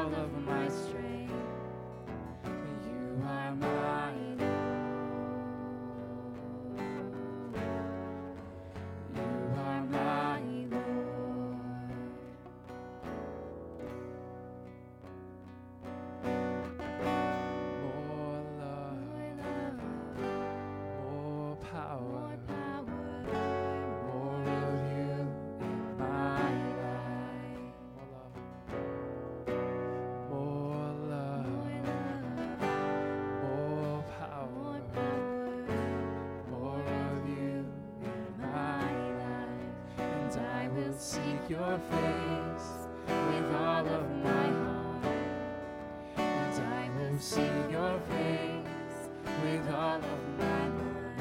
all 0.00 0.06
of 0.14 0.46
my 0.46 0.59
your 41.60 41.78
face 41.90 42.68
with 43.06 43.54
all 43.54 43.86
of 43.86 44.06
my 44.24 44.48
heart, 44.60 45.04
and 46.16 46.54
I 46.72 46.88
will 46.96 47.18
see 47.18 47.52
your 47.70 48.00
face 48.08 49.10
with 49.42 49.68
all 49.74 49.98
of 49.98 50.22
my 50.38 50.68
mind, 50.78 51.20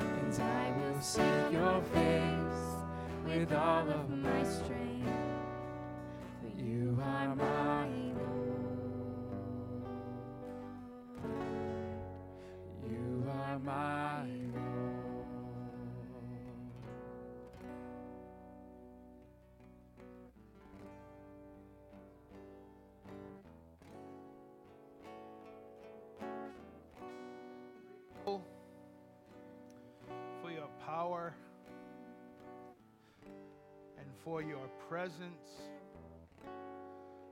and 0.00 0.34
I 0.42 0.72
will 0.78 1.00
see 1.02 1.36
your 1.52 1.82
face 1.92 2.64
with 3.26 3.52
all 3.52 3.90
of 3.90 4.08
my 4.08 4.17
for 34.28 34.42
your 34.42 34.68
presence. 34.90 35.48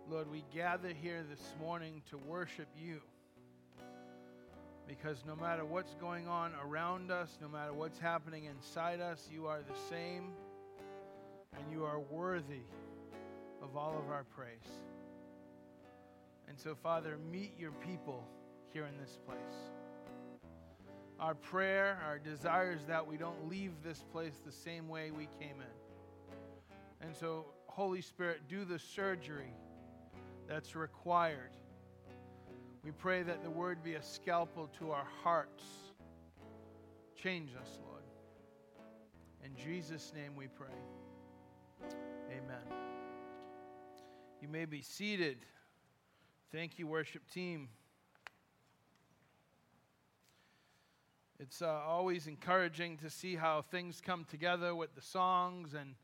Lord, 0.08 0.30
we 0.30 0.44
gather 0.54 0.88
here 0.88 1.22
this 1.28 1.42
morning 1.60 2.00
to 2.08 2.16
worship 2.16 2.68
you. 2.74 3.02
Because 4.88 5.22
no 5.26 5.36
matter 5.36 5.66
what's 5.66 5.92
going 5.96 6.26
on 6.26 6.52
around 6.64 7.10
us, 7.10 7.36
no 7.42 7.48
matter 7.48 7.74
what's 7.74 7.98
happening 7.98 8.46
inside 8.46 9.02
us, 9.02 9.28
you 9.30 9.46
are 9.46 9.58
the 9.58 9.78
same 9.90 10.32
and 11.58 11.70
you 11.70 11.84
are 11.84 12.00
worthy 12.00 12.64
of 13.62 13.76
all 13.76 13.98
of 13.98 14.10
our 14.10 14.24
praise. 14.34 14.70
And 16.48 16.58
so, 16.58 16.74
Father, 16.82 17.18
meet 17.30 17.52
your 17.58 17.72
people 17.72 18.24
here 18.72 18.86
in 18.86 18.96
this 18.96 19.18
place. 19.26 19.36
Our 21.20 21.34
prayer, 21.34 21.98
our 22.06 22.18
desire 22.18 22.72
is 22.72 22.86
that 22.88 23.06
we 23.06 23.18
don't 23.18 23.50
leave 23.50 23.72
this 23.84 24.02
place 24.12 24.40
the 24.46 24.52
same 24.52 24.88
way 24.88 25.10
we 25.10 25.28
came 25.38 25.60
in. 25.60 25.85
And 27.00 27.14
so, 27.14 27.46
Holy 27.66 28.00
Spirit, 28.00 28.42
do 28.48 28.64
the 28.64 28.78
surgery 28.78 29.52
that's 30.48 30.74
required. 30.74 31.50
We 32.84 32.92
pray 32.92 33.22
that 33.22 33.42
the 33.42 33.50
word 33.50 33.82
be 33.82 33.94
a 33.94 34.02
scalpel 34.02 34.70
to 34.78 34.92
our 34.92 35.06
hearts. 35.22 35.64
Change 37.16 37.50
us, 37.60 37.78
Lord. 37.82 38.02
In 39.44 39.54
Jesus' 39.56 40.12
name 40.14 40.36
we 40.36 40.46
pray. 40.46 40.68
Amen. 42.30 42.62
You 44.40 44.48
may 44.48 44.64
be 44.64 44.82
seated. 44.82 45.38
Thank 46.52 46.78
you, 46.78 46.86
worship 46.86 47.22
team. 47.30 47.68
It's 51.38 51.60
uh, 51.60 51.66
always 51.86 52.26
encouraging 52.26 52.96
to 52.98 53.10
see 53.10 53.36
how 53.36 53.62
things 53.62 54.00
come 54.00 54.24
together 54.24 54.74
with 54.74 54.94
the 54.94 55.02
songs 55.02 55.74
and 55.74 55.94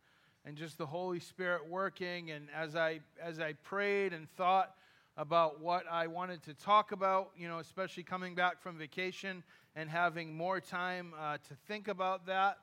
and 0.45 0.57
just 0.57 0.79
the 0.79 0.87
Holy 0.87 1.21
Spirit 1.21 1.69
working. 1.69 2.31
And 2.31 2.49
as 2.55 2.77
I, 2.77 3.01
as 3.21 3.39
I 3.39 3.55
prayed 3.55 4.13
and 4.13 4.29
thought 4.31 4.75
about 5.17 5.61
what 5.61 5.85
I 5.91 6.07
wanted 6.07 6.43
to 6.45 6.55
talk 6.55 6.93
about, 6.93 7.31
you 7.37 7.49
know, 7.49 7.59
especially 7.59 8.03
coming 8.03 8.35
back 8.35 8.61
from 8.61 8.79
vacation 8.79 9.43
and 9.77 9.89
having 9.89 10.37
more 10.37 10.61
time 10.61 11.13
uh, 11.19 11.39
to 11.49 11.55
think 11.67 11.89
about 11.89 12.27
that, 12.27 12.59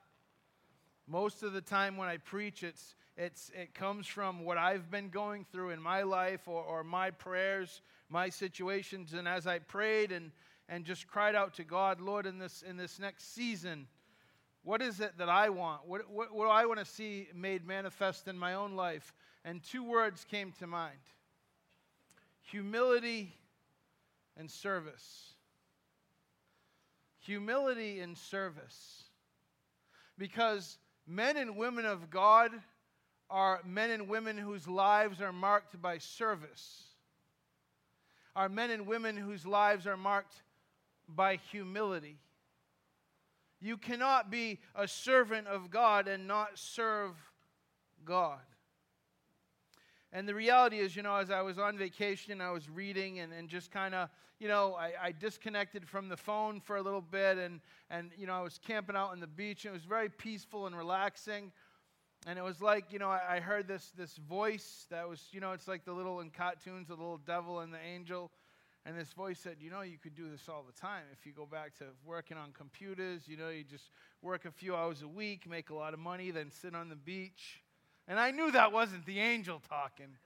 most 1.06 1.42
of 1.42 1.52
the 1.52 1.60
time 1.60 1.96
when 1.96 2.08
I 2.08 2.18
preach, 2.18 2.62
it's, 2.62 2.94
it's, 3.16 3.50
it 3.54 3.74
comes 3.74 4.06
from 4.06 4.44
what 4.44 4.58
I've 4.58 4.90
been 4.90 5.08
going 5.08 5.44
through 5.50 5.70
in 5.70 5.82
my 5.82 6.02
life 6.02 6.46
or, 6.46 6.62
or 6.62 6.84
my 6.84 7.10
prayers, 7.10 7.82
my 8.08 8.28
situations. 8.28 9.12
And 9.12 9.26
as 9.26 9.46
I 9.46 9.58
prayed 9.58 10.12
and 10.12 10.30
and 10.70 10.84
just 10.84 11.08
cried 11.08 11.34
out 11.34 11.54
to 11.54 11.64
God, 11.64 12.00
Lord, 12.00 12.26
in 12.26 12.38
this, 12.38 12.62
in 12.62 12.76
this 12.76 13.00
next 13.00 13.34
season, 13.34 13.88
what 14.62 14.82
is 14.82 15.00
it 15.00 15.16
that 15.18 15.28
I 15.28 15.48
want? 15.48 15.86
What, 15.86 16.10
what, 16.10 16.34
what 16.34 16.44
do 16.44 16.50
I 16.50 16.66
want 16.66 16.78
to 16.80 16.84
see 16.84 17.28
made 17.34 17.66
manifest 17.66 18.28
in 18.28 18.38
my 18.38 18.54
own 18.54 18.76
life? 18.76 19.14
And 19.44 19.62
two 19.62 19.82
words 19.82 20.24
came 20.30 20.52
to 20.58 20.66
mind 20.66 20.98
humility 22.42 23.32
and 24.36 24.50
service. 24.50 25.34
Humility 27.20 28.00
and 28.00 28.18
service. 28.18 29.04
Because 30.18 30.78
men 31.06 31.36
and 31.36 31.56
women 31.56 31.86
of 31.86 32.10
God 32.10 32.50
are 33.30 33.60
men 33.64 33.90
and 33.90 34.08
women 34.08 34.36
whose 34.36 34.66
lives 34.66 35.20
are 35.20 35.32
marked 35.32 35.80
by 35.80 35.98
service, 35.98 36.82
are 38.34 38.48
men 38.48 38.70
and 38.70 38.86
women 38.86 39.16
whose 39.16 39.46
lives 39.46 39.86
are 39.86 39.96
marked 39.96 40.42
by 41.08 41.36
humility. 41.50 42.18
You 43.60 43.76
cannot 43.76 44.30
be 44.30 44.58
a 44.74 44.88
servant 44.88 45.46
of 45.46 45.70
God 45.70 46.08
and 46.08 46.26
not 46.26 46.58
serve 46.58 47.12
God. 48.04 48.38
And 50.12 50.28
the 50.28 50.34
reality 50.34 50.78
is, 50.78 50.96
you 50.96 51.02
know, 51.02 51.16
as 51.16 51.30
I 51.30 51.42
was 51.42 51.58
on 51.58 51.78
vacation, 51.78 52.40
I 52.40 52.50
was 52.50 52.68
reading 52.68 53.20
and, 53.20 53.32
and 53.32 53.48
just 53.48 53.70
kind 53.70 53.94
of, 53.94 54.08
you 54.40 54.48
know, 54.48 54.74
I, 54.74 54.92
I, 55.00 55.12
disconnected 55.12 55.86
from 55.86 56.08
the 56.08 56.16
phone 56.16 56.60
for 56.60 56.76
a 56.76 56.82
little 56.82 57.02
bit 57.02 57.38
and, 57.38 57.60
and, 57.90 58.10
you 58.16 58.26
know, 58.26 58.32
I 58.32 58.40
was 58.40 58.58
camping 58.58 58.96
out 58.96 59.10
on 59.10 59.20
the 59.20 59.26
beach 59.28 59.64
and 59.64 59.72
it 59.72 59.74
was 59.74 59.84
very 59.84 60.08
peaceful 60.08 60.66
and 60.66 60.76
relaxing. 60.76 61.52
And 62.26 62.38
it 62.38 62.42
was 62.42 62.60
like, 62.60 62.92
you 62.92 62.98
know, 62.98 63.08
I, 63.08 63.36
I 63.36 63.40
heard 63.40 63.68
this, 63.68 63.92
this 63.96 64.16
voice 64.16 64.86
that 64.90 65.08
was, 65.08 65.22
you 65.30 65.40
know, 65.40 65.52
it's 65.52 65.68
like 65.68 65.84
the 65.84 65.92
little 65.92 66.20
in 66.20 66.30
cartoons, 66.30 66.88
the 66.88 66.94
little 66.94 67.18
devil 67.18 67.60
and 67.60 67.72
the 67.72 67.80
angel. 67.80 68.32
And 68.86 68.98
this 68.98 69.12
voice 69.12 69.38
said, 69.38 69.56
You 69.60 69.70
know, 69.70 69.82
you 69.82 69.98
could 69.98 70.14
do 70.14 70.30
this 70.30 70.48
all 70.48 70.64
the 70.66 70.78
time. 70.78 71.02
If 71.12 71.26
you 71.26 71.32
go 71.32 71.46
back 71.46 71.76
to 71.78 71.84
working 72.04 72.36
on 72.36 72.52
computers, 72.52 73.22
you 73.26 73.36
know, 73.36 73.50
you 73.50 73.64
just 73.64 73.90
work 74.22 74.44
a 74.46 74.50
few 74.50 74.74
hours 74.74 75.02
a 75.02 75.08
week, 75.08 75.48
make 75.48 75.70
a 75.70 75.74
lot 75.74 75.92
of 75.92 76.00
money, 76.00 76.30
then 76.30 76.50
sit 76.50 76.74
on 76.74 76.88
the 76.88 76.96
beach. 76.96 77.62
And 78.08 78.18
I 78.18 78.30
knew 78.30 78.50
that 78.52 78.72
wasn't 78.72 79.04
the 79.06 79.20
angel 79.20 79.60
talking. 79.68 80.16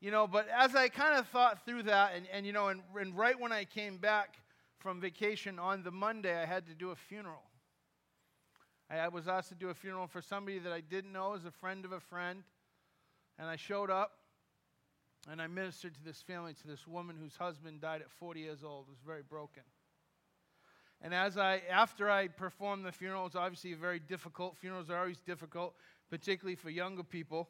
You 0.00 0.10
know, 0.10 0.26
but 0.26 0.48
as 0.48 0.74
I 0.74 0.88
kind 0.88 1.18
of 1.18 1.28
thought 1.28 1.64
through 1.66 1.82
that, 1.84 2.12
and, 2.14 2.26
and 2.32 2.46
you 2.46 2.52
know, 2.52 2.68
and, 2.68 2.80
and 2.98 3.16
right 3.16 3.38
when 3.38 3.52
I 3.52 3.64
came 3.64 3.98
back 3.98 4.36
from 4.78 5.00
vacation 5.00 5.58
on 5.58 5.82
the 5.82 5.90
Monday, 5.90 6.34
I 6.34 6.46
had 6.46 6.66
to 6.68 6.74
do 6.74 6.90
a 6.90 6.96
funeral. 6.96 7.42
I 8.88 9.08
was 9.08 9.28
asked 9.28 9.50
to 9.50 9.54
do 9.54 9.68
a 9.68 9.74
funeral 9.74 10.08
for 10.08 10.20
somebody 10.20 10.58
that 10.58 10.72
I 10.72 10.80
didn't 10.80 11.12
know 11.12 11.34
as 11.34 11.44
a 11.44 11.50
friend 11.50 11.84
of 11.84 11.92
a 11.92 12.00
friend. 12.00 12.42
And 13.38 13.48
I 13.48 13.56
showed 13.56 13.90
up, 13.90 14.12
and 15.28 15.40
I 15.40 15.46
ministered 15.46 15.94
to 15.94 16.04
this 16.04 16.22
family, 16.22 16.54
to 16.54 16.66
this 16.66 16.86
woman 16.86 17.16
whose 17.20 17.36
husband 17.36 17.80
died 17.80 18.00
at 18.00 18.10
40 18.10 18.40
years 18.40 18.64
old, 18.64 18.88
was 18.88 18.98
very 19.04 19.22
broken. 19.22 19.62
And 21.02 21.14
as 21.14 21.36
I, 21.36 21.62
after 21.70 22.10
I 22.10 22.28
performed 22.28 22.84
the 22.84 22.92
funeral, 22.92 23.22
it 23.22 23.24
was 23.24 23.36
obviously 23.36 23.74
very 23.74 23.98
difficult. 23.98 24.56
Funerals 24.58 24.90
are 24.90 24.98
always 24.98 25.20
difficult, 25.20 25.74
particularly 26.10 26.56
for 26.56 26.70
younger 26.70 27.02
people. 27.02 27.48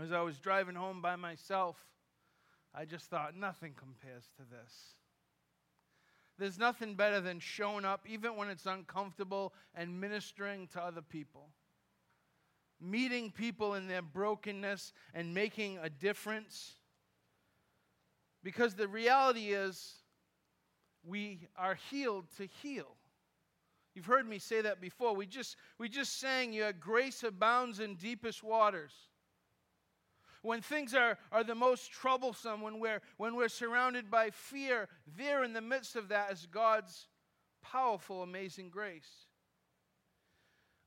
As 0.00 0.12
I 0.12 0.20
was 0.20 0.38
driving 0.38 0.74
home 0.74 1.02
by 1.02 1.16
myself, 1.16 1.76
I 2.74 2.84
just 2.84 3.06
thought, 3.06 3.36
nothing 3.36 3.74
compares 3.76 4.24
to 4.36 4.42
this. 4.42 4.72
There's 6.38 6.58
nothing 6.58 6.94
better 6.94 7.20
than 7.20 7.40
showing 7.40 7.84
up, 7.84 8.06
even 8.08 8.36
when 8.36 8.48
it's 8.48 8.66
uncomfortable, 8.66 9.52
and 9.74 10.00
ministering 10.00 10.68
to 10.68 10.82
other 10.82 11.02
people 11.02 11.50
meeting 12.82 13.30
people 13.30 13.74
in 13.74 13.86
their 13.86 14.02
brokenness 14.02 14.92
and 15.14 15.32
making 15.32 15.78
a 15.82 15.88
difference. 15.88 16.74
Because 18.42 18.74
the 18.74 18.88
reality 18.88 19.52
is, 19.52 19.94
we 21.04 21.48
are 21.56 21.76
healed 21.90 22.26
to 22.36 22.46
heal. 22.46 22.96
You've 23.94 24.06
heard 24.06 24.26
me 24.26 24.38
say 24.38 24.62
that 24.62 24.80
before. 24.80 25.14
We 25.14 25.26
just, 25.26 25.56
we 25.78 25.88
just 25.88 26.18
sang, 26.18 26.52
Your 26.52 26.72
grace 26.72 27.22
abounds 27.22 27.80
in 27.80 27.96
deepest 27.96 28.42
waters. 28.42 28.92
When 30.42 30.60
things 30.60 30.92
are, 30.94 31.18
are 31.30 31.44
the 31.44 31.54
most 31.54 31.92
troublesome, 31.92 32.62
when 32.62 32.80
we're, 32.80 33.00
when 33.16 33.36
we're 33.36 33.48
surrounded 33.48 34.10
by 34.10 34.30
fear, 34.30 34.88
there 35.16 35.44
in 35.44 35.52
the 35.52 35.60
midst 35.60 35.94
of 35.94 36.08
that 36.08 36.32
is 36.32 36.48
God's 36.50 37.06
powerful, 37.62 38.22
amazing 38.22 38.70
grace. 38.70 39.26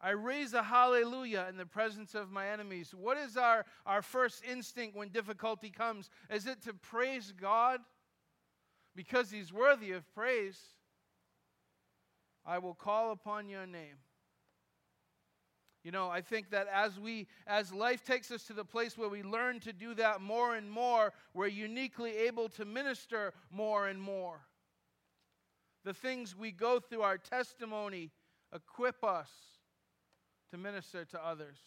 I 0.01 0.11
raise 0.11 0.53
a 0.53 0.61
hallelujah 0.63 1.47
in 1.49 1.57
the 1.57 1.65
presence 1.65 2.15
of 2.15 2.31
my 2.31 2.49
enemies. 2.49 2.93
What 2.95 3.17
is 3.17 3.37
our, 3.37 3.65
our 3.85 4.01
first 4.01 4.43
instinct 4.49 4.95
when 4.95 5.09
difficulty 5.09 5.69
comes? 5.69 6.09
Is 6.29 6.47
it 6.47 6.61
to 6.63 6.73
praise 6.73 7.33
God? 7.39 7.79
Because 8.95 9.31
He's 9.31 9.53
worthy 9.53 9.91
of 9.91 10.03
praise. 10.13 10.59
I 12.45 12.59
will 12.59 12.75
call 12.75 13.11
upon 13.11 13.49
your 13.49 13.65
name. 13.65 13.95
You 15.83 15.91
know, 15.91 16.09
I 16.09 16.21
think 16.21 16.49
that 16.49 16.67
as 16.73 16.99
we 16.99 17.27
as 17.45 17.71
life 17.71 18.03
takes 18.03 18.31
us 18.31 18.43
to 18.45 18.53
the 18.53 18.65
place 18.65 18.97
where 18.97 19.07
we 19.09 19.21
learn 19.21 19.59
to 19.61 19.71
do 19.71 19.93
that 19.95 20.19
more 20.19 20.55
and 20.55 20.69
more, 20.69 21.13
we're 21.33 21.47
uniquely 21.47 22.17
able 22.17 22.49
to 22.49 22.65
minister 22.65 23.33
more 23.51 23.87
and 23.87 24.01
more. 24.01 24.41
The 25.83 25.93
things 25.93 26.35
we 26.35 26.51
go 26.51 26.79
through 26.79 27.03
our 27.03 27.19
testimony 27.19 28.11
equip 28.51 29.03
us 29.03 29.29
to 30.51 30.57
minister 30.57 31.05
to 31.05 31.25
others. 31.25 31.57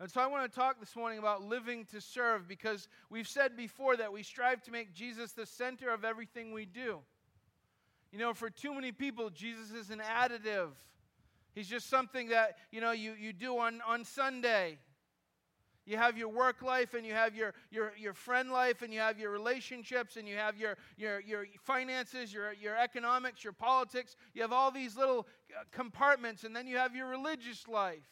And 0.00 0.10
so 0.10 0.20
I 0.20 0.26
want 0.26 0.50
to 0.50 0.54
talk 0.58 0.80
this 0.80 0.96
morning 0.96 1.18
about 1.18 1.42
living 1.42 1.84
to 1.92 2.00
serve 2.00 2.48
because 2.48 2.88
we've 3.10 3.28
said 3.28 3.56
before 3.56 3.96
that 3.96 4.12
we 4.12 4.22
strive 4.22 4.62
to 4.62 4.72
make 4.72 4.92
Jesus 4.92 5.32
the 5.32 5.46
center 5.46 5.90
of 5.90 6.04
everything 6.04 6.52
we 6.52 6.64
do. 6.64 7.00
You 8.10 8.18
know, 8.18 8.34
for 8.34 8.50
too 8.50 8.74
many 8.74 8.92
people, 8.92 9.30
Jesus 9.30 9.70
is 9.70 9.90
an 9.90 10.00
additive. 10.00 10.70
He's 11.54 11.68
just 11.68 11.88
something 11.88 12.28
that, 12.28 12.58
you 12.72 12.80
know, 12.80 12.90
you, 12.90 13.14
you 13.18 13.32
do 13.32 13.58
on, 13.58 13.80
on 13.86 14.04
Sunday. 14.04 14.78
You 15.86 15.98
have 15.98 16.16
your 16.16 16.28
work 16.28 16.62
life 16.62 16.94
and 16.94 17.04
you 17.04 17.12
have 17.12 17.34
your, 17.34 17.52
your, 17.70 17.92
your 17.98 18.14
friend 18.14 18.50
life 18.50 18.80
and 18.80 18.92
you 18.92 19.00
have 19.00 19.18
your 19.18 19.30
relationships 19.30 20.16
and 20.16 20.26
you 20.26 20.36
have 20.36 20.56
your, 20.56 20.78
your, 20.96 21.20
your 21.20 21.44
finances, 21.60 22.32
your, 22.32 22.54
your 22.54 22.76
economics, 22.76 23.44
your 23.44 23.52
politics. 23.52 24.16
You 24.32 24.42
have 24.42 24.52
all 24.52 24.70
these 24.70 24.96
little 24.96 25.26
uh, 25.50 25.64
compartments 25.72 26.44
and 26.44 26.56
then 26.56 26.66
you 26.66 26.78
have 26.78 26.96
your 26.96 27.08
religious 27.08 27.68
life. 27.68 28.08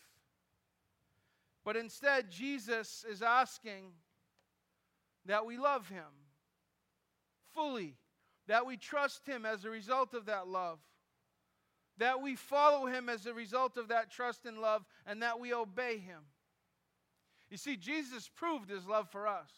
But 1.65 1.77
instead, 1.77 2.31
Jesus 2.31 3.05
is 3.09 3.23
asking 3.23 3.93
that 5.27 5.47
we 5.47 5.57
love 5.57 5.89
him 5.89 6.05
fully, 7.55 7.97
that 8.49 8.67
we 8.67 8.77
trust 8.77 9.27
him 9.27 9.47
as 9.47 9.65
a 9.65 9.71
result 9.71 10.13
of 10.13 10.27
that 10.27 10.49
love, 10.49 10.79
that 11.99 12.21
we 12.21 12.35
follow 12.37 12.87
him 12.87 13.09
as 13.09 13.25
a 13.27 13.33
result 13.33 13.77
of 13.77 13.89
that 13.89 14.11
trust 14.11 14.45
and 14.45 14.59
love, 14.59 14.85
and 15.07 15.23
that 15.23 15.39
we 15.39 15.55
obey 15.55 15.99
him. 15.99 16.23
You 17.53 17.59
see, 17.59 17.77
Jesus 17.77 18.31
proved 18.35 18.71
his 18.71 18.87
love 18.87 19.11
for 19.11 19.29
us. 19.29 19.51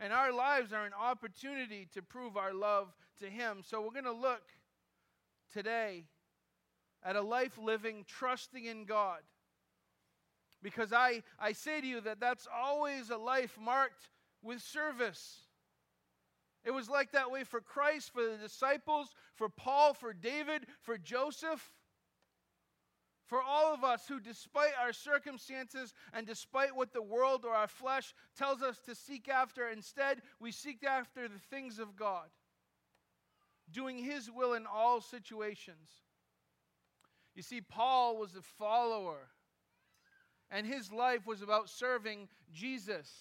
And 0.00 0.14
our 0.14 0.32
lives 0.32 0.72
are 0.72 0.86
an 0.86 0.94
opportunity 0.98 1.86
to 1.92 2.00
prove 2.00 2.38
our 2.38 2.54
love 2.54 2.96
to 3.20 3.26
him. 3.26 3.58
So 3.62 3.82
we're 3.82 3.90
going 3.90 4.04
to 4.04 4.12
look 4.12 4.40
today 5.52 6.06
at 7.04 7.16
a 7.16 7.20
life 7.20 7.58
living, 7.58 8.06
trusting 8.08 8.64
in 8.64 8.86
God. 8.86 9.18
Because 10.62 10.90
I, 10.90 11.22
I 11.38 11.52
say 11.52 11.82
to 11.82 11.86
you 11.86 12.00
that 12.00 12.18
that's 12.18 12.48
always 12.50 13.10
a 13.10 13.18
life 13.18 13.58
marked 13.62 14.08
with 14.42 14.62
service. 14.62 15.40
It 16.64 16.70
was 16.70 16.88
like 16.88 17.12
that 17.12 17.30
way 17.30 17.44
for 17.44 17.60
Christ, 17.60 18.10
for 18.14 18.22
the 18.22 18.38
disciples, 18.38 19.08
for 19.34 19.50
Paul, 19.50 19.92
for 19.92 20.14
David, 20.14 20.64
for 20.80 20.96
Joseph. 20.96 21.74
For 23.28 23.42
all 23.42 23.74
of 23.74 23.84
us 23.84 24.08
who, 24.08 24.20
despite 24.20 24.72
our 24.82 24.94
circumstances 24.94 25.92
and 26.14 26.26
despite 26.26 26.74
what 26.74 26.94
the 26.94 27.02
world 27.02 27.44
or 27.44 27.54
our 27.54 27.68
flesh 27.68 28.14
tells 28.36 28.62
us 28.62 28.78
to 28.86 28.94
seek 28.94 29.28
after, 29.28 29.68
instead 29.68 30.22
we 30.40 30.50
seek 30.50 30.82
after 30.82 31.28
the 31.28 31.38
things 31.50 31.78
of 31.78 31.94
God, 31.94 32.28
doing 33.70 33.98
His 33.98 34.30
will 34.30 34.54
in 34.54 34.64
all 34.66 35.02
situations. 35.02 35.90
You 37.34 37.42
see, 37.42 37.60
Paul 37.60 38.16
was 38.16 38.34
a 38.34 38.40
follower, 38.42 39.28
and 40.50 40.66
his 40.66 40.90
life 40.90 41.26
was 41.26 41.42
about 41.42 41.68
serving 41.68 42.28
Jesus. 42.52 43.12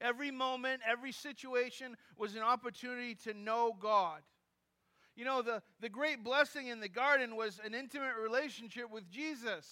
Every 0.00 0.30
moment, 0.30 0.82
every 0.88 1.12
situation 1.12 1.96
was 2.16 2.36
an 2.36 2.42
opportunity 2.42 3.16
to 3.24 3.34
know 3.34 3.74
God. 3.80 4.20
You 5.18 5.24
know, 5.24 5.42
the, 5.42 5.60
the 5.80 5.88
great 5.88 6.22
blessing 6.22 6.68
in 6.68 6.78
the 6.78 6.88
garden 6.88 7.34
was 7.34 7.60
an 7.66 7.74
intimate 7.74 8.14
relationship 8.22 8.84
with 8.88 9.10
Jesus. 9.10 9.66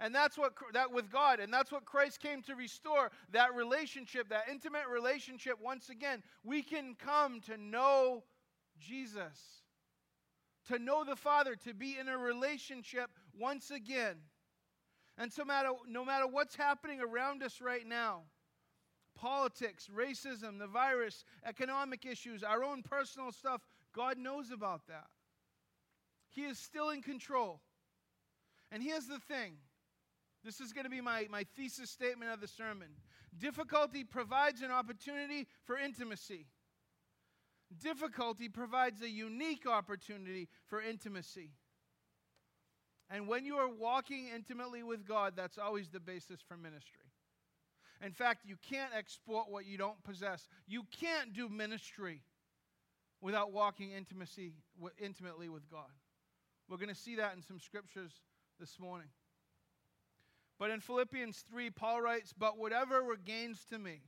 And 0.00 0.12
that's 0.12 0.36
what 0.36 0.54
that 0.72 0.90
with 0.90 1.12
God, 1.12 1.38
and 1.38 1.52
that's 1.52 1.70
what 1.70 1.84
Christ 1.84 2.20
came 2.20 2.42
to 2.42 2.56
restore 2.56 3.12
that 3.30 3.54
relationship, 3.54 4.28
that 4.30 4.46
intimate 4.50 4.88
relationship 4.92 5.58
once 5.62 5.90
again. 5.90 6.24
We 6.42 6.62
can 6.62 6.96
come 6.98 7.40
to 7.42 7.56
know 7.56 8.24
Jesus, 8.80 9.62
to 10.66 10.80
know 10.80 11.04
the 11.04 11.14
Father, 11.14 11.54
to 11.64 11.72
be 11.72 11.96
in 11.96 12.08
a 12.08 12.18
relationship 12.18 13.10
once 13.38 13.70
again. 13.70 14.16
And 15.18 15.32
so 15.32 15.44
matter, 15.44 15.68
no 15.86 16.04
matter 16.04 16.26
what's 16.26 16.56
happening 16.56 17.00
around 17.00 17.44
us 17.44 17.60
right 17.60 17.86
now, 17.86 18.22
politics, 19.14 19.88
racism, 19.94 20.58
the 20.58 20.66
virus, 20.66 21.24
economic 21.46 22.06
issues, 22.06 22.42
our 22.42 22.64
own 22.64 22.82
personal 22.82 23.30
stuff, 23.30 23.60
God 23.94 24.18
knows 24.18 24.50
about 24.50 24.86
that. 24.88 25.06
He 26.28 26.42
is 26.42 26.58
still 26.58 26.90
in 26.90 27.02
control. 27.02 27.60
And 28.70 28.82
here's 28.82 29.06
the 29.06 29.18
thing 29.18 29.54
this 30.44 30.60
is 30.60 30.72
going 30.72 30.84
to 30.84 30.90
be 30.90 31.00
my, 31.00 31.26
my 31.30 31.44
thesis 31.56 31.90
statement 31.90 32.30
of 32.30 32.40
the 32.40 32.48
sermon. 32.48 32.88
Difficulty 33.38 34.04
provides 34.04 34.62
an 34.62 34.70
opportunity 34.70 35.46
for 35.64 35.78
intimacy. 35.78 36.46
Difficulty 37.80 38.48
provides 38.48 39.00
a 39.02 39.08
unique 39.08 39.66
opportunity 39.66 40.48
for 40.66 40.82
intimacy. 40.82 41.50
And 43.10 43.28
when 43.28 43.44
you 43.44 43.56
are 43.56 43.68
walking 43.68 44.28
intimately 44.34 44.82
with 44.82 45.06
God, 45.06 45.34
that's 45.36 45.58
always 45.58 45.88
the 45.88 46.00
basis 46.00 46.40
for 46.46 46.56
ministry. 46.56 47.10
In 48.04 48.12
fact, 48.12 48.46
you 48.46 48.56
can't 48.68 48.92
export 48.96 49.50
what 49.50 49.66
you 49.66 49.76
don't 49.76 50.02
possess. 50.04 50.48
You 50.66 50.84
can't 50.98 51.32
do 51.32 51.48
ministry 51.48 52.22
without 53.20 53.52
walking 53.52 53.92
intimacy, 53.92 54.52
intimately 54.98 55.48
with 55.48 55.68
God. 55.70 55.90
We're 56.68 56.78
going 56.78 56.88
to 56.88 56.94
see 56.94 57.16
that 57.16 57.34
in 57.34 57.42
some 57.42 57.60
scriptures 57.60 58.12
this 58.58 58.78
morning. 58.78 59.08
But 60.58 60.70
in 60.70 60.80
Philippians 60.80 61.44
3, 61.50 61.70
Paul 61.70 62.02
writes, 62.02 62.32
But 62.36 62.58
whatever 62.58 63.02
were 63.02 63.16
gains 63.16 63.64
to 63.70 63.78
me, 63.78 64.02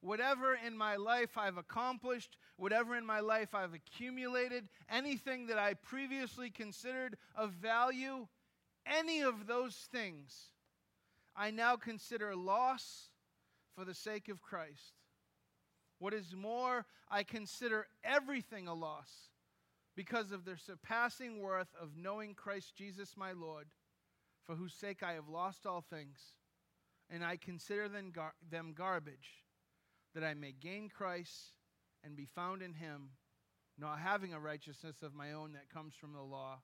whatever 0.00 0.54
in 0.66 0.76
my 0.76 0.96
life 0.96 1.38
I've 1.38 1.56
accomplished, 1.56 2.36
whatever 2.56 2.96
in 2.96 3.06
my 3.06 3.20
life 3.20 3.54
I've 3.54 3.74
accumulated, 3.74 4.68
anything 4.90 5.46
that 5.46 5.58
I 5.58 5.74
previously 5.74 6.50
considered 6.50 7.16
of 7.36 7.52
value, 7.52 8.26
any 8.86 9.22
of 9.22 9.46
those 9.46 9.74
things, 9.92 10.50
I 11.36 11.50
now 11.50 11.76
consider 11.76 12.34
loss 12.34 13.10
for 13.76 13.84
the 13.84 13.94
sake 13.94 14.28
of 14.28 14.42
Christ. 14.42 14.99
What 16.00 16.14
is 16.14 16.34
more, 16.34 16.86
I 17.10 17.22
consider 17.22 17.86
everything 18.02 18.66
a 18.66 18.74
loss 18.74 19.10
because 19.94 20.32
of 20.32 20.46
the 20.46 20.56
surpassing 20.56 21.40
worth 21.40 21.68
of 21.80 21.90
knowing 21.94 22.34
Christ 22.34 22.74
Jesus 22.74 23.16
my 23.18 23.32
Lord, 23.32 23.66
for 24.46 24.56
whose 24.56 24.72
sake 24.72 25.02
I 25.02 25.12
have 25.12 25.28
lost 25.28 25.66
all 25.66 25.82
things, 25.82 26.18
and 27.10 27.22
I 27.22 27.36
consider 27.36 27.86
them, 27.86 28.12
gar- 28.12 28.34
them 28.50 28.72
garbage, 28.74 29.44
that 30.14 30.24
I 30.24 30.32
may 30.32 30.52
gain 30.52 30.88
Christ 30.88 31.52
and 32.02 32.16
be 32.16 32.24
found 32.24 32.62
in 32.62 32.72
him, 32.72 33.10
not 33.78 33.98
having 33.98 34.32
a 34.32 34.40
righteousness 34.40 35.02
of 35.02 35.14
my 35.14 35.32
own 35.32 35.52
that 35.52 35.68
comes 35.68 35.94
from 35.94 36.14
the 36.14 36.22
law, 36.22 36.60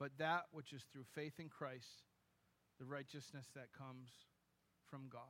but 0.00 0.12
that 0.16 0.44
which 0.50 0.72
is 0.72 0.82
through 0.90 1.04
faith 1.14 1.38
in 1.38 1.50
Christ, 1.50 2.04
the 2.80 2.86
righteousness 2.86 3.48
that 3.54 3.72
comes 3.76 4.08
from 4.88 5.08
God. 5.10 5.20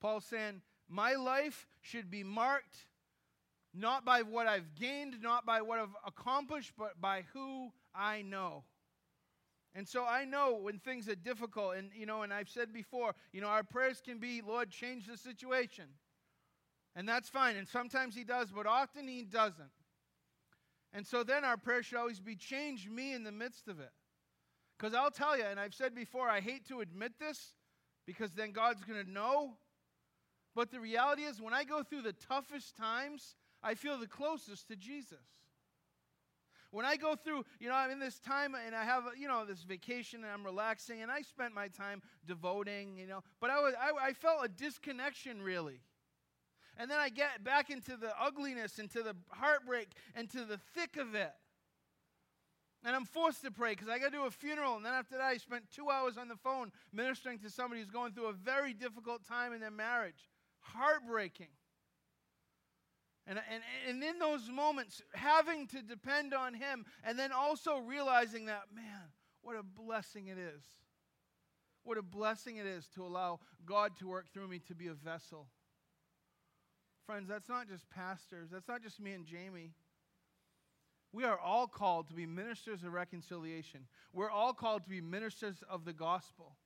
Paul 0.00 0.20
saying, 0.20 0.62
my 0.88 1.14
life 1.14 1.66
should 1.80 2.10
be 2.10 2.22
marked 2.22 2.86
not 3.74 4.04
by 4.04 4.22
what 4.22 4.46
I've 4.46 4.74
gained, 4.74 5.20
not 5.22 5.44
by 5.44 5.62
what 5.62 5.78
I've 5.78 5.94
accomplished, 6.06 6.72
but 6.76 7.00
by 7.00 7.24
who 7.32 7.70
I 7.94 8.22
know. 8.22 8.64
And 9.74 9.86
so 9.86 10.04
I 10.04 10.24
know 10.24 10.58
when 10.60 10.78
things 10.78 11.08
are 11.08 11.14
difficult, 11.14 11.76
and 11.76 11.90
you 11.94 12.06
know, 12.06 12.22
and 12.22 12.32
I've 12.32 12.48
said 12.48 12.72
before, 12.72 13.14
you 13.32 13.40
know, 13.40 13.48
our 13.48 13.62
prayers 13.62 14.00
can 14.04 14.18
be, 14.18 14.40
Lord, 14.40 14.70
change 14.70 15.06
the 15.06 15.16
situation. 15.16 15.84
And 16.96 17.08
that's 17.08 17.28
fine. 17.28 17.56
And 17.56 17.68
sometimes 17.68 18.16
He 18.16 18.24
does, 18.24 18.50
but 18.50 18.66
often 18.66 19.06
He 19.06 19.22
doesn't. 19.22 19.70
And 20.92 21.06
so 21.06 21.22
then 21.22 21.44
our 21.44 21.56
prayer 21.56 21.82
should 21.82 21.98
always 21.98 22.18
be, 22.18 22.34
change 22.34 22.88
me 22.88 23.12
in 23.12 23.22
the 23.22 23.30
midst 23.30 23.68
of 23.68 23.78
it. 23.78 23.92
Because 24.76 24.94
I'll 24.94 25.10
tell 25.10 25.36
you, 25.36 25.44
and 25.44 25.60
I've 25.60 25.74
said 25.74 25.94
before, 25.94 26.28
I 26.28 26.40
hate 26.40 26.66
to 26.68 26.80
admit 26.80 27.12
this 27.20 27.52
because 28.06 28.32
then 28.32 28.52
God's 28.52 28.82
going 28.84 29.04
to 29.04 29.10
know. 29.10 29.58
But 30.54 30.70
the 30.70 30.80
reality 30.80 31.22
is, 31.22 31.40
when 31.40 31.54
I 31.54 31.64
go 31.64 31.82
through 31.82 32.02
the 32.02 32.12
toughest 32.12 32.76
times, 32.76 33.36
I 33.62 33.74
feel 33.74 33.98
the 33.98 34.06
closest 34.06 34.68
to 34.68 34.76
Jesus. 34.76 35.24
When 36.70 36.84
I 36.84 36.96
go 36.96 37.14
through, 37.14 37.44
you 37.60 37.68
know, 37.68 37.74
I'm 37.74 37.90
in 37.90 37.98
this 37.98 38.18
time 38.18 38.54
and 38.54 38.74
I 38.74 38.84
have, 38.84 39.04
you 39.18 39.26
know, 39.26 39.46
this 39.46 39.62
vacation 39.62 40.22
and 40.22 40.30
I'm 40.30 40.44
relaxing 40.44 41.00
and 41.00 41.10
I 41.10 41.22
spent 41.22 41.54
my 41.54 41.68
time 41.68 42.02
devoting, 42.26 42.98
you 42.98 43.06
know, 43.06 43.22
but 43.40 43.50
I, 43.50 43.58
was, 43.60 43.74
I, 43.80 44.08
I 44.08 44.12
felt 44.12 44.44
a 44.44 44.48
disconnection 44.48 45.40
really. 45.40 45.80
And 46.76 46.90
then 46.90 46.98
I 46.98 47.08
get 47.08 47.42
back 47.42 47.70
into 47.70 47.96
the 47.96 48.12
ugliness, 48.20 48.78
into 48.78 49.02
the 49.02 49.16
heartbreak, 49.30 49.88
into 50.14 50.44
the 50.44 50.58
thick 50.74 50.96
of 50.96 51.14
it. 51.14 51.32
And 52.84 52.94
I'm 52.94 53.06
forced 53.06 53.42
to 53.42 53.50
pray 53.50 53.72
because 53.72 53.88
I 53.88 53.98
got 53.98 54.12
to 54.12 54.18
do 54.18 54.26
a 54.26 54.30
funeral. 54.30 54.76
And 54.76 54.84
then 54.84 54.92
after 54.92 55.16
that, 55.16 55.24
I 55.24 55.38
spent 55.38 55.64
two 55.74 55.90
hours 55.90 56.16
on 56.16 56.28
the 56.28 56.36
phone 56.36 56.70
ministering 56.92 57.38
to 57.40 57.50
somebody 57.50 57.80
who's 57.80 57.90
going 57.90 58.12
through 58.12 58.28
a 58.28 58.32
very 58.32 58.74
difficult 58.74 59.26
time 59.26 59.52
in 59.52 59.60
their 59.60 59.70
marriage 59.70 60.28
heartbreaking. 60.74 61.48
And, 63.26 63.38
and, 63.52 63.62
and 63.88 64.02
in 64.02 64.18
those 64.18 64.48
moments, 64.48 65.02
having 65.14 65.66
to 65.68 65.82
depend 65.82 66.32
on 66.32 66.54
Him, 66.54 66.86
and 67.04 67.18
then 67.18 67.30
also 67.30 67.78
realizing 67.78 68.46
that, 68.46 68.62
man, 68.74 69.12
what 69.42 69.56
a 69.56 69.62
blessing 69.62 70.28
it 70.28 70.38
is. 70.38 70.62
What 71.84 71.98
a 71.98 72.02
blessing 72.02 72.56
it 72.56 72.66
is 72.66 72.88
to 72.94 73.04
allow 73.04 73.40
God 73.66 73.96
to 73.98 74.08
work 74.08 74.32
through 74.32 74.48
me 74.48 74.60
to 74.68 74.74
be 74.74 74.88
a 74.88 74.94
vessel. 74.94 75.48
Friends, 77.06 77.28
that's 77.28 77.48
not 77.48 77.68
just 77.68 77.88
pastors, 77.90 78.50
that's 78.50 78.68
not 78.68 78.82
just 78.82 79.00
me 79.00 79.12
and 79.12 79.24
Jamie. 79.24 79.72
We 81.12 81.24
are 81.24 81.38
all 81.38 81.66
called 81.66 82.08
to 82.08 82.14
be 82.14 82.26
ministers 82.26 82.82
of 82.84 82.92
reconciliation. 82.92 83.86
We're 84.12 84.30
all 84.30 84.52
called 84.52 84.84
to 84.84 84.90
be 84.90 85.00
ministers 85.00 85.62
of 85.68 85.86
the 85.86 85.94
gospel 85.94 86.56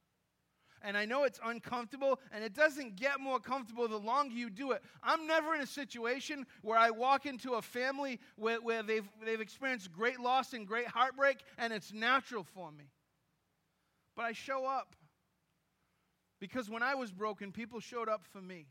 and 0.82 0.96
I 0.96 1.04
know 1.04 1.24
it's 1.24 1.40
uncomfortable, 1.44 2.18
and 2.32 2.42
it 2.44 2.54
doesn't 2.54 2.96
get 2.96 3.20
more 3.20 3.38
comfortable 3.38 3.86
the 3.88 3.96
longer 3.96 4.34
you 4.34 4.50
do 4.50 4.72
it. 4.72 4.82
I'm 5.02 5.26
never 5.26 5.54
in 5.54 5.60
a 5.60 5.66
situation 5.66 6.46
where 6.62 6.78
I 6.78 6.90
walk 6.90 7.26
into 7.26 7.54
a 7.54 7.62
family 7.62 8.20
where, 8.36 8.60
where 8.60 8.82
they've, 8.82 9.08
they've 9.24 9.40
experienced 9.40 9.92
great 9.92 10.20
loss 10.20 10.52
and 10.52 10.66
great 10.66 10.86
heartbreak, 10.86 11.38
and 11.58 11.72
it's 11.72 11.92
natural 11.92 12.44
for 12.44 12.70
me. 12.70 12.84
But 14.16 14.24
I 14.24 14.32
show 14.32 14.66
up. 14.66 14.96
Because 16.40 16.68
when 16.68 16.82
I 16.82 16.96
was 16.96 17.12
broken, 17.12 17.52
people 17.52 17.78
showed 17.78 18.08
up 18.08 18.24
for 18.32 18.42
me. 18.42 18.66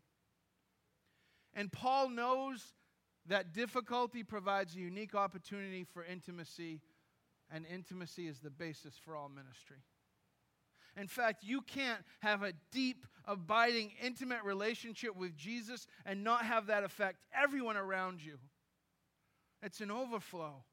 And 1.54 1.72
Paul 1.72 2.10
knows 2.10 2.74
that 3.28 3.54
difficulty 3.54 4.24
provides 4.24 4.76
a 4.76 4.80
unique 4.80 5.16
opportunity 5.16 5.86
for 5.86 6.04
intimacy, 6.04 6.82
and 7.50 7.66
intimacy 7.66 8.28
is 8.28 8.40
the 8.40 8.50
basis 8.50 8.96
for 9.04 9.16
all 9.16 9.30
ministry. 9.30 9.78
In 10.98 11.08
fact, 11.08 11.44
you 11.44 11.62
can't 11.62 12.02
have 12.20 12.44
a 12.44 12.54
deep, 12.72 13.06
abiding, 13.26 13.92
intimate 14.02 14.44
relationship 14.44 15.16
with 15.16 15.36
Jesus 15.36 15.88
and 16.06 16.24
not 16.24 16.44
have 16.44 16.68
that 16.68 16.84
affect 16.84 17.24
everyone 17.34 17.78
around 17.78 18.22
you. 18.24 18.38
It's 19.64 19.80
an 19.80 19.92
overflow. 19.92 20.64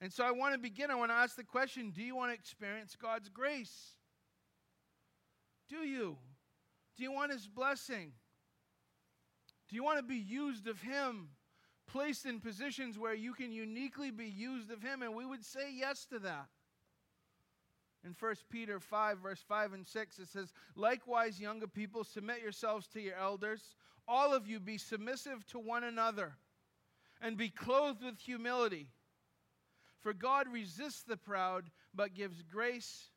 And 0.00 0.12
so 0.12 0.24
I 0.24 0.30
want 0.30 0.54
to 0.54 0.58
begin. 0.58 0.90
I 0.90 0.94
want 0.94 1.10
to 1.10 1.16
ask 1.16 1.36
the 1.36 1.44
question 1.44 1.90
Do 1.90 2.02
you 2.02 2.14
want 2.14 2.30
to 2.30 2.34
experience 2.34 2.96
God's 3.00 3.28
grace? 3.28 3.92
Do 5.68 5.78
you? 5.78 6.16
Do 6.96 7.02
you 7.02 7.12
want 7.12 7.32
His 7.32 7.46
blessing? 7.46 8.12
Do 9.68 9.76
you 9.76 9.82
want 9.82 9.98
to 9.98 10.04
be 10.04 10.16
used 10.16 10.68
of 10.68 10.80
Him? 10.80 11.30
Placed 11.88 12.26
in 12.26 12.40
positions 12.40 12.98
where 12.98 13.14
you 13.14 13.32
can 13.32 13.52
uniquely 13.52 14.10
be 14.10 14.26
used 14.26 14.70
of 14.70 14.82
Him? 14.82 15.02
And 15.02 15.14
we 15.14 15.24
would 15.24 15.44
say 15.44 15.72
yes 15.72 16.04
to 16.06 16.18
that. 16.20 16.46
In 18.06 18.14
1 18.18 18.34
Peter 18.50 18.78
5, 18.78 19.18
verse 19.18 19.42
5 19.48 19.72
and 19.72 19.84
6, 19.84 20.18
it 20.20 20.28
says, 20.28 20.52
Likewise, 20.76 21.40
younger 21.40 21.66
people, 21.66 22.04
submit 22.04 22.40
yourselves 22.40 22.86
to 22.88 23.00
your 23.00 23.16
elders. 23.16 23.74
All 24.06 24.32
of 24.32 24.46
you 24.46 24.60
be 24.60 24.78
submissive 24.78 25.44
to 25.48 25.58
one 25.58 25.82
another 25.82 26.36
and 27.20 27.36
be 27.36 27.48
clothed 27.48 28.04
with 28.04 28.20
humility. 28.20 28.90
For 29.98 30.12
God 30.12 30.46
resists 30.52 31.02
the 31.02 31.16
proud, 31.16 31.64
but 31.92 32.14
gives 32.14 32.42
grace 32.42 33.08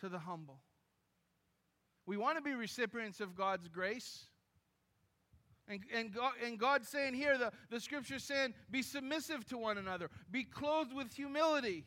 to 0.00 0.08
the 0.08 0.18
humble. 0.18 0.58
We 2.04 2.16
want 2.16 2.36
to 2.38 2.42
be 2.42 2.54
recipients 2.54 3.20
of 3.20 3.36
God's 3.36 3.68
grace. 3.68 4.24
And, 5.68 5.78
and, 5.94 6.12
God, 6.12 6.32
and 6.44 6.58
God's 6.58 6.88
saying 6.88 7.14
here, 7.14 7.38
the, 7.38 7.52
the 7.70 7.78
scripture's 7.78 8.24
saying, 8.24 8.54
be 8.68 8.82
submissive 8.82 9.46
to 9.50 9.56
one 9.56 9.78
another, 9.78 10.10
be 10.28 10.42
clothed 10.42 10.92
with 10.92 11.12
humility. 11.12 11.84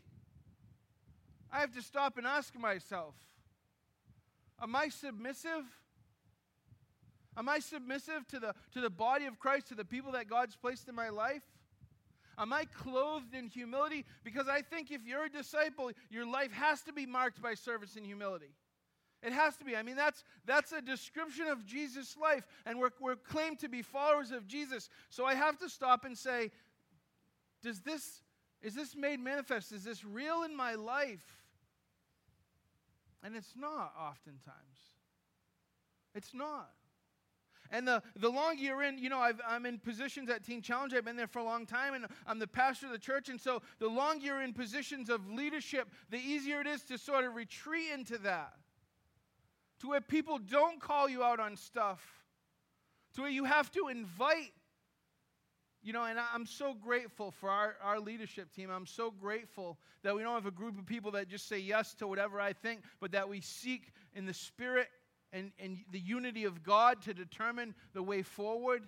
I 1.52 1.60
have 1.60 1.74
to 1.74 1.82
stop 1.82 2.18
and 2.18 2.28
ask 2.28 2.58
myself, 2.58 3.16
am 4.62 4.75
I 4.75 4.90
submissive? 4.90 5.64
Am 7.38 7.50
I 7.50 7.60
submissive 7.60 8.28
to 8.30 8.40
the, 8.40 8.54
to 8.74 8.82
the 8.82 8.90
body 8.90 9.25
of 9.25 9.40
Christ, 9.40 9.68
to 9.68 9.75
the 9.75 9.86
people 9.86 10.14
that 10.14 10.30
God's 10.30 10.56
placed 10.56 10.88
in 10.88 10.96
my 10.96 11.10
life? 11.10 11.44
Am 12.38 12.52
I 12.52 12.66
clothed 12.66 13.34
in 13.34 13.48
humility? 13.48 14.06
Because 14.24 14.48
I 14.48 14.62
think 14.62 14.92
if 14.92 15.06
you're 15.06 15.25
a 15.25 15.30
disciple, 15.30 15.92
your 16.10 16.25
life 16.25 16.52
has 16.52 16.82
to 16.84 16.94
be 16.94 17.06
marked 17.06 17.42
by 17.42 17.54
service 17.54 17.96
and 17.96 18.06
humility. 18.06 18.54
It 19.24 19.34
has 19.34 19.56
to 19.58 19.66
be. 19.66 19.75
I 19.75 19.82
mean, 19.82 19.96
that's, 19.96 20.24
that's 20.46 20.72
a 20.72 20.82
description 20.82 21.48
of 21.48 21.66
Jesus' 21.66 22.16
life, 22.22 22.46
and 22.66 22.80
we're, 22.80 22.92
we're 23.00 23.16
claimed 23.16 23.60
to 23.60 23.70
be 23.70 23.82
followers 23.82 24.32
of 24.32 24.46
Jesus. 24.48 24.90
So 25.10 25.25
I 25.25 25.34
have 25.34 25.58
to 25.60 25.70
stop 25.70 26.06
and 26.06 26.18
say, 26.18 26.52
does 27.64 27.82
this, 27.82 28.22
is 28.62 28.74
this 28.74 28.96
made 28.96 29.20
manifest? 29.20 29.72
Is 29.72 29.84
this 29.84 30.04
real 30.04 30.44
in 30.44 30.56
my 30.56 30.76
life? 30.76 31.26
And 33.24 33.36
it's 33.36 33.54
not 33.56 33.94
oftentimes. 34.00 34.78
It's 36.14 36.34
not. 36.34 36.70
And 37.72 37.88
the, 37.88 38.04
the 38.16 38.30
longer 38.30 38.62
you're 38.62 38.84
in, 38.84 38.98
you 38.98 39.10
know, 39.10 39.20
i 39.20 39.56
am 39.56 39.66
in 39.66 39.80
positions 39.80 40.30
at 40.30 40.44
Teen 40.44 40.62
Challenge. 40.62 40.94
I've 40.94 41.06
been 41.06 41.16
there 41.16 41.28
for 41.28 41.40
a 41.40 41.44
long 41.44 41.66
time, 41.66 41.94
and 41.94 42.06
I'm 42.28 42.40
the 42.40 42.48
pastor 42.48 42.86
of 42.86 42.92
the 42.92 43.00
church. 43.00 43.30
And 43.30 43.42
so 43.42 43.62
the 43.80 43.88
longer 43.88 44.26
you're 44.26 44.42
in 44.42 44.54
positions 44.54 45.10
of 45.10 45.30
leadership, 45.30 45.90
the 46.10 46.18
easier 46.18 46.62
it 46.62 46.68
is 46.68 46.84
to 46.84 46.98
sort 46.98 47.26
of 47.26 47.36
retreat 47.36 47.88
into 47.94 48.18
that. 48.20 48.54
To 49.82 49.90
where 49.90 50.02
people 50.02 50.38
don't 50.38 50.80
call 50.80 51.10
you 51.10 51.24
out 51.24 51.40
on 51.40 51.58
stuff. 51.58 52.24
To 53.16 53.22
where 53.24 53.32
you 53.32 53.46
have 53.46 53.72
to 53.72 53.88
invite. 53.88 54.54
You 55.86 55.94
know, 55.94 56.04
and 56.04 56.18
I'm 56.20 56.48
so 56.48 56.74
grateful 56.74 57.30
for 57.30 57.48
our, 57.48 57.75
our 57.80 58.00
leadership 58.00 58.51
team. 58.51 58.72
I'm 58.72 58.88
so 58.88 59.12
grateful 59.12 59.77
that 60.01 60.15
we 60.15 60.24
don't 60.24 60.34
have 60.34 60.48
a 60.48 60.51
group 60.51 60.80
of 60.80 60.88
people 60.88 61.12
that 61.12 61.30
just 61.30 61.48
say 61.48 61.60
yes 61.60 61.94
to 62.00 62.08
whatever 62.08 62.41
I 62.41 62.54
think, 62.54 62.82
but 63.00 63.12
that 63.12 63.30
we 63.30 63.39
seek 63.39 63.93
in 64.15 64.26
the 64.26 64.34
spirit 64.34 64.88
and, 65.32 65.52
and 65.60 65.78
the 65.91 66.00
unity 66.00 66.45
of 66.45 66.63
God 66.63 67.04
to 67.04 67.13
determine 67.13 67.76
the 67.93 68.02
way 68.02 68.24
forward, 68.24 68.88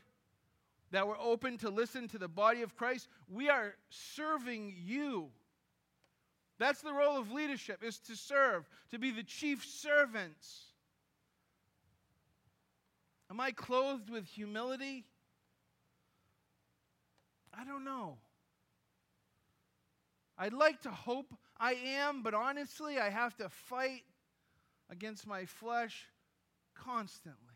that 0.89 1.07
we're 1.07 1.19
open 1.19 1.59
to 1.59 1.69
listen 1.69 2.07
to 2.07 2.17
the 2.17 2.27
body 2.27 2.63
of 2.63 2.75
Christ, 2.75 3.09
we 3.29 3.47
are 3.47 3.75
serving 3.89 4.73
you. 4.83 5.27
That's 6.57 6.81
the 6.81 6.93
role 6.93 7.19
of 7.19 7.31
leadership, 7.31 7.83
is 7.83 7.99
to 8.07 8.15
serve, 8.15 8.67
to 8.89 8.97
be 8.97 9.11
the 9.11 9.21
chief 9.21 9.63
servants. 9.63 10.63
Am 13.29 13.39
I 13.39 13.51
clothed 13.51 14.09
with 14.09 14.25
humility? 14.25 15.05
I 17.59 17.63
don't 17.63 17.83
know. 17.83 18.17
I'd 20.37 20.53
like 20.53 20.81
to 20.83 20.91
hope 20.91 21.33
I 21.57 21.73
am, 21.73 22.21
but 22.21 22.33
honestly, 22.33 22.99
I 22.99 23.09
have 23.09 23.35
to 23.37 23.49
fight 23.49 24.03
against 24.89 25.25
my 25.25 25.45
flesh 25.45 26.05
constantly. 26.75 27.55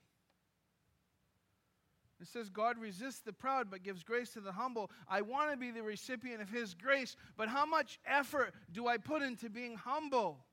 It 2.20 2.28
says, 2.28 2.50
God 2.50 2.78
resists 2.78 3.22
the 3.22 3.34
proud 3.34 3.72
but 3.72 3.84
gives 3.84 4.04
grace 4.04 4.32
to 4.34 4.42
the 4.42 4.52
humble. 4.52 4.92
I 5.08 5.22
want 5.22 5.52
to 5.52 5.58
be 5.58 5.72
the 5.72 5.82
recipient 5.82 6.42
of 6.42 6.50
His 6.50 6.76
grace, 6.76 7.16
but 7.36 7.50
how 7.50 7.66
much 7.66 8.00
effort 8.06 8.54
do 8.72 8.88
I 8.88 8.98
put 8.98 9.24
into 9.24 9.50
being 9.50 9.76
humble? 9.76 10.46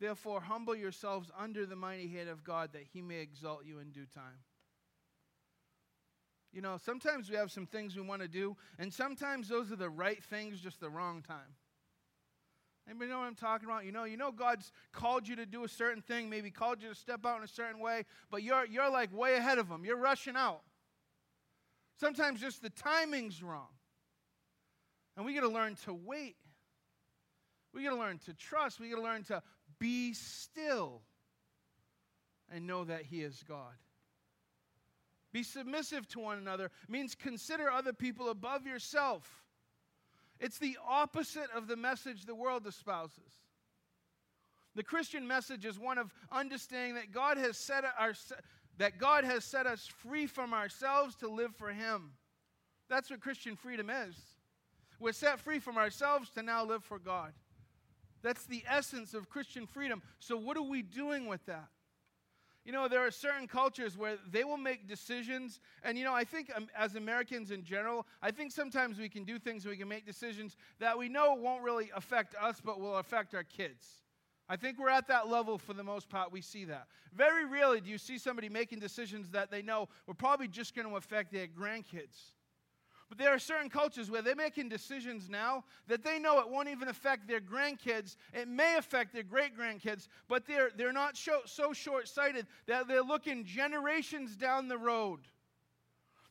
Therefore, 0.00 0.40
humble 0.40 0.74
yourselves 0.74 1.30
under 1.38 1.66
the 1.66 1.76
mighty 1.76 2.08
hand 2.08 2.28
of 2.28 2.44
God 2.44 2.72
that 2.72 2.84
He 2.92 3.02
may 3.02 3.20
exalt 3.20 3.64
you 3.64 3.78
in 3.78 3.90
due 3.90 4.06
time. 4.06 4.40
You 6.56 6.62
know, 6.62 6.78
sometimes 6.82 7.28
we 7.28 7.36
have 7.36 7.52
some 7.52 7.66
things 7.66 7.96
we 7.96 8.00
want 8.00 8.22
to 8.22 8.28
do, 8.28 8.56
and 8.78 8.90
sometimes 8.90 9.46
those 9.46 9.70
are 9.70 9.76
the 9.76 9.90
right 9.90 10.24
things, 10.24 10.58
just 10.58 10.80
the 10.80 10.88
wrong 10.88 11.20
time. 11.20 11.54
Anybody 12.88 13.10
know 13.10 13.18
what 13.18 13.26
I'm 13.26 13.34
talking 13.34 13.68
about? 13.68 13.84
You 13.84 13.92
know, 13.92 14.04
you 14.04 14.16
know 14.16 14.32
God's 14.32 14.72
called 14.90 15.28
you 15.28 15.36
to 15.36 15.44
do 15.44 15.64
a 15.64 15.68
certain 15.68 16.00
thing, 16.00 16.30
maybe 16.30 16.50
called 16.50 16.80
you 16.80 16.88
to 16.88 16.94
step 16.94 17.26
out 17.26 17.36
in 17.36 17.44
a 17.44 17.48
certain 17.48 17.78
way, 17.78 18.04
but 18.30 18.42
you're 18.42 18.64
you're 18.64 18.90
like 18.90 19.14
way 19.14 19.34
ahead 19.34 19.58
of 19.58 19.68
them. 19.68 19.84
You're 19.84 19.98
rushing 19.98 20.34
out. 20.34 20.62
Sometimes 22.00 22.40
just 22.40 22.62
the 22.62 22.70
timing's 22.70 23.42
wrong. 23.42 23.68
And 25.14 25.26
we 25.26 25.34
got 25.34 25.42
to 25.42 25.48
learn 25.48 25.74
to 25.84 25.92
wait. 25.92 26.36
We 27.74 27.84
got 27.84 27.90
to 27.90 27.96
learn 27.96 28.16
to 28.20 28.32
trust. 28.32 28.80
We 28.80 28.88
got 28.88 28.96
to 28.96 29.02
learn 29.02 29.24
to 29.24 29.42
be 29.78 30.14
still 30.14 31.02
and 32.50 32.66
know 32.66 32.84
that 32.84 33.02
he 33.02 33.20
is 33.20 33.44
God. 33.46 33.74
Be 35.36 35.42
submissive 35.42 36.08
to 36.08 36.18
one 36.18 36.38
another 36.38 36.70
means 36.88 37.14
consider 37.14 37.70
other 37.70 37.92
people 37.92 38.30
above 38.30 38.66
yourself. 38.66 39.44
It's 40.40 40.56
the 40.56 40.78
opposite 40.88 41.50
of 41.54 41.68
the 41.68 41.76
message 41.76 42.24
the 42.24 42.34
world 42.34 42.66
espouses. 42.66 43.34
The 44.76 44.82
Christian 44.82 45.28
message 45.28 45.66
is 45.66 45.78
one 45.78 45.98
of 45.98 46.14
understanding 46.32 46.94
that 46.94 47.12
God 47.12 47.36
has 47.36 47.58
set 47.58 47.84
our, 47.98 48.14
that 48.78 48.96
God 48.96 49.24
has 49.24 49.44
set 49.44 49.66
us 49.66 49.86
free 49.86 50.26
from 50.26 50.54
ourselves 50.54 51.14
to 51.16 51.28
live 51.28 51.54
for 51.54 51.68
him. 51.68 52.12
That's 52.88 53.10
what 53.10 53.20
Christian 53.20 53.56
freedom 53.56 53.90
is. 53.90 54.16
We're 54.98 55.12
set 55.12 55.38
free 55.38 55.58
from 55.58 55.76
ourselves 55.76 56.30
to 56.30 56.42
now 56.42 56.64
live 56.64 56.82
for 56.82 56.98
God. 56.98 57.34
That's 58.22 58.46
the 58.46 58.64
essence 58.66 59.12
of 59.12 59.28
Christian 59.28 59.66
freedom. 59.66 60.00
So 60.18 60.38
what 60.38 60.56
are 60.56 60.62
we 60.62 60.80
doing 60.80 61.26
with 61.26 61.44
that? 61.44 61.68
You 62.66 62.72
know, 62.72 62.88
there 62.88 63.06
are 63.06 63.12
certain 63.12 63.46
cultures 63.46 63.96
where 63.96 64.16
they 64.28 64.42
will 64.42 64.56
make 64.56 64.88
decisions. 64.88 65.60
And, 65.84 65.96
you 65.96 66.02
know, 66.02 66.12
I 66.12 66.24
think 66.24 66.50
um, 66.52 66.66
as 66.76 66.96
Americans 66.96 67.52
in 67.52 67.62
general, 67.62 68.08
I 68.20 68.32
think 68.32 68.50
sometimes 68.50 68.98
we 68.98 69.08
can 69.08 69.22
do 69.22 69.38
things 69.38 69.64
we 69.64 69.76
can 69.76 69.86
make 69.86 70.04
decisions 70.04 70.56
that 70.80 70.98
we 70.98 71.08
know 71.08 71.34
won't 71.34 71.62
really 71.62 71.92
affect 71.94 72.34
us, 72.34 72.60
but 72.60 72.80
will 72.80 72.96
affect 72.96 73.36
our 73.36 73.44
kids. 73.44 73.86
I 74.48 74.56
think 74.56 74.80
we're 74.80 74.90
at 74.90 75.06
that 75.06 75.28
level 75.28 75.58
for 75.58 75.74
the 75.74 75.84
most 75.84 76.08
part. 76.08 76.32
We 76.32 76.40
see 76.40 76.64
that. 76.64 76.88
Very 77.14 77.46
rarely 77.46 77.80
do 77.80 77.88
you 77.88 77.98
see 77.98 78.18
somebody 78.18 78.48
making 78.48 78.80
decisions 78.80 79.30
that 79.30 79.48
they 79.48 79.62
know 79.62 79.88
were 80.08 80.14
probably 80.14 80.48
just 80.48 80.74
going 80.74 80.88
to 80.88 80.96
affect 80.96 81.32
their 81.32 81.46
grandkids. 81.46 82.32
But 83.08 83.18
there 83.18 83.30
are 83.30 83.38
certain 83.38 83.70
cultures 83.70 84.10
where 84.10 84.20
they're 84.20 84.34
making 84.34 84.68
decisions 84.68 85.28
now 85.28 85.64
that 85.86 86.02
they 86.02 86.18
know 86.18 86.40
it 86.40 86.48
won't 86.48 86.68
even 86.68 86.88
affect 86.88 87.28
their 87.28 87.40
grandkids. 87.40 88.16
It 88.32 88.48
may 88.48 88.76
affect 88.76 89.12
their 89.14 89.22
great 89.22 89.56
grandkids, 89.56 90.08
but 90.28 90.46
they're, 90.46 90.70
they're 90.76 90.92
not 90.92 91.16
so, 91.16 91.40
so 91.44 91.72
short 91.72 92.08
sighted 92.08 92.46
that 92.66 92.88
they're 92.88 93.02
looking 93.02 93.44
generations 93.44 94.34
down 94.34 94.66
the 94.66 94.78
road 94.78 95.20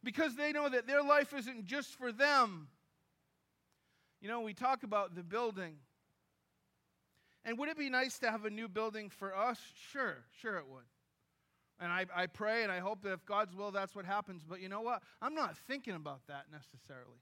because 0.03 0.35
they 0.35 0.51
know 0.51 0.67
that 0.67 0.85
their 0.85 1.01
life 1.01 1.33
isn't 1.33 1.65
just 1.65 1.95
for 1.95 2.11
them. 2.11 2.67
You 4.21 4.27
know, 4.27 4.41
we 4.41 4.53
talk 4.53 4.83
about 4.83 5.15
the 5.15 5.23
building. 5.23 5.75
And 7.45 7.57
would 7.57 7.69
it 7.69 7.77
be 7.77 7.89
nice 7.89 8.19
to 8.19 8.31
have 8.31 8.43
a 8.43 8.49
new 8.49 8.67
building 8.67 9.09
for 9.09 9.35
us? 9.35 9.59
Sure, 9.91 10.17
sure 10.41 10.57
it 10.57 10.67
would. 10.67 10.83
And 11.79 11.91
I, 11.91 12.05
I 12.15 12.27
pray 12.27 12.63
and 12.63 12.71
I 12.71 12.79
hope 12.79 13.01
that 13.03 13.11
if 13.11 13.25
God's 13.25 13.53
will, 13.53 13.71
that's 13.71 13.95
what 13.95 14.05
happens. 14.05 14.43
But 14.47 14.61
you 14.61 14.69
know 14.69 14.81
what? 14.81 15.03
I'm 15.21 15.35
not 15.35 15.57
thinking 15.57 15.95
about 15.95 16.21
that 16.27 16.45
necessarily. 16.51 17.19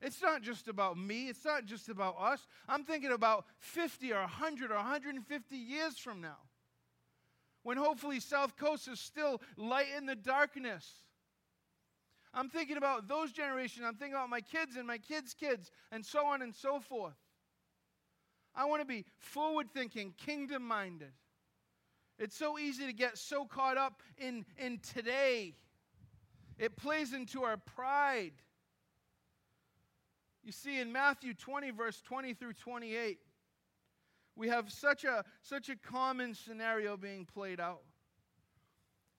It's 0.00 0.22
not 0.22 0.42
just 0.42 0.68
about 0.68 0.96
me. 0.96 1.28
It's 1.28 1.44
not 1.44 1.64
just 1.64 1.88
about 1.88 2.16
us. 2.20 2.46
I'm 2.68 2.84
thinking 2.84 3.12
about 3.12 3.46
50 3.58 4.12
or 4.12 4.20
100 4.20 4.70
or 4.70 4.76
150 4.76 5.56
years 5.56 5.98
from 5.98 6.20
now. 6.20 6.38
When 7.62 7.76
hopefully 7.76 8.20
South 8.20 8.56
Coast 8.56 8.88
is 8.88 9.00
still 9.00 9.40
light 9.56 9.88
in 9.96 10.06
the 10.06 10.14
darkness. 10.14 10.88
I'm 12.32 12.48
thinking 12.48 12.76
about 12.76 13.08
those 13.08 13.32
generations. 13.32 13.84
I'm 13.86 13.96
thinking 13.96 14.14
about 14.14 14.30
my 14.30 14.40
kids 14.40 14.76
and 14.76 14.86
my 14.86 14.98
kids' 14.98 15.34
kids 15.34 15.70
and 15.90 16.04
so 16.04 16.26
on 16.26 16.42
and 16.42 16.54
so 16.54 16.78
forth. 16.78 17.16
I 18.54 18.64
want 18.66 18.80
to 18.82 18.86
be 18.86 19.04
forward 19.18 19.70
thinking, 19.72 20.14
kingdom 20.16 20.66
minded. 20.66 21.12
It's 22.18 22.36
so 22.36 22.58
easy 22.58 22.86
to 22.86 22.92
get 22.92 23.16
so 23.16 23.44
caught 23.44 23.76
up 23.76 24.02
in, 24.16 24.44
in 24.58 24.78
today. 24.78 25.54
It 26.58 26.76
plays 26.76 27.12
into 27.12 27.44
our 27.44 27.56
pride. 27.56 28.32
You 30.42 30.50
see, 30.50 30.80
in 30.80 30.90
Matthew 30.90 31.34
20, 31.34 31.70
verse 31.70 32.00
20 32.02 32.34
through 32.34 32.54
28, 32.54 33.18
we 34.34 34.48
have 34.48 34.70
such 34.72 35.04
a, 35.04 35.24
such 35.42 35.68
a 35.68 35.76
common 35.76 36.34
scenario 36.34 36.96
being 36.96 37.24
played 37.24 37.60
out. 37.60 37.82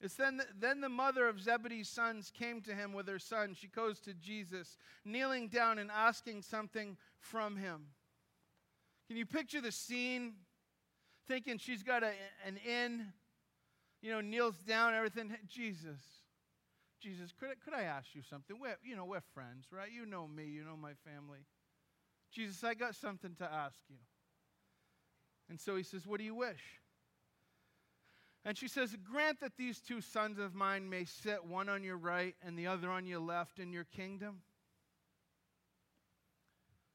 It's 0.02 0.16
then, 0.16 0.38
the, 0.38 0.46
then 0.58 0.80
the 0.80 0.90
mother 0.90 1.28
of 1.28 1.42
Zebedee's 1.42 1.90
sons 1.90 2.32
came 2.34 2.62
to 2.62 2.74
him 2.74 2.94
with 2.94 3.08
her 3.08 3.20
son. 3.20 3.54
She 3.54 3.68
goes 3.68 4.00
to 4.02 4.14
Jesus, 4.14 4.78
kneeling 5.04 5.50
down 5.50 5.78
and 5.78 5.92
asking 5.92 6.42
something 6.42 6.98
from 7.20 7.58
him. 7.58 7.88
Can 9.08 9.18
you 9.18 9.26
picture 9.26 9.60
the 9.60 9.74
scene? 9.74 10.36
Thinking 11.30 11.60
she's 11.60 11.84
got 11.84 12.04
a, 12.04 12.12
an 12.46 12.58
in, 12.68 13.06
you 14.02 14.12
know, 14.12 14.20
kneels 14.20 14.58
down, 14.68 14.94
everything. 14.96 15.32
Jesus, 15.48 16.02
Jesus, 17.00 17.32
could 17.40 17.50
I, 17.50 17.54
could 17.64 17.74
I 17.74 17.84
ask 17.84 18.08
you 18.14 18.24
something? 18.28 18.58
We're, 18.60 18.78
you 18.84 18.96
know, 18.96 19.06
we're 19.06 19.22
friends, 19.34 19.68
right? 19.72 19.90
You 19.94 20.06
know 20.06 20.28
me, 20.28 20.46
you 20.46 20.64
know 20.64 20.76
my 20.76 20.94
family. 21.06 21.40
Jesus, 22.32 22.64
I 22.64 22.74
got 22.74 22.96
something 22.96 23.36
to 23.36 23.44
ask 23.46 23.78
you. 23.90 23.98
And 25.50 25.60
so 25.60 25.76
he 25.76 25.84
says, 25.84 26.06
What 26.06 26.20
do 26.20 26.26
you 26.26 26.36
wish? 26.36 26.62
And 28.44 28.58
she 28.58 28.68
says, 28.68 28.96
Grant 29.12 29.40
that 29.42 29.54
these 29.58 29.80
two 29.80 30.02
sons 30.02 30.40
of 30.40 30.56
mine 30.56 30.90
may 30.90 31.06
sit, 31.06 31.46
one 31.46 31.70
on 31.70 31.84
your 31.84 31.98
right 31.98 32.36
and 32.46 32.58
the 32.58 32.68
other 32.68 32.90
on 32.90 33.06
your 33.06 33.20
left, 33.20 33.60
in 33.60 33.72
your 33.72 33.84
kingdom. 33.84 34.42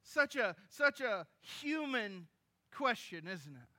Such 0.02 0.36
a, 0.36 0.54
such 0.68 1.00
a 1.00 1.26
human 1.40 2.26
question, 2.70 3.26
isn't 3.26 3.54
it? 3.54 3.73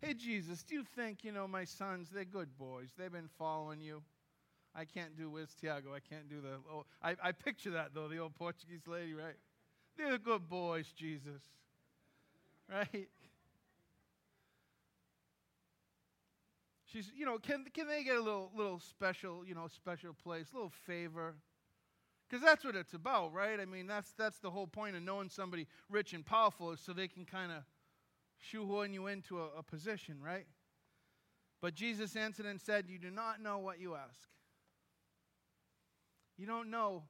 Hey, 0.00 0.14
Jesus, 0.14 0.62
do 0.62 0.76
you 0.76 0.84
think, 0.94 1.24
you 1.24 1.32
know, 1.32 1.48
my 1.48 1.64
sons, 1.64 2.08
they're 2.12 2.24
good 2.24 2.56
boys. 2.56 2.90
They've 2.96 3.12
been 3.12 3.28
following 3.36 3.80
you. 3.80 4.02
I 4.74 4.84
can't 4.84 5.16
do 5.16 5.28
Wiz 5.28 5.48
Tiago. 5.60 5.92
I 5.92 5.98
can't 5.98 6.28
do 6.28 6.40
the. 6.40 6.60
Oh, 6.72 6.84
I, 7.02 7.16
I 7.22 7.32
picture 7.32 7.70
that, 7.70 7.94
though, 7.94 8.06
the 8.06 8.18
old 8.18 8.36
Portuguese 8.36 8.86
lady, 8.86 9.12
right? 9.12 9.34
They're 9.96 10.18
good 10.18 10.48
boys, 10.48 10.86
Jesus. 10.96 11.42
Right? 12.70 13.08
She's, 16.84 17.10
you 17.16 17.26
know, 17.26 17.38
can, 17.38 17.64
can 17.74 17.88
they 17.88 18.04
get 18.04 18.16
a 18.16 18.22
little, 18.22 18.50
little 18.54 18.78
special, 18.78 19.44
you 19.44 19.54
know, 19.54 19.68
special 19.68 20.14
place, 20.14 20.46
a 20.52 20.56
little 20.56 20.72
favor? 20.86 21.34
Because 22.28 22.44
that's 22.44 22.64
what 22.64 22.76
it's 22.76 22.94
about, 22.94 23.32
right? 23.32 23.58
I 23.58 23.64
mean, 23.64 23.86
that's, 23.86 24.12
that's 24.12 24.38
the 24.38 24.50
whole 24.50 24.66
point 24.66 24.96
of 24.96 25.02
knowing 25.02 25.28
somebody 25.28 25.66
rich 25.88 26.12
and 26.12 26.24
powerful 26.24 26.72
is 26.72 26.80
so 26.80 26.92
they 26.92 27.08
can 27.08 27.24
kind 27.24 27.50
of 27.50 27.62
shoehorn 28.38 28.92
you 28.92 29.06
into 29.06 29.40
a, 29.40 29.48
a 29.58 29.62
position, 29.62 30.16
right? 30.22 30.46
But 31.60 31.74
Jesus 31.74 32.16
answered 32.16 32.46
and 32.46 32.60
said, 32.60 32.86
You 32.88 32.98
do 32.98 33.10
not 33.10 33.42
know 33.42 33.58
what 33.58 33.80
you 33.80 33.94
ask. 33.94 34.28
You 36.36 36.46
don't 36.46 36.70
know. 36.70 37.04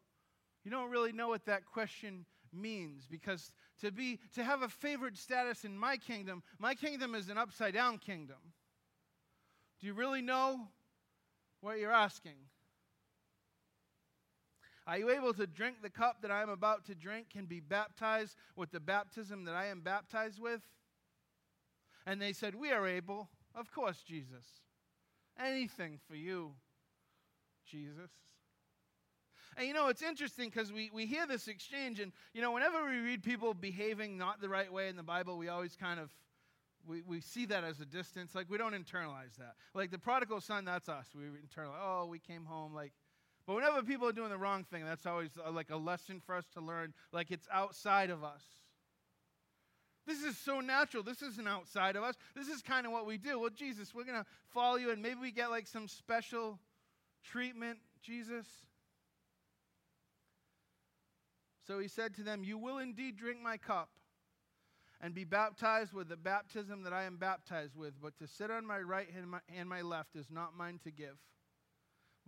You 0.64 0.70
don't 0.70 0.90
really 0.90 1.12
know 1.12 1.28
what 1.28 1.44
that 1.46 1.66
question 1.66 2.24
means 2.52 3.06
because 3.08 3.52
to 3.80 3.92
be 3.92 4.18
to 4.34 4.42
have 4.42 4.62
a 4.62 4.68
favored 4.68 5.16
status 5.16 5.64
in 5.64 5.78
my 5.78 5.96
kingdom, 5.96 6.42
my 6.58 6.74
kingdom 6.74 7.14
is 7.14 7.28
an 7.28 7.38
upside 7.38 7.74
down 7.74 7.98
kingdom. 7.98 8.38
Do 9.80 9.86
you 9.86 9.94
really 9.94 10.22
know 10.22 10.68
what 11.60 11.78
you're 11.78 11.92
asking? 11.92 12.36
Are 14.86 14.96
you 14.96 15.10
able 15.10 15.34
to 15.34 15.46
drink 15.46 15.76
the 15.82 15.90
cup 15.90 16.22
that 16.22 16.30
I 16.30 16.40
am 16.40 16.48
about 16.48 16.86
to 16.86 16.94
drink 16.94 17.26
and 17.36 17.46
be 17.46 17.60
baptized 17.60 18.36
with 18.56 18.70
the 18.70 18.80
baptism 18.80 19.44
that 19.44 19.54
I 19.54 19.66
am 19.66 19.82
baptized 19.82 20.40
with? 20.40 20.62
And 22.08 22.22
they 22.22 22.32
said, 22.32 22.54
We 22.54 22.72
are 22.72 22.86
able. 22.86 23.28
Of 23.54 23.70
course, 23.70 24.02
Jesus. 24.06 24.44
Anything 25.38 25.98
for 26.08 26.16
you, 26.16 26.52
Jesus. 27.66 28.10
And 29.56 29.66
you 29.66 29.74
know, 29.74 29.88
it's 29.88 30.02
interesting 30.02 30.48
because 30.48 30.72
we, 30.72 30.90
we 30.92 31.06
hear 31.06 31.26
this 31.26 31.48
exchange, 31.48 32.00
and 32.00 32.12
you 32.32 32.40
know, 32.40 32.52
whenever 32.52 32.84
we 32.88 32.98
read 32.98 33.22
people 33.22 33.52
behaving 33.52 34.16
not 34.16 34.40
the 34.40 34.48
right 34.48 34.72
way 34.72 34.88
in 34.88 34.96
the 34.96 35.02
Bible, 35.02 35.36
we 35.36 35.48
always 35.48 35.76
kind 35.76 36.00
of 36.00 36.10
we, 36.86 37.02
we 37.02 37.20
see 37.20 37.44
that 37.46 37.64
as 37.64 37.80
a 37.80 37.84
distance. 37.84 38.34
Like 38.34 38.48
we 38.48 38.56
don't 38.56 38.72
internalize 38.72 39.36
that. 39.38 39.54
Like 39.74 39.90
the 39.90 39.98
prodigal 39.98 40.40
son, 40.40 40.64
that's 40.64 40.88
us. 40.88 41.08
We 41.14 41.24
internalize, 41.24 41.74
oh, 41.82 42.06
we 42.06 42.20
came 42.20 42.46
home 42.46 42.72
like 42.72 42.92
but 43.46 43.54
whenever 43.54 43.82
people 43.82 44.06
are 44.06 44.12
doing 44.12 44.28
the 44.28 44.36
wrong 44.36 44.64
thing, 44.64 44.84
that's 44.84 45.06
always 45.06 45.30
a, 45.42 45.50
like 45.50 45.70
a 45.70 45.76
lesson 45.76 46.20
for 46.20 46.34
us 46.34 46.44
to 46.52 46.60
learn, 46.60 46.92
like 47.12 47.30
it's 47.30 47.48
outside 47.50 48.10
of 48.10 48.22
us. 48.22 48.44
This 50.08 50.22
is 50.22 50.36
so 50.38 50.60
natural. 50.60 51.02
This 51.02 51.22
isn't 51.22 51.46
outside 51.46 51.94
of 51.94 52.02
us. 52.02 52.16
This 52.34 52.48
is 52.48 52.62
kind 52.62 52.86
of 52.86 52.92
what 52.92 53.06
we 53.06 53.18
do. 53.18 53.38
Well, 53.38 53.50
Jesus, 53.50 53.94
we're 53.94 54.04
going 54.04 54.18
to 54.20 54.26
follow 54.48 54.76
you, 54.76 54.90
and 54.90 55.02
maybe 55.02 55.20
we 55.20 55.30
get 55.30 55.50
like 55.50 55.66
some 55.66 55.86
special 55.86 56.58
treatment, 57.22 57.78
Jesus. 58.02 58.46
So 61.66 61.78
he 61.78 61.88
said 61.88 62.14
to 62.16 62.22
them, 62.22 62.42
You 62.42 62.58
will 62.58 62.78
indeed 62.78 63.16
drink 63.18 63.40
my 63.42 63.58
cup 63.58 63.90
and 65.00 65.14
be 65.14 65.24
baptized 65.24 65.92
with 65.92 66.08
the 66.08 66.16
baptism 66.16 66.82
that 66.82 66.92
I 66.92 67.04
am 67.04 67.18
baptized 67.18 67.76
with, 67.76 68.00
but 68.02 68.18
to 68.18 68.26
sit 68.26 68.50
on 68.50 68.66
my 68.66 68.78
right 68.80 69.08
and 69.14 69.30
my, 69.30 69.40
and 69.54 69.68
my 69.68 69.82
left 69.82 70.16
is 70.16 70.26
not 70.30 70.56
mine 70.56 70.80
to 70.84 70.90
give 70.90 71.18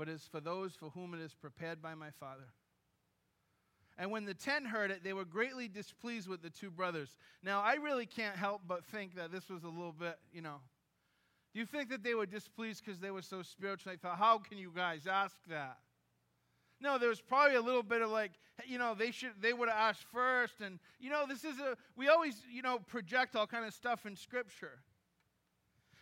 but 0.00 0.08
is 0.08 0.26
for 0.32 0.40
those 0.40 0.74
for 0.74 0.88
whom 0.88 1.12
it 1.12 1.20
is 1.20 1.34
prepared 1.34 1.82
by 1.82 1.94
my 1.94 2.08
Father. 2.18 2.54
And 4.00 4.10
when 4.10 4.24
the 4.24 4.32
ten 4.32 4.64
heard 4.64 4.90
it, 4.90 5.04
they 5.04 5.12
were 5.12 5.26
greatly 5.26 5.68
displeased 5.68 6.26
with 6.26 6.40
the 6.40 6.48
two 6.48 6.70
brothers. 6.70 7.18
Now, 7.42 7.60
I 7.60 7.74
really 7.74 8.06
can't 8.06 8.34
help 8.34 8.62
but 8.66 8.82
think 8.86 9.14
that 9.16 9.30
this 9.30 9.50
was 9.50 9.62
a 9.62 9.68
little 9.68 9.92
bit, 9.92 10.16
you 10.32 10.40
know. 10.40 10.56
Do 11.52 11.60
you 11.60 11.66
think 11.66 11.90
that 11.90 12.02
they 12.02 12.14
were 12.14 12.24
displeased 12.24 12.82
because 12.82 12.98
they 12.98 13.10
were 13.10 13.20
so 13.20 13.42
spiritual? 13.42 13.92
They 13.92 13.98
thought, 13.98 14.16
how 14.16 14.38
can 14.38 14.56
you 14.56 14.72
guys 14.74 15.06
ask 15.06 15.36
that? 15.50 15.76
No, 16.80 16.96
there 16.96 17.10
was 17.10 17.20
probably 17.20 17.56
a 17.56 17.60
little 17.60 17.82
bit 17.82 18.00
of 18.00 18.08
like, 18.08 18.32
you 18.64 18.78
know, 18.78 18.94
they 18.94 19.10
should 19.10 19.32
they 19.38 19.52
would 19.52 19.68
have 19.68 19.76
asked 19.76 20.06
first. 20.10 20.62
And 20.64 20.78
you 20.98 21.10
know, 21.10 21.26
this 21.28 21.44
is 21.44 21.58
a 21.58 21.76
we 21.94 22.08
always, 22.08 22.40
you 22.50 22.62
know, 22.62 22.78
project 22.78 23.36
all 23.36 23.46
kind 23.46 23.66
of 23.66 23.74
stuff 23.74 24.06
in 24.06 24.16
scripture. 24.16 24.78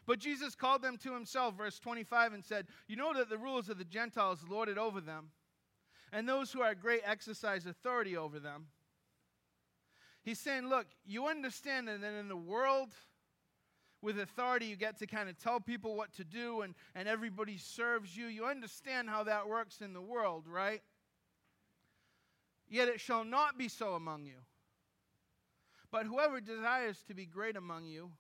But 0.07 0.21
Jesus 0.21 0.55
called 0.55 0.83
them 0.83 0.99
to 0.99 1.13
himself, 1.13 1.57
verse 1.57 1.81
25, 1.81 2.33
and 2.33 2.45
said, 2.45 2.69
You 2.87 2.95
know 2.95 3.13
that 3.15 3.29
the 3.29 3.37
rulers 3.37 3.69
of 3.69 3.77
the 3.77 3.85
Gentiles 3.85 4.45
lord 4.49 4.69
it 4.69 4.79
over 4.79 5.01
them, 5.01 5.31
and 6.13 6.29
those 6.29 6.53
who 6.53 6.61
are 6.63 6.75
great 6.75 7.03
exercise 7.05 7.67
authority 7.67 8.17
over 8.17 8.39
them. 8.39 8.67
He's 10.23 10.39
saying, 10.39 10.69
Look, 10.69 10.87
you 11.07 11.27
understand 11.27 11.89
that 11.89 12.03
in 12.03 12.29
the 12.29 12.37
world, 12.37 12.91
with 14.01 14.19
authority, 14.19 14.67
you 14.67 14.77
get 14.77 14.99
to 14.99 15.07
kind 15.07 15.29
of 15.29 15.39
tell 15.39 15.59
people 15.61 15.97
what 15.97 16.13
to 16.15 16.25
do, 16.25 16.63
and, 16.63 16.75
and 16.95 17.09
everybody 17.09 17.59
serves 17.59 18.17
you. 18.17 18.27
You 18.27 18.47
understand 18.47 19.09
how 19.09 19.25
that 19.25 19.49
works 19.49 19.81
in 19.81 19.93
the 19.93 20.01
world, 20.01 20.45
right? 20.47 20.83
Yet 22.69 22.89
it 22.89 23.01
shall 23.01 23.25
not 23.25 23.59
be 23.59 23.69
so 23.69 23.95
among 23.95 24.25
you. 24.25 24.37
But 25.91 26.07
whoever 26.07 26.41
desires 26.41 27.03
to 27.09 27.15
be 27.15 27.27
great 27.27 27.57
among 27.57 27.87
you, 27.87 28.11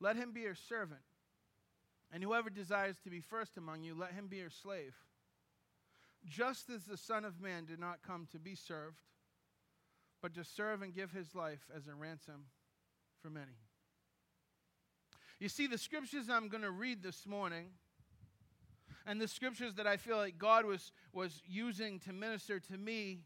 let 0.00 0.16
him 0.16 0.32
be 0.32 0.40
your 0.40 0.54
servant. 0.54 1.02
And 2.12 2.22
whoever 2.22 2.48
desires 2.50 2.96
to 3.04 3.10
be 3.10 3.20
first 3.20 3.56
among 3.56 3.82
you, 3.82 3.94
let 3.94 4.12
him 4.12 4.26
be 4.28 4.38
your 4.38 4.50
slave. 4.50 4.94
Just 6.26 6.70
as 6.70 6.84
the 6.84 6.96
Son 6.96 7.24
of 7.24 7.40
Man 7.40 7.64
did 7.66 7.78
not 7.78 8.02
come 8.06 8.26
to 8.32 8.38
be 8.38 8.54
served, 8.54 9.00
but 10.22 10.34
to 10.34 10.44
serve 10.44 10.82
and 10.82 10.94
give 10.94 11.10
his 11.10 11.34
life 11.34 11.70
as 11.76 11.86
a 11.86 11.94
ransom 11.94 12.46
for 13.20 13.28
many. 13.28 13.58
You 15.38 15.48
see, 15.48 15.66
the 15.66 15.78
scriptures 15.78 16.30
I'm 16.30 16.48
going 16.48 16.62
to 16.62 16.70
read 16.70 17.02
this 17.02 17.26
morning, 17.26 17.66
and 19.06 19.20
the 19.20 19.28
scriptures 19.28 19.74
that 19.74 19.86
I 19.86 19.98
feel 19.98 20.16
like 20.16 20.38
God 20.38 20.64
was, 20.64 20.92
was 21.12 21.42
using 21.46 21.98
to 22.00 22.12
minister 22.12 22.58
to 22.58 22.78
me, 22.78 23.20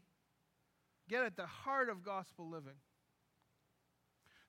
get 1.07 1.23
at 1.23 1.37
the 1.37 1.45
heart 1.45 1.89
of 1.89 2.03
gospel 2.03 2.49
living. 2.49 2.73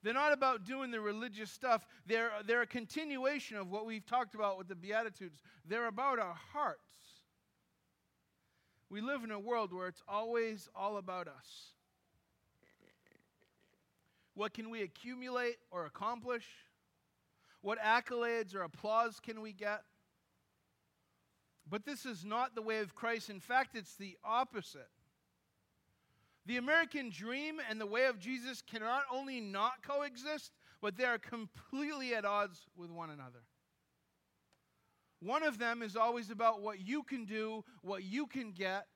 They're 0.03 0.15
not 0.15 0.33
about 0.33 0.65
doing 0.65 0.91
the 0.91 1.01
religious 1.01 1.51
stuff. 1.51 1.87
They're, 2.07 2.33
they're 2.47 2.63
a 2.63 2.67
continuation 2.67 3.59
of 3.59 3.71
what 3.71 3.87
we've 3.87 4.05
talked 4.05 4.35
about 4.35 4.59
with 4.59 4.67
the 4.67 4.75
Beatitudes. 4.75 5.43
They're 5.67 5.87
about 5.87 6.19
our 6.19 6.37
hearts. 6.53 6.89
We 8.91 9.01
live 9.01 9.23
in 9.23 9.31
a 9.31 9.39
world 9.39 9.73
where 9.73 9.87
it's 9.87 10.03
always 10.09 10.69
all 10.75 10.97
about 10.97 11.29
us. 11.29 11.75
What 14.35 14.53
can 14.53 14.69
we 14.69 14.83
accumulate 14.83 15.57
or 15.71 15.87
accomplish? 15.87 16.47
What 17.63 17.79
accolades 17.79 18.55
or 18.55 18.63
applause 18.63 19.21
can 19.21 19.41
we 19.41 19.53
get? 19.53 19.83
But 21.69 21.85
this 21.85 22.05
is 22.05 22.25
not 22.25 22.57
the 22.57 22.63
way 22.63 22.81
of 22.81 22.97
Christ. 22.97 23.31
In 23.31 23.39
fact, 23.39 23.77
it's 23.77 23.95
the 23.95 24.17
opposite. 24.25 24.89
The 26.47 26.57
American 26.57 27.11
dream 27.11 27.61
and 27.69 27.81
the 27.81 27.87
way 27.87 28.07
of 28.07 28.19
Jesus 28.19 28.61
cannot 28.61 29.05
only 29.13 29.41
not 29.41 29.87
coexist, 29.87 30.51
but 30.81 30.97
they 30.97 31.05
are 31.05 31.19
completely 31.19 32.15
at 32.15 32.25
odds 32.25 32.67
with 32.77 32.91
one 32.91 33.11
another. 33.11 33.43
One 35.21 35.43
of 35.43 35.59
them 35.59 35.83
is 35.83 35.97
always 35.97 36.31
about 36.31 36.63
what 36.63 36.81
you 36.81 37.03
can 37.03 37.27
do, 37.27 37.65
what 37.83 38.03
you 38.05 38.27
can 38.27 38.53
get, 38.53 38.87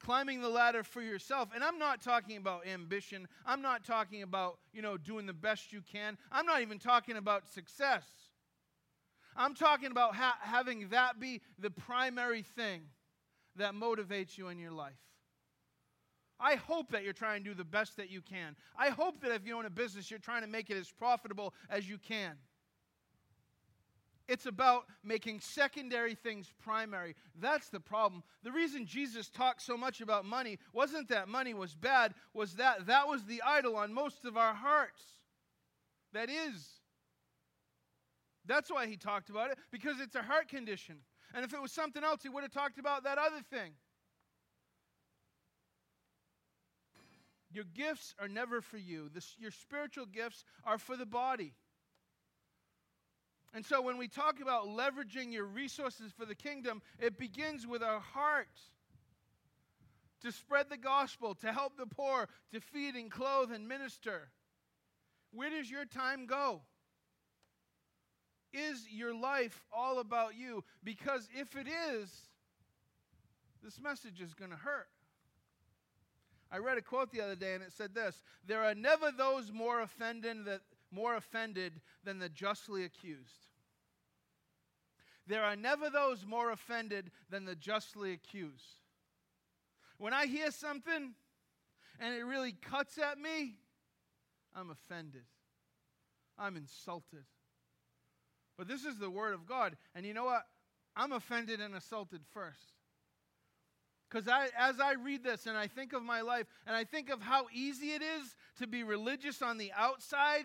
climbing 0.00 0.40
the 0.40 0.48
ladder 0.48 0.82
for 0.82 1.00
yourself. 1.00 1.50
And 1.54 1.62
I'm 1.62 1.78
not 1.78 2.02
talking 2.02 2.36
about 2.36 2.66
ambition. 2.66 3.28
I'm 3.46 3.62
not 3.62 3.84
talking 3.84 4.22
about, 4.22 4.58
you 4.72 4.82
know, 4.82 4.96
doing 4.96 5.26
the 5.26 5.32
best 5.32 5.72
you 5.72 5.80
can. 5.80 6.18
I'm 6.32 6.44
not 6.44 6.60
even 6.60 6.78
talking 6.78 7.16
about 7.16 7.48
success. 7.48 8.04
I'm 9.36 9.54
talking 9.54 9.90
about 9.90 10.14
ha- 10.14 10.38
having 10.40 10.88
that 10.90 11.18
be 11.18 11.40
the 11.58 11.70
primary 11.70 12.42
thing 12.42 12.82
that 13.56 13.74
motivates 13.74 14.36
you 14.36 14.48
in 14.48 14.58
your 14.58 14.72
life. 14.72 14.92
I 16.40 16.56
hope 16.56 16.90
that 16.90 17.04
you're 17.04 17.12
trying 17.12 17.44
to 17.44 17.50
do 17.50 17.54
the 17.54 17.64
best 17.64 17.96
that 17.96 18.10
you 18.10 18.20
can. 18.20 18.56
I 18.76 18.90
hope 18.90 19.20
that 19.22 19.30
if 19.30 19.46
you 19.46 19.56
own 19.56 19.66
a 19.66 19.70
business, 19.70 20.10
you're 20.10 20.18
trying 20.18 20.42
to 20.42 20.48
make 20.48 20.68
it 20.68 20.76
as 20.76 20.90
profitable 20.90 21.54
as 21.70 21.88
you 21.88 21.96
can. 21.96 22.34
It's 24.26 24.46
about 24.46 24.84
making 25.02 25.40
secondary 25.40 26.14
things 26.14 26.50
primary. 26.62 27.14
That's 27.38 27.68
the 27.68 27.80
problem. 27.80 28.22
The 28.42 28.52
reason 28.52 28.86
Jesus 28.86 29.28
talked 29.28 29.60
so 29.60 29.76
much 29.76 30.00
about 30.00 30.24
money 30.24 30.58
wasn't 30.72 31.08
that 31.08 31.28
money 31.28 31.52
was 31.52 31.74
bad, 31.74 32.14
was 32.32 32.54
that 32.54 32.86
that 32.86 33.06
was 33.06 33.24
the 33.24 33.42
idol 33.42 33.76
on 33.76 33.92
most 33.92 34.24
of 34.24 34.36
our 34.36 34.54
hearts. 34.54 35.02
That 36.14 36.30
is. 36.30 36.68
That's 38.46 38.70
why 38.70 38.86
he 38.86 38.96
talked 38.96 39.28
about 39.28 39.50
it, 39.50 39.58
because 39.70 40.00
it's 40.00 40.14
a 40.14 40.22
heart 40.22 40.48
condition. 40.48 40.96
And 41.34 41.44
if 41.44 41.52
it 41.52 41.60
was 41.60 41.72
something 41.72 42.04
else, 42.04 42.22
he 42.22 42.28
would 42.28 42.42
have 42.42 42.52
talked 42.52 42.78
about 42.78 43.04
that 43.04 43.18
other 43.18 43.42
thing. 43.50 43.72
Your 47.50 47.64
gifts 47.64 48.14
are 48.18 48.28
never 48.28 48.60
for 48.60 48.78
you, 48.78 49.10
your 49.38 49.50
spiritual 49.50 50.06
gifts 50.06 50.44
are 50.64 50.78
for 50.78 50.96
the 50.96 51.06
body. 51.06 51.54
And 53.54 53.64
so 53.64 53.80
when 53.80 53.98
we 53.98 54.08
talk 54.08 54.40
about 54.40 54.66
leveraging 54.66 55.32
your 55.32 55.44
resources 55.44 56.10
for 56.10 56.26
the 56.26 56.34
kingdom, 56.34 56.82
it 56.98 57.16
begins 57.16 57.66
with 57.66 57.84
our 57.84 58.00
heart 58.00 58.48
to 60.22 60.32
spread 60.32 60.68
the 60.68 60.76
gospel, 60.76 61.36
to 61.36 61.52
help 61.52 61.76
the 61.76 61.86
poor, 61.86 62.28
to 62.52 62.60
feed 62.60 62.96
and 62.96 63.10
clothe 63.10 63.52
and 63.52 63.68
minister. 63.68 64.28
Where 65.30 65.50
does 65.50 65.70
your 65.70 65.84
time 65.84 66.26
go? 66.26 66.62
Is 68.52 68.86
your 68.90 69.14
life 69.14 69.62
all 69.72 70.00
about 70.00 70.34
you? 70.34 70.64
Because 70.82 71.28
if 71.38 71.54
it 71.56 71.68
is, 71.68 72.10
this 73.62 73.80
message 73.80 74.20
is 74.20 74.34
going 74.34 74.50
to 74.50 74.56
hurt. 74.56 74.88
I 76.50 76.58
read 76.58 76.78
a 76.78 76.82
quote 76.82 77.10
the 77.10 77.20
other 77.20 77.34
day 77.34 77.54
and 77.54 77.62
it 77.62 77.72
said 77.72 77.94
this 77.94 78.20
There 78.46 78.62
are 78.62 78.74
never 78.74 79.10
those 79.10 79.52
more 79.52 79.80
offended, 79.80 80.44
that, 80.44 80.60
more 80.94 81.16
offended 81.16 81.80
than 82.04 82.18
the 82.18 82.28
justly 82.28 82.84
accused. 82.84 83.48
There 85.26 85.42
are 85.42 85.56
never 85.56 85.90
those 85.90 86.24
more 86.26 86.50
offended 86.50 87.10
than 87.30 87.44
the 87.44 87.56
justly 87.56 88.12
accused. 88.12 88.80
When 89.98 90.12
I 90.12 90.26
hear 90.26 90.50
something 90.50 91.14
and 91.98 92.14
it 92.14 92.24
really 92.24 92.52
cuts 92.52 92.98
at 92.98 93.18
me, 93.18 93.54
I'm 94.54 94.70
offended. 94.70 95.24
I'm 96.38 96.56
insulted. 96.56 97.24
But 98.56 98.68
this 98.68 98.84
is 98.84 98.98
the 98.98 99.10
Word 99.10 99.34
of 99.34 99.46
God. 99.46 99.76
And 99.94 100.04
you 100.04 100.14
know 100.14 100.24
what? 100.24 100.42
I'm 100.96 101.12
offended 101.12 101.60
and 101.60 101.74
assaulted 101.74 102.20
first. 102.32 102.74
Because 104.08 104.28
I, 104.28 104.48
as 104.56 104.78
I 104.78 104.92
read 104.92 105.24
this 105.24 105.46
and 105.46 105.56
I 105.56 105.66
think 105.66 105.92
of 105.92 106.02
my 106.02 106.20
life 106.20 106.46
and 106.66 106.76
I 106.76 106.84
think 106.84 107.10
of 107.10 107.20
how 107.20 107.46
easy 107.52 107.92
it 107.92 108.02
is 108.02 108.36
to 108.58 108.66
be 108.66 108.84
religious 108.84 109.42
on 109.42 109.58
the 109.58 109.72
outside, 109.76 110.44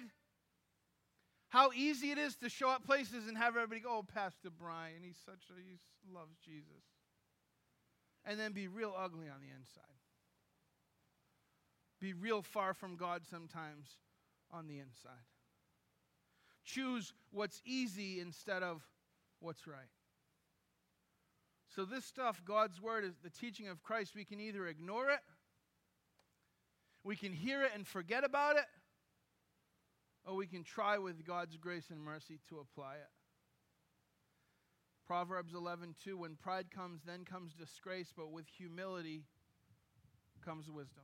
how 1.49 1.71
easy 1.75 2.11
it 2.11 2.17
is 2.17 2.35
to 2.37 2.49
show 2.49 2.69
up 2.69 2.85
places 2.85 3.27
and 3.27 3.37
have 3.37 3.55
everybody 3.55 3.81
go, 3.81 3.97
oh, 3.97 4.03
Pastor 4.03 4.49
Brian, 4.49 5.01
he's 5.01 5.17
such 5.25 5.49
a, 5.49 5.53
he 5.59 5.77
loves 6.13 6.37
Jesus. 6.45 6.83
And 8.25 8.39
then 8.39 8.51
be 8.51 8.67
real 8.67 8.93
ugly 8.97 9.27
on 9.27 9.41
the 9.41 9.47
inside. 9.47 9.83
Be 11.99 12.13
real 12.13 12.43
far 12.43 12.73
from 12.73 12.95
God 12.95 13.23
sometimes 13.29 13.87
on 14.51 14.67
the 14.67 14.77
inside. 14.77 15.25
Choose 16.63 17.13
what's 17.31 17.61
easy 17.65 18.19
instead 18.19 18.61
of 18.61 18.83
what's 19.39 19.65
right. 19.65 19.89
So, 21.75 21.85
this 21.85 22.05
stuff, 22.05 22.41
God's 22.45 22.81
word, 22.81 23.03
is 23.03 23.17
the 23.23 23.29
teaching 23.29 23.67
of 23.67 23.83
Christ. 23.83 24.15
We 24.15 24.25
can 24.25 24.39
either 24.39 24.67
ignore 24.67 25.09
it, 25.09 25.19
we 27.03 27.15
can 27.15 27.33
hear 27.33 27.63
it 27.63 27.71
and 27.73 27.87
forget 27.87 28.23
about 28.23 28.55
it, 28.55 28.65
or 30.25 30.35
we 30.35 30.47
can 30.47 30.63
try 30.63 30.97
with 30.97 31.25
God's 31.25 31.57
grace 31.57 31.89
and 31.89 32.01
mercy 32.01 32.39
to 32.49 32.59
apply 32.59 32.95
it. 32.95 33.09
Proverbs 35.05 35.53
11:2 35.53 36.17
when 36.17 36.35
pride 36.35 36.69
comes 36.69 37.01
then 37.03 37.25
comes 37.25 37.53
disgrace 37.55 38.13
but 38.15 38.31
with 38.31 38.47
humility 38.47 39.25
comes 40.41 40.69
wisdom. 40.69 41.03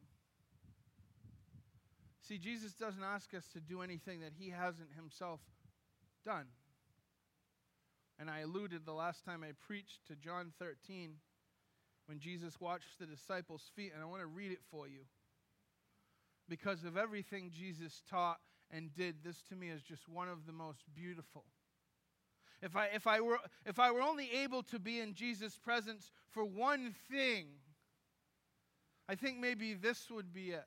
See 2.22 2.38
Jesus 2.38 2.74
doesn't 2.74 3.04
ask 3.04 3.34
us 3.34 3.48
to 3.50 3.60
do 3.60 3.82
anything 3.82 4.22
that 4.22 4.34
he 4.34 4.50
hasn't 4.50 4.94
himself 4.94 5.42
done. 6.24 6.48
And 8.18 8.30
I 8.30 8.40
alluded 8.40 8.86
the 8.86 8.94
last 8.94 9.26
time 9.26 9.44
I 9.44 9.52
preached 9.68 10.06
to 10.08 10.16
John 10.16 10.54
13 10.58 11.20
when 12.06 12.20
Jesus 12.20 12.60
washed 12.60 13.00
the 13.00 13.06
disciples' 13.06 13.70
feet, 13.76 13.92
and 13.94 14.02
I 14.02 14.06
want 14.06 14.22
to 14.22 14.28
read 14.28 14.52
it 14.52 14.64
for 14.72 14.88
you. 14.88 15.02
Because 16.48 16.84
of 16.84 16.98
everything 16.98 17.52
Jesus 17.52 18.02
taught 18.10 18.40
and 18.76 18.94
did, 18.94 19.24
this 19.24 19.42
to 19.50 19.56
me 19.56 19.70
is 19.70 19.82
just 19.82 20.10
one 20.10 20.28
of 20.28 20.46
the 20.46 20.52
most 20.52 20.84
beautiful. 20.94 21.46
If 22.62 22.76
I, 22.76 22.88
if 22.88 23.08
I, 23.08 23.22
were, 23.22 23.40
if 23.66 23.80
I 23.80 23.92
were 23.92 24.02
only 24.02 24.30
able 24.32 24.64
to 24.64 24.80
be 24.80 25.00
in 25.00 25.14
Jesus' 25.14 25.58
presence 25.58 26.12
for 26.32 26.44
one 26.44 26.94
thing, 27.10 27.48
I 29.08 29.16
think 29.16 29.40
maybe 29.40 29.74
this 29.74 30.10
would 30.10 30.34
be 30.34 30.52
it. 30.52 30.66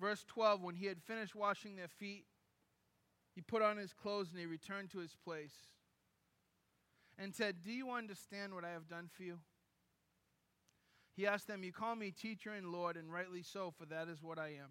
Verse 0.00 0.24
12 0.26 0.62
When 0.62 0.74
he 0.74 0.86
had 0.86 1.02
finished 1.02 1.34
washing 1.34 1.76
their 1.76 1.88
feet, 1.88 2.24
he 3.34 3.40
put 3.40 3.62
on 3.62 3.76
his 3.76 3.92
clothes 3.92 4.30
and 4.30 4.40
he 4.40 4.46
returned 4.46 4.90
to 4.90 4.98
his 4.98 5.16
place 5.24 5.54
and 7.18 7.34
said, 7.34 7.56
Do 7.62 7.72
you 7.72 7.90
understand 7.90 8.54
what 8.54 8.64
I 8.64 8.70
have 8.70 8.88
done 8.88 9.08
for 9.14 9.22
you? 9.22 9.38
He 11.16 11.26
asked 11.26 11.46
them, 11.46 11.62
You 11.62 11.72
call 11.72 11.94
me 11.94 12.10
teacher 12.10 12.50
and 12.50 12.72
Lord, 12.72 12.96
and 12.96 13.12
rightly 13.12 13.42
so, 13.42 13.72
for 13.76 13.86
that 13.86 14.08
is 14.08 14.22
what 14.22 14.38
I 14.38 14.48
am. 14.48 14.70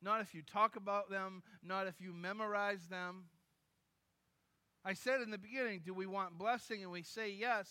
Not 0.00 0.20
if 0.20 0.34
you 0.34 0.42
talk 0.42 0.76
about 0.76 1.10
them, 1.10 1.42
not 1.62 1.86
if 1.86 2.00
you 2.00 2.12
memorize 2.12 2.86
them. 2.88 3.24
I 4.84 4.94
said 4.94 5.20
in 5.20 5.30
the 5.30 5.38
beginning, 5.38 5.82
do 5.84 5.92
we 5.92 6.06
want 6.06 6.38
blessing? 6.38 6.82
And 6.82 6.92
we 6.92 7.02
say 7.02 7.30
yes. 7.30 7.68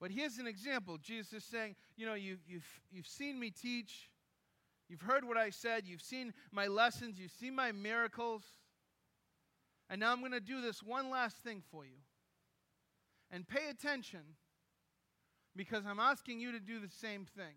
But 0.00 0.10
here's 0.10 0.38
an 0.38 0.46
example. 0.46 0.98
Jesus 0.98 1.32
is 1.32 1.44
saying, 1.44 1.76
you 1.96 2.04
know, 2.04 2.14
you've, 2.14 2.40
you've, 2.46 2.68
you've 2.92 3.06
seen 3.06 3.40
me 3.40 3.50
teach. 3.50 4.10
You've 4.88 5.00
heard 5.00 5.24
what 5.24 5.38
I 5.38 5.50
said. 5.50 5.84
You've 5.86 6.02
seen 6.02 6.34
my 6.52 6.66
lessons. 6.66 7.18
You've 7.18 7.32
seen 7.32 7.54
my 7.54 7.72
miracles. 7.72 8.44
And 9.88 10.00
now 10.00 10.12
I'm 10.12 10.20
going 10.20 10.32
to 10.32 10.40
do 10.40 10.60
this 10.60 10.82
one 10.82 11.10
last 11.10 11.38
thing 11.38 11.62
for 11.70 11.84
you. 11.84 11.96
And 13.30 13.48
pay 13.48 13.70
attention 13.70 14.20
because 15.56 15.84
I'm 15.86 16.00
asking 16.00 16.40
you 16.40 16.52
to 16.52 16.60
do 16.60 16.80
the 16.80 16.90
same 16.90 17.26
thing. 17.36 17.54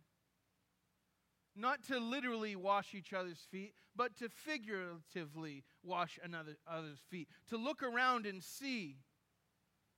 Not 1.57 1.83
to 1.87 1.99
literally 1.99 2.55
wash 2.55 2.93
each 2.93 3.13
other's 3.13 3.45
feet, 3.51 3.73
but 3.95 4.15
to 4.17 4.29
figuratively 4.29 5.63
wash 5.83 6.19
another 6.23 6.57
other's 6.67 6.99
feet. 7.09 7.27
To 7.49 7.57
look 7.57 7.81
around 7.81 8.25
and 8.25 8.43
see 8.43 8.97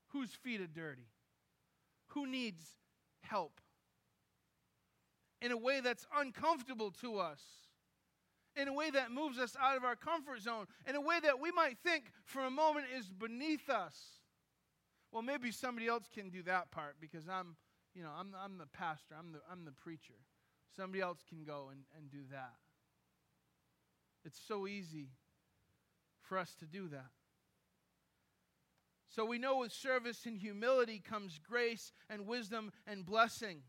whose 0.07 0.31
feet 0.31 0.61
are 0.61 0.67
dirty, 0.67 1.09
who 2.07 2.25
needs 2.25 2.63
help 3.21 3.59
in 5.41 5.51
a 5.51 5.57
way 5.57 5.81
that's 5.81 6.07
uncomfortable 6.17 6.91
to 7.01 7.17
us 7.19 7.41
in 8.55 8.67
a 8.67 8.73
way 8.73 8.89
that 8.89 9.11
moves 9.11 9.39
us 9.39 9.55
out 9.61 9.77
of 9.77 9.83
our 9.83 9.95
comfort 9.95 10.41
zone, 10.41 10.65
in 10.87 10.95
a 10.95 11.01
way 11.01 11.19
that 11.21 11.39
we 11.39 11.51
might 11.51 11.77
think 11.77 12.05
for 12.25 12.41
a 12.45 12.49
moment 12.49 12.85
is 12.97 13.05
beneath 13.09 13.69
us. 13.69 13.95
Well, 15.11 15.23
maybe 15.23 15.51
somebody 15.51 15.87
else 15.87 16.05
can 16.13 16.29
do 16.29 16.43
that 16.43 16.71
part 16.71 16.95
because 16.99 17.27
I'm, 17.27 17.55
you 17.95 18.03
know, 18.03 18.11
I'm, 18.17 18.35
I'm 18.43 18.57
the 18.57 18.67
pastor, 18.67 19.15
I'm 19.17 19.31
the, 19.31 19.39
I'm 19.51 19.65
the 19.65 19.71
preacher. 19.71 20.13
Somebody 20.75 21.01
else 21.01 21.23
can 21.27 21.43
go 21.43 21.69
and, 21.71 21.81
and 21.97 22.11
do 22.11 22.19
that. 22.31 22.53
It's 24.25 24.39
so 24.47 24.67
easy 24.67 25.09
for 26.21 26.37
us 26.37 26.53
to 26.59 26.65
do 26.65 26.87
that. 26.89 27.09
So 29.07 29.25
we 29.25 29.39
know 29.39 29.57
with 29.59 29.73
service 29.73 30.25
and 30.25 30.37
humility 30.37 30.99
comes 30.99 31.39
grace 31.39 31.91
and 32.09 32.27
wisdom 32.27 32.71
and 32.85 33.05
blessing. 33.05 33.61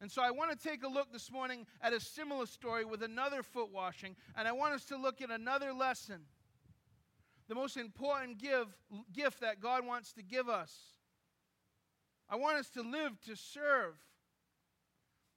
And 0.00 0.10
so 0.10 0.20
I 0.20 0.30
want 0.30 0.50
to 0.50 0.68
take 0.68 0.82
a 0.82 0.88
look 0.88 1.12
this 1.12 1.30
morning 1.30 1.66
at 1.80 1.92
a 1.92 2.00
similar 2.00 2.46
story 2.46 2.84
with 2.84 3.02
another 3.02 3.42
foot 3.42 3.72
washing, 3.72 4.16
and 4.36 4.46
I 4.46 4.52
want 4.52 4.74
us 4.74 4.84
to 4.86 4.96
look 4.96 5.22
at 5.22 5.30
another 5.30 5.72
lesson. 5.72 6.22
The 7.48 7.54
most 7.54 7.76
important 7.76 8.38
give, 8.38 8.66
gift 9.12 9.40
that 9.40 9.60
God 9.60 9.86
wants 9.86 10.12
to 10.14 10.22
give 10.22 10.48
us. 10.48 10.74
I 12.28 12.36
want 12.36 12.58
us 12.58 12.68
to 12.70 12.82
live 12.82 13.20
to 13.26 13.36
serve. 13.36 13.94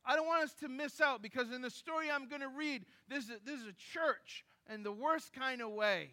I 0.09 0.15
don't 0.15 0.25
want 0.25 0.43
us 0.43 0.53
to 0.61 0.67
miss 0.67 0.99
out 0.99 1.21
because 1.21 1.51
in 1.51 1.61
the 1.61 1.69
story 1.69 2.09
I'm 2.09 2.27
going 2.27 2.41
to 2.41 2.49
read, 2.49 2.83
this 3.07 3.25
is, 3.25 3.39
this 3.45 3.59
is 3.59 3.67
a 3.67 3.73
church 3.93 4.43
in 4.73 4.81
the 4.81 4.91
worst 4.91 5.33
kind 5.33 5.61
of 5.61 5.69
way. 5.69 6.09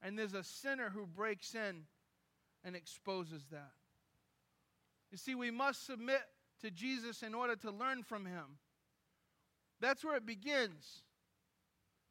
And 0.00 0.18
there's 0.18 0.32
a 0.32 0.42
sinner 0.42 0.88
who 0.88 1.04
breaks 1.04 1.54
in 1.54 1.82
and 2.64 2.74
exposes 2.74 3.42
that. 3.50 3.72
You 5.10 5.18
see, 5.18 5.34
we 5.34 5.50
must 5.50 5.84
submit 5.84 6.22
to 6.62 6.70
Jesus 6.70 7.22
in 7.22 7.34
order 7.34 7.56
to 7.56 7.70
learn 7.70 8.04
from 8.04 8.24
him. 8.24 8.56
That's 9.78 10.02
where 10.02 10.16
it 10.16 10.24
begins. 10.24 11.02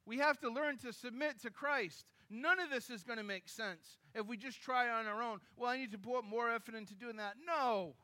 We 0.05 0.19
have 0.19 0.39
to 0.41 0.49
learn 0.51 0.77
to 0.79 0.93
submit 0.93 1.41
to 1.41 1.49
Christ. 1.49 2.11
None 2.29 2.59
of 2.59 2.69
this 2.69 2.91
is 2.91 3.01
going 3.01 3.17
to 3.17 3.23
make 3.23 3.49
sense 3.49 3.97
if 4.13 4.27
we 4.27 4.37
just 4.37 4.61
try 4.61 4.89
on 4.89 5.07
our 5.07 5.23
own. 5.23 5.39
Well, 5.57 5.71
I 5.71 5.77
need 5.77 5.91
to 5.93 5.97
put 5.97 6.23
more 6.23 6.51
effort 6.51 6.75
into 6.75 6.93
doing 6.93 7.15
that. 7.15 7.33
No. 7.43 7.95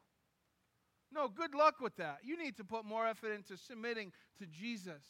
No, 1.14 1.28
good 1.28 1.54
luck 1.54 1.80
with 1.80 1.96
that. 1.98 2.20
You 2.24 2.38
need 2.38 2.58
to 2.58 2.64
put 2.64 2.86
more 2.86 3.08
effort 3.08 3.34
into 3.34 3.58
submitting 3.58 4.12
to 4.40 4.46
Jesus 4.46 5.04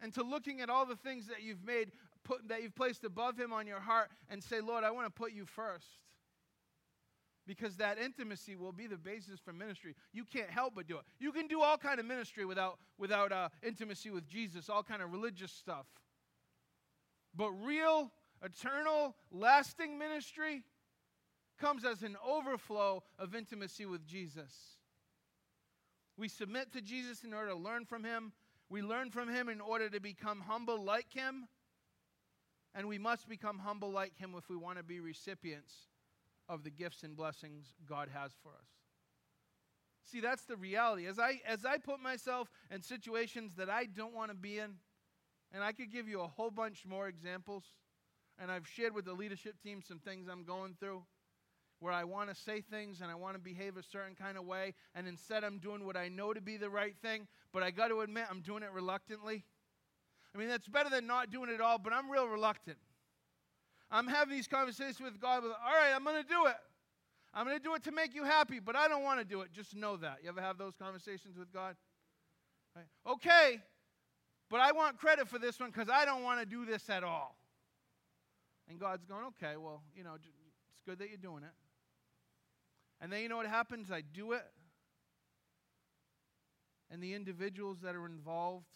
and 0.00 0.12
to 0.14 0.22
looking 0.22 0.60
at 0.60 0.70
all 0.70 0.86
the 0.86 0.96
things 0.96 1.26
that 1.28 1.42
you've 1.42 1.64
made 1.64 1.92
put, 2.24 2.48
that 2.48 2.62
you've 2.62 2.74
placed 2.74 3.04
above 3.04 3.38
him 3.38 3.52
on 3.52 3.66
your 3.66 3.80
heart 3.80 4.10
and 4.28 4.42
say, 4.42 4.60
Lord, 4.60 4.84
I 4.84 4.90
want 4.90 5.06
to 5.06 5.10
put 5.10 5.32
you 5.32 5.44
first. 5.44 5.86
Because 7.46 7.76
that 7.78 7.98
intimacy 7.98 8.54
will 8.54 8.72
be 8.72 8.86
the 8.86 8.98
basis 8.98 9.40
for 9.40 9.52
ministry. 9.52 9.96
You 10.12 10.24
can't 10.24 10.50
help 10.50 10.74
but 10.76 10.86
do 10.86 10.98
it. 10.98 11.04
You 11.18 11.32
can 11.32 11.48
do 11.48 11.62
all 11.62 11.78
kind 11.78 11.98
of 11.98 12.06
ministry 12.06 12.44
without, 12.44 12.78
without 12.98 13.32
uh, 13.32 13.48
intimacy 13.62 14.10
with 14.10 14.28
Jesus, 14.28 14.68
all 14.68 14.82
kind 14.82 15.02
of 15.02 15.10
religious 15.10 15.50
stuff. 15.50 15.86
But 17.34 17.50
real, 17.50 18.12
eternal, 18.42 19.16
lasting 19.32 19.98
ministry 19.98 20.62
comes 21.60 21.84
as 21.84 22.02
an 22.02 22.16
overflow 22.26 23.02
of 23.18 23.34
intimacy 23.34 23.86
with 23.86 24.06
Jesus. 24.06 24.52
We 26.16 26.28
submit 26.28 26.72
to 26.72 26.80
Jesus 26.80 27.24
in 27.24 27.32
order 27.32 27.50
to 27.50 27.56
learn 27.56 27.84
from 27.84 28.04
him. 28.04 28.32
We 28.68 28.82
learn 28.82 29.10
from 29.10 29.28
him 29.28 29.48
in 29.48 29.60
order 29.60 29.88
to 29.88 30.00
become 30.00 30.40
humble 30.40 30.82
like 30.82 31.12
him. 31.12 31.48
And 32.74 32.86
we 32.88 32.98
must 32.98 33.28
become 33.28 33.58
humble 33.58 33.90
like 33.90 34.16
him 34.16 34.34
if 34.36 34.48
we 34.48 34.56
want 34.56 34.78
to 34.78 34.84
be 34.84 35.00
recipients 35.00 35.74
of 36.48 36.62
the 36.62 36.70
gifts 36.70 37.02
and 37.02 37.16
blessings 37.16 37.74
God 37.88 38.08
has 38.12 38.32
for 38.42 38.50
us. 38.50 38.68
See, 40.04 40.20
that's 40.20 40.44
the 40.44 40.56
reality. 40.56 41.06
As 41.06 41.18
I 41.18 41.40
as 41.46 41.64
I 41.64 41.78
put 41.78 42.00
myself 42.00 42.50
in 42.70 42.82
situations 42.82 43.54
that 43.56 43.68
I 43.68 43.84
don't 43.84 44.14
want 44.14 44.30
to 44.30 44.36
be 44.36 44.58
in, 44.58 44.74
and 45.52 45.62
I 45.62 45.72
could 45.72 45.92
give 45.92 46.08
you 46.08 46.20
a 46.20 46.26
whole 46.26 46.50
bunch 46.50 46.84
more 46.86 47.06
examples, 47.06 47.64
and 48.38 48.50
I've 48.50 48.66
shared 48.66 48.94
with 48.94 49.04
the 49.04 49.12
leadership 49.12 49.60
team 49.62 49.82
some 49.86 49.98
things 49.98 50.26
I'm 50.28 50.44
going 50.44 50.74
through 50.78 51.02
where 51.80 51.92
I 51.92 52.04
want 52.04 52.28
to 52.28 52.34
say 52.34 52.60
things 52.60 53.00
and 53.00 53.10
I 53.10 53.14
want 53.14 53.34
to 53.34 53.40
behave 53.40 53.76
a 53.76 53.82
certain 53.82 54.14
kind 54.14 54.38
of 54.38 54.44
way, 54.44 54.74
and 54.94 55.08
instead 55.08 55.44
I'm 55.44 55.58
doing 55.58 55.84
what 55.84 55.96
I 55.96 56.08
know 56.08 56.32
to 56.32 56.40
be 56.40 56.56
the 56.56 56.70
right 56.70 56.94
thing, 57.02 57.26
but 57.52 57.62
I 57.62 57.70
got 57.70 57.88
to 57.88 58.00
admit 58.02 58.26
I'm 58.30 58.42
doing 58.42 58.62
it 58.62 58.70
reluctantly. 58.72 59.44
I 60.34 60.38
mean, 60.38 60.48
that's 60.48 60.68
better 60.68 60.90
than 60.90 61.06
not 61.06 61.30
doing 61.30 61.50
it 61.50 61.60
all, 61.60 61.78
but 61.78 61.92
I'm 61.92 62.10
real 62.10 62.28
reluctant. 62.28 62.78
I'm 63.90 64.06
having 64.06 64.36
these 64.36 64.46
conversations 64.46 65.00
with 65.00 65.20
God 65.20 65.42
with, 65.42 65.52
all 65.52 65.72
right, 65.72 65.92
I'm 65.94 66.04
going 66.04 66.22
to 66.22 66.28
do 66.28 66.46
it. 66.46 66.56
I'm 67.34 67.46
going 67.46 67.56
to 67.56 67.62
do 67.62 67.74
it 67.74 67.82
to 67.84 67.92
make 67.92 68.14
you 68.14 68.24
happy, 68.24 68.60
but 68.60 68.76
I 68.76 68.86
don't 68.86 69.02
want 69.02 69.18
to 69.18 69.24
do 69.24 69.40
it. 69.40 69.52
Just 69.52 69.74
know 69.74 69.96
that. 69.96 70.18
You 70.22 70.28
ever 70.28 70.40
have 70.40 70.58
those 70.58 70.74
conversations 70.76 71.36
with 71.36 71.52
God? 71.52 71.76
Right. 72.76 72.86
Okay, 73.06 73.60
but 74.48 74.60
I 74.60 74.72
want 74.72 74.98
credit 74.98 75.28
for 75.28 75.38
this 75.38 75.58
one 75.58 75.70
because 75.70 75.88
I 75.88 76.04
don't 76.04 76.22
want 76.22 76.40
to 76.40 76.46
do 76.46 76.64
this 76.64 76.88
at 76.90 77.02
all. 77.02 77.36
And 78.68 78.78
God's 78.78 79.04
going, 79.04 79.24
okay, 79.26 79.56
well, 79.56 79.82
you 79.96 80.04
know, 80.04 80.14
it's 80.14 80.26
good 80.86 80.98
that 81.00 81.08
you're 81.08 81.18
doing 81.18 81.42
it. 81.42 81.50
And 83.00 83.12
then 83.12 83.22
you 83.22 83.28
know 83.28 83.36
what 83.36 83.46
happens? 83.46 83.90
I 83.90 84.02
do 84.02 84.32
it. 84.32 84.44
And 86.90 87.02
the 87.02 87.14
individuals 87.14 87.78
that 87.82 87.94
are 87.94 88.06
involved 88.06 88.66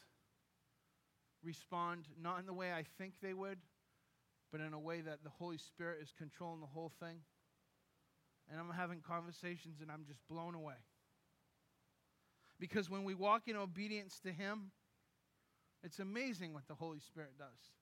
respond 1.42 2.06
not 2.20 2.38
in 2.38 2.46
the 2.46 2.54
way 2.54 2.72
I 2.72 2.84
think 2.96 3.14
they 3.20 3.34
would, 3.34 3.58
but 4.50 4.60
in 4.60 4.72
a 4.72 4.78
way 4.78 5.00
that 5.00 5.24
the 5.24 5.30
Holy 5.30 5.58
Spirit 5.58 5.98
is 6.00 6.12
controlling 6.16 6.60
the 6.60 6.66
whole 6.66 6.92
thing. 7.00 7.18
And 8.50 8.60
I'm 8.60 8.70
having 8.70 9.00
conversations 9.00 9.80
and 9.80 9.90
I'm 9.90 10.04
just 10.06 10.20
blown 10.28 10.54
away. 10.54 10.74
Because 12.60 12.88
when 12.88 13.04
we 13.04 13.14
walk 13.14 13.48
in 13.48 13.56
obedience 13.56 14.20
to 14.20 14.32
Him, 14.32 14.70
it's 15.82 15.98
amazing 15.98 16.54
what 16.54 16.66
the 16.68 16.74
Holy 16.74 17.00
Spirit 17.00 17.32
does. 17.38 17.72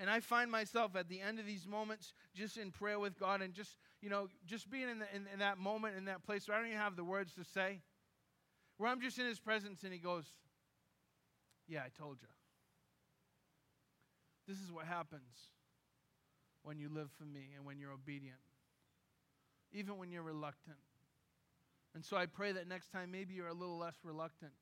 And 0.00 0.08
I 0.08 0.20
find 0.20 0.50
myself 0.50 0.96
at 0.96 1.10
the 1.10 1.20
end 1.20 1.38
of 1.38 1.46
these 1.46 1.66
moments 1.66 2.14
just 2.34 2.56
in 2.56 2.70
prayer 2.70 2.98
with 2.98 3.18
God 3.18 3.42
and 3.42 3.52
just, 3.52 3.76
you 4.00 4.08
know, 4.08 4.28
just 4.46 4.70
being 4.70 4.88
in, 4.88 4.98
the, 4.98 5.04
in, 5.14 5.26
in 5.30 5.40
that 5.40 5.58
moment, 5.58 5.94
in 5.98 6.06
that 6.06 6.24
place 6.24 6.48
where 6.48 6.56
I 6.56 6.60
don't 6.60 6.68
even 6.68 6.80
have 6.80 6.96
the 6.96 7.04
words 7.04 7.34
to 7.34 7.44
say, 7.44 7.80
where 8.78 8.90
I'm 8.90 9.02
just 9.02 9.18
in 9.18 9.26
His 9.26 9.38
presence 9.38 9.82
and 9.84 9.92
He 9.92 9.98
goes, 9.98 10.24
Yeah, 11.68 11.80
I 11.80 11.90
told 12.02 12.16
you. 12.22 12.28
This 14.48 14.56
is 14.62 14.72
what 14.72 14.86
happens 14.86 15.52
when 16.62 16.78
you 16.78 16.88
live 16.88 17.10
for 17.18 17.24
me 17.24 17.50
and 17.54 17.66
when 17.66 17.78
you're 17.78 17.92
obedient, 17.92 18.40
even 19.70 19.98
when 19.98 20.10
you're 20.10 20.22
reluctant. 20.22 20.78
And 21.94 22.02
so 22.02 22.16
I 22.16 22.24
pray 22.24 22.52
that 22.52 22.66
next 22.66 22.90
time 22.90 23.10
maybe 23.10 23.34
you're 23.34 23.48
a 23.48 23.54
little 23.54 23.76
less 23.76 23.96
reluctant 24.02 24.52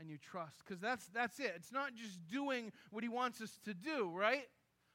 and 0.00 0.08
you 0.08 0.18
trust. 0.18 0.56
Because 0.66 0.80
that's, 0.80 1.06
that's 1.08 1.38
it. 1.38 1.52
It's 1.56 1.72
not 1.72 1.94
just 1.94 2.26
doing 2.28 2.72
what 2.90 3.04
He 3.04 3.08
wants 3.08 3.40
us 3.40 3.60
to 3.64 3.74
do, 3.74 4.10
right? 4.14 4.48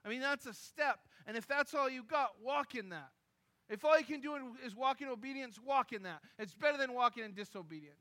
I 0.04 0.10
mean, 0.10 0.22
that's 0.22 0.46
a 0.46 0.54
step. 0.54 1.00
And 1.28 1.38
if 1.38 1.48
that's 1.48 1.74
all 1.74 1.90
you 1.90 2.04
got, 2.04 2.32
walk 2.44 2.76
in 2.76 2.90
that. 2.90 3.10
If 3.70 3.84
all 3.84 3.98
you 3.98 4.06
can 4.06 4.22
do 4.22 4.36
is 4.64 4.76
walk 4.76 5.02
in 5.02 5.08
obedience, 5.08 5.60
walk 5.64 5.94
in 5.94 6.04
that. 6.04 6.20
It's 6.38 6.54
better 6.54 6.78
than 6.78 6.94
walking 6.94 7.24
in 7.24 7.34
disobedience. 7.34 7.96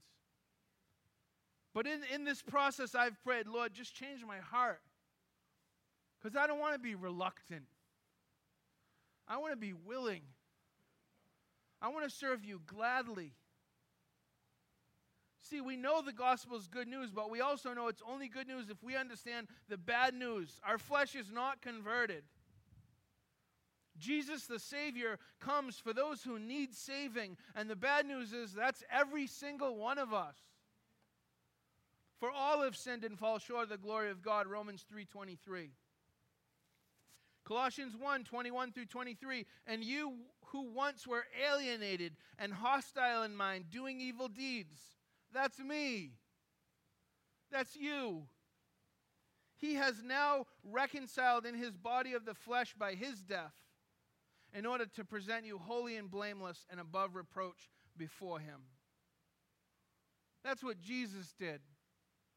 But 1.73 1.87
in, 1.87 2.01
in 2.13 2.25
this 2.25 2.43
process, 2.43 2.95
I've 2.95 3.23
prayed, 3.25 3.47
Lord, 3.49 3.73
just 3.75 3.95
change 3.95 4.21
my 4.27 4.39
heart. 4.39 4.81
Because 6.23 6.37
I 6.37 6.47
don't 6.47 6.61
want 6.61 6.75
to 6.75 6.79
be 6.79 6.95
reluctant. 6.95 7.65
I 9.27 9.39
want 9.39 9.53
to 9.53 9.59
be 9.59 9.73
willing. 9.73 10.23
I 11.81 11.89
want 11.89 12.05
to 12.05 12.15
serve 12.15 12.45
you 12.45 12.61
gladly. 12.67 13.33
See, 15.45 15.61
we 15.61 15.77
know 15.77 16.01
the 16.01 16.13
gospel 16.13 16.57
is 16.57 16.67
good 16.67 16.89
news, 16.89 17.11
but 17.11 17.31
we 17.31 17.43
also 17.43 17.75
know 17.75 17.89
it's 17.89 18.03
only 18.11 18.29
good 18.29 18.49
news 18.49 18.71
if 18.71 18.83
we 18.83 18.97
understand 18.97 19.47
the 19.69 19.77
bad 19.77 20.15
news. 20.15 20.59
Our 20.67 20.79
flesh 20.79 21.15
is 21.15 21.31
not 21.31 21.61
converted. 21.61 22.25
Jesus, 23.99 24.47
the 24.47 24.59
Savior, 24.59 25.19
comes 25.41 25.79
for 25.79 25.93
those 25.93 26.23
who 26.23 26.39
need 26.39 26.75
saving, 26.75 27.37
and 27.55 27.69
the 27.69 27.77
bad 27.77 28.07
news 28.07 28.33
is 28.33 28.55
that's 28.55 28.83
every 28.91 29.27
single 29.27 29.77
one 29.77 29.99
of 29.99 30.15
us. 30.15 30.37
For 32.21 32.31
all 32.31 32.63
have 32.63 32.75
sinned 32.75 33.05
and 33.05 33.19
fall 33.19 33.39
short 33.39 33.65
of 33.65 33.69
the 33.69 33.77
glory 33.77 34.11
of 34.11 34.23
God, 34.23 34.47
Romans 34.47 34.83
3:23. 34.91 35.73
Colossians 37.45 37.95
1 37.95 38.25
21 38.25 38.73
through 38.73 38.87
23. 38.87 39.45
And 39.67 39.85
you 39.85 40.15
who 40.47 40.63
once 40.73 41.07
were 41.07 41.27
alienated 41.47 42.17
and 42.39 42.55
hostile 42.55 43.25
in 43.25 43.37
mind, 43.37 43.69
doing 43.71 44.01
evil 44.01 44.29
deeds, 44.29 44.94
that's 45.35 45.59
me. 45.59 46.13
That's 47.51 47.77
you. 47.77 48.23
He 49.57 49.75
has 49.75 50.03
now 50.03 50.47
reconciled 50.63 51.47
in 51.47 51.55
his 51.55 51.77
body 51.77 52.13
of 52.15 52.25
the 52.25 52.35
flesh 52.35 52.75
by 52.79 52.95
his 52.95 53.23
death 53.23 53.55
in 54.53 54.67
order 54.67 54.87
to 54.87 55.05
present 55.05 55.45
you 55.45 55.59
holy 55.59 55.97
and 55.97 56.11
blameless 56.11 56.67
and 56.71 56.81
above 56.81 57.17
reproach 57.17 57.69
before 57.97 58.39
him. 58.39 58.61
That's 60.45 60.63
what 60.63 60.79
Jesus 60.79 61.35
did 61.39 61.61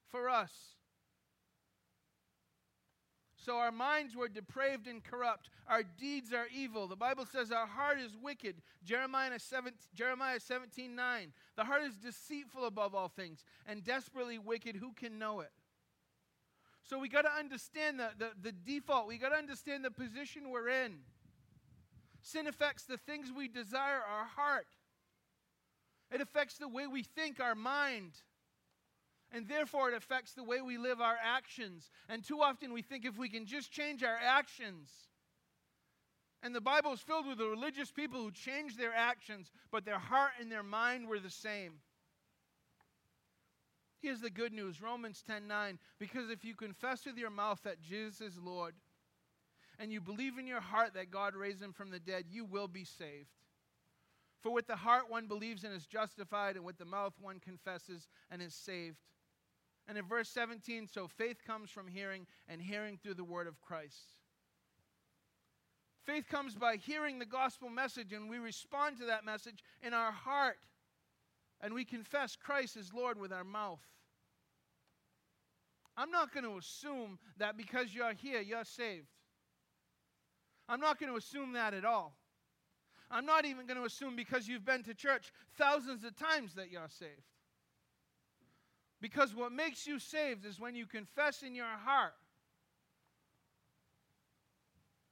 for 0.09 0.29
us. 0.29 0.51
So 3.47 3.59
our 3.59 3.71
minds 3.71 4.13
were 4.13 4.27
depraved 4.27 4.87
and 4.87 5.01
corrupt. 5.01 5.49
Our 5.69 5.81
deeds 5.81 6.33
are 6.33 6.47
evil. 6.53 6.85
The 6.85 6.97
Bible 6.97 7.25
says 7.25 7.49
our 7.49 7.65
heart 7.65 7.97
is 7.97 8.11
wicked. 8.21 8.55
Jeremiah 8.83 9.39
17, 9.39 9.73
Jeremiah 9.95 10.41
17 10.41 10.93
9. 10.93 11.33
The 11.55 11.63
heart 11.63 11.83
is 11.83 11.95
deceitful 11.95 12.65
above 12.65 12.93
all 12.93 13.07
things 13.07 13.45
and 13.65 13.85
desperately 13.85 14.37
wicked. 14.37 14.75
Who 14.75 14.91
can 14.91 15.17
know 15.17 15.39
it? 15.39 15.51
So 16.83 16.99
we 16.99 17.07
got 17.07 17.21
to 17.21 17.31
understand 17.31 18.01
the, 18.01 18.09
the, 18.17 18.31
the 18.41 18.51
default. 18.51 19.07
We 19.07 19.17
got 19.17 19.29
to 19.29 19.37
understand 19.37 19.85
the 19.85 19.91
position 19.91 20.49
we're 20.49 20.67
in. 20.67 20.97
Sin 22.21 22.47
affects 22.47 22.83
the 22.83 22.97
things 22.97 23.31
we 23.31 23.47
desire, 23.47 24.01
our 24.11 24.25
heart. 24.25 24.67
It 26.11 26.19
affects 26.19 26.57
the 26.57 26.67
way 26.67 26.85
we 26.85 27.03
think, 27.03 27.39
our 27.39 27.55
mind. 27.55 28.11
And 29.31 29.47
therefore, 29.47 29.89
it 29.89 29.95
affects 29.95 30.33
the 30.33 30.43
way 30.43 30.61
we 30.61 30.77
live 30.77 31.01
our 31.01 31.17
actions. 31.21 31.89
And 32.07 32.23
too 32.23 32.41
often 32.41 32.71
we 32.71 32.81
think 32.81 33.05
if 33.05 33.17
we 33.17 33.29
can 33.29 33.45
just 33.45 33.71
change 33.71 34.03
our 34.03 34.17
actions. 34.21 34.89
And 36.43 36.55
the 36.55 36.61
Bible 36.61 36.93
is 36.93 37.01
filled 37.01 37.27
with 37.27 37.39
the 37.39 37.47
religious 37.47 37.91
people 37.91 38.21
who 38.21 38.31
changed 38.31 38.77
their 38.77 38.93
actions, 38.93 39.51
but 39.71 39.85
their 39.85 39.99
heart 39.99 40.31
and 40.39 40.51
their 40.51 40.63
mind 40.63 41.07
were 41.07 41.19
the 41.19 41.29
same. 41.29 41.73
Here's 43.99 44.21
the 44.21 44.29
good 44.29 44.53
news 44.53 44.81
Romans 44.81 45.23
10 45.25 45.47
9. 45.47 45.79
Because 45.99 46.29
if 46.29 46.45
you 46.45 46.55
confess 46.55 47.05
with 47.05 47.17
your 47.17 47.31
mouth 47.31 47.59
that 47.63 47.81
Jesus 47.81 48.21
is 48.21 48.37
Lord, 48.37 48.75
and 49.79 49.91
you 49.91 49.99
believe 50.01 50.37
in 50.37 50.47
your 50.47 50.61
heart 50.61 50.93
that 50.93 51.11
God 51.11 51.35
raised 51.35 51.61
him 51.61 51.73
from 51.73 51.91
the 51.91 51.99
dead, 51.99 52.25
you 52.29 52.45
will 52.45 52.67
be 52.67 52.83
saved. 52.83 53.29
For 54.41 54.51
with 54.51 54.67
the 54.67 54.75
heart 54.75 55.09
one 55.09 55.27
believes 55.27 55.63
and 55.63 55.73
is 55.73 55.85
justified, 55.85 56.55
and 56.55 56.65
with 56.65 56.77
the 56.77 56.85
mouth 56.85 57.13
one 57.19 57.39
confesses 57.39 58.07
and 58.29 58.41
is 58.41 58.53
saved. 58.53 58.97
And 59.87 59.97
in 59.97 60.05
verse 60.05 60.29
17, 60.29 60.87
so 60.91 61.07
faith 61.07 61.37
comes 61.45 61.69
from 61.69 61.87
hearing, 61.87 62.27
and 62.49 62.61
hearing 62.61 62.97
through 62.97 63.13
the 63.13 63.23
word 63.23 63.47
of 63.47 63.61
Christ. 63.61 64.17
Faith 66.05 66.27
comes 66.29 66.55
by 66.55 66.75
hearing 66.75 67.19
the 67.19 67.25
gospel 67.25 67.69
message, 67.69 68.13
and 68.13 68.29
we 68.29 68.37
respond 68.37 68.97
to 68.97 69.05
that 69.05 69.25
message 69.25 69.63
in 69.81 69.93
our 69.93 70.11
heart. 70.11 70.57
And 71.61 71.73
we 71.73 71.85
confess 71.85 72.35
Christ 72.35 72.77
as 72.77 72.93
Lord 72.93 73.19
with 73.19 73.33
our 73.33 73.43
mouth. 73.43 73.81
I'm 75.97 76.11
not 76.11 76.31
going 76.33 76.43
to 76.43 76.57
assume 76.57 77.17
that 77.37 77.57
because 77.57 77.93
you're 77.93 78.13
here, 78.13 78.39
you're 78.41 78.63
saved. 78.63 79.07
I'm 80.69 80.79
not 80.79 80.99
going 80.99 81.11
to 81.11 81.17
assume 81.17 81.53
that 81.53 81.73
at 81.73 81.83
all. 81.83 82.15
I'm 83.09 83.25
not 83.25 83.45
even 83.45 83.65
going 83.65 83.79
to 83.79 83.85
assume 83.85 84.15
because 84.15 84.47
you've 84.47 84.65
been 84.65 84.83
to 84.83 84.93
church 84.93 85.31
thousands 85.57 86.03
of 86.03 86.15
times 86.15 86.53
that 86.55 86.69
you're 86.69 86.89
saved. 86.89 87.23
Because 88.99 89.35
what 89.35 89.51
makes 89.51 89.85
you 89.85 89.99
saved 89.99 90.45
is 90.45 90.59
when 90.59 90.75
you 90.75 90.85
confess 90.85 91.43
in 91.43 91.53
your 91.53 91.65
heart 91.65 92.13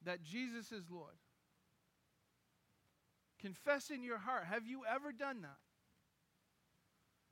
that 0.04 0.24
Jesus 0.24 0.72
is 0.72 0.84
Lord. 0.90 1.18
Confess 3.40 3.92
in 3.92 4.04
your 4.04 4.18
heart. 4.18 4.46
Have 4.46 4.66
you 4.66 4.82
ever 4.90 5.12
done 5.12 5.42
that? 5.42 5.58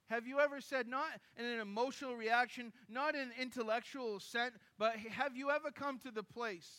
Have 0.08 0.28
you 0.28 0.40
ever 0.40 0.62
said, 0.62 0.88
not 0.88 1.08
in 1.38 1.46
an 1.46 1.60
emotional 1.60 2.16
reaction, 2.16 2.72
not 2.88 3.16
in 3.16 3.32
intellectual 3.40 4.20
sense, 4.20 4.54
but 4.78 4.96
have 4.98 5.36
you 5.36 5.50
ever 5.50 5.72
come 5.72 5.98
to 6.00 6.12
the 6.12 6.22
place 6.22 6.70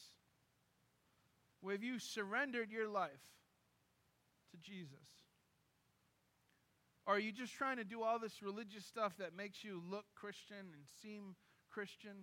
where 1.60 1.74
you 1.74 1.98
surrendered 1.98 2.70
your 2.70 2.86
life 2.86 3.10
to 4.52 4.56
Jesus? 4.58 5.23
Or 7.06 7.16
are 7.16 7.18
you 7.18 7.32
just 7.32 7.52
trying 7.54 7.76
to 7.76 7.84
do 7.84 8.02
all 8.02 8.18
this 8.18 8.42
religious 8.42 8.84
stuff 8.84 9.16
that 9.18 9.36
makes 9.36 9.62
you 9.62 9.82
look 9.90 10.06
Christian 10.14 10.56
and 10.56 10.84
seem 11.02 11.36
Christian? 11.70 12.16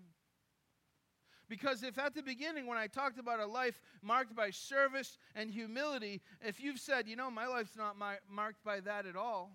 Because 1.47 1.83
if 1.83 1.99
at 1.99 2.15
the 2.15 2.23
beginning, 2.23 2.65
when 2.65 2.77
I 2.77 2.87
talked 2.87 3.19
about 3.19 3.39
a 3.39 3.45
life 3.45 3.81
marked 4.01 4.35
by 4.35 4.51
service 4.51 5.17
and 5.35 5.51
humility, 5.51 6.21
if 6.39 6.61
you've 6.61 6.79
said, 6.79 7.07
you 7.07 7.15
know, 7.15 7.29
my 7.29 7.45
life's 7.45 7.75
not 7.75 7.97
my, 7.97 8.15
marked 8.29 8.63
by 8.63 8.79
that 8.79 9.05
at 9.05 9.15
all, 9.15 9.51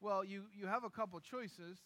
well, 0.00 0.22
you, 0.22 0.44
you 0.54 0.66
have 0.66 0.84
a 0.84 0.90
couple 0.90 1.18
choices. 1.20 1.78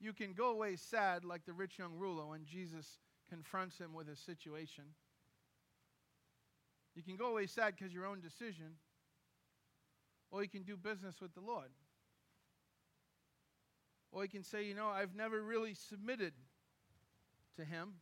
You 0.00 0.12
can 0.12 0.32
go 0.32 0.50
away 0.50 0.74
sad 0.76 1.24
like 1.24 1.46
the 1.46 1.52
rich 1.52 1.78
young 1.78 1.94
ruler 1.96 2.26
when 2.26 2.44
Jesus 2.44 2.98
confronts 3.30 3.78
him 3.78 3.94
with 3.94 4.08
his 4.08 4.18
situation. 4.18 4.84
You 6.94 7.02
can 7.02 7.16
go 7.16 7.28
away 7.28 7.46
sad 7.46 7.74
because 7.78 7.94
your 7.94 8.06
own 8.06 8.20
decision, 8.20 8.74
or 10.32 10.42
you 10.42 10.48
can 10.48 10.62
do 10.62 10.76
business 10.76 11.20
with 11.20 11.34
the 11.34 11.40
Lord. 11.40 11.68
Or 14.10 14.24
you 14.24 14.30
can 14.30 14.42
say, 14.42 14.64
you 14.64 14.74
know, 14.74 14.88
I've 14.88 15.14
never 15.14 15.40
really 15.40 15.74
submitted 15.74 16.32
to 17.56 17.64
Him. 17.64 17.92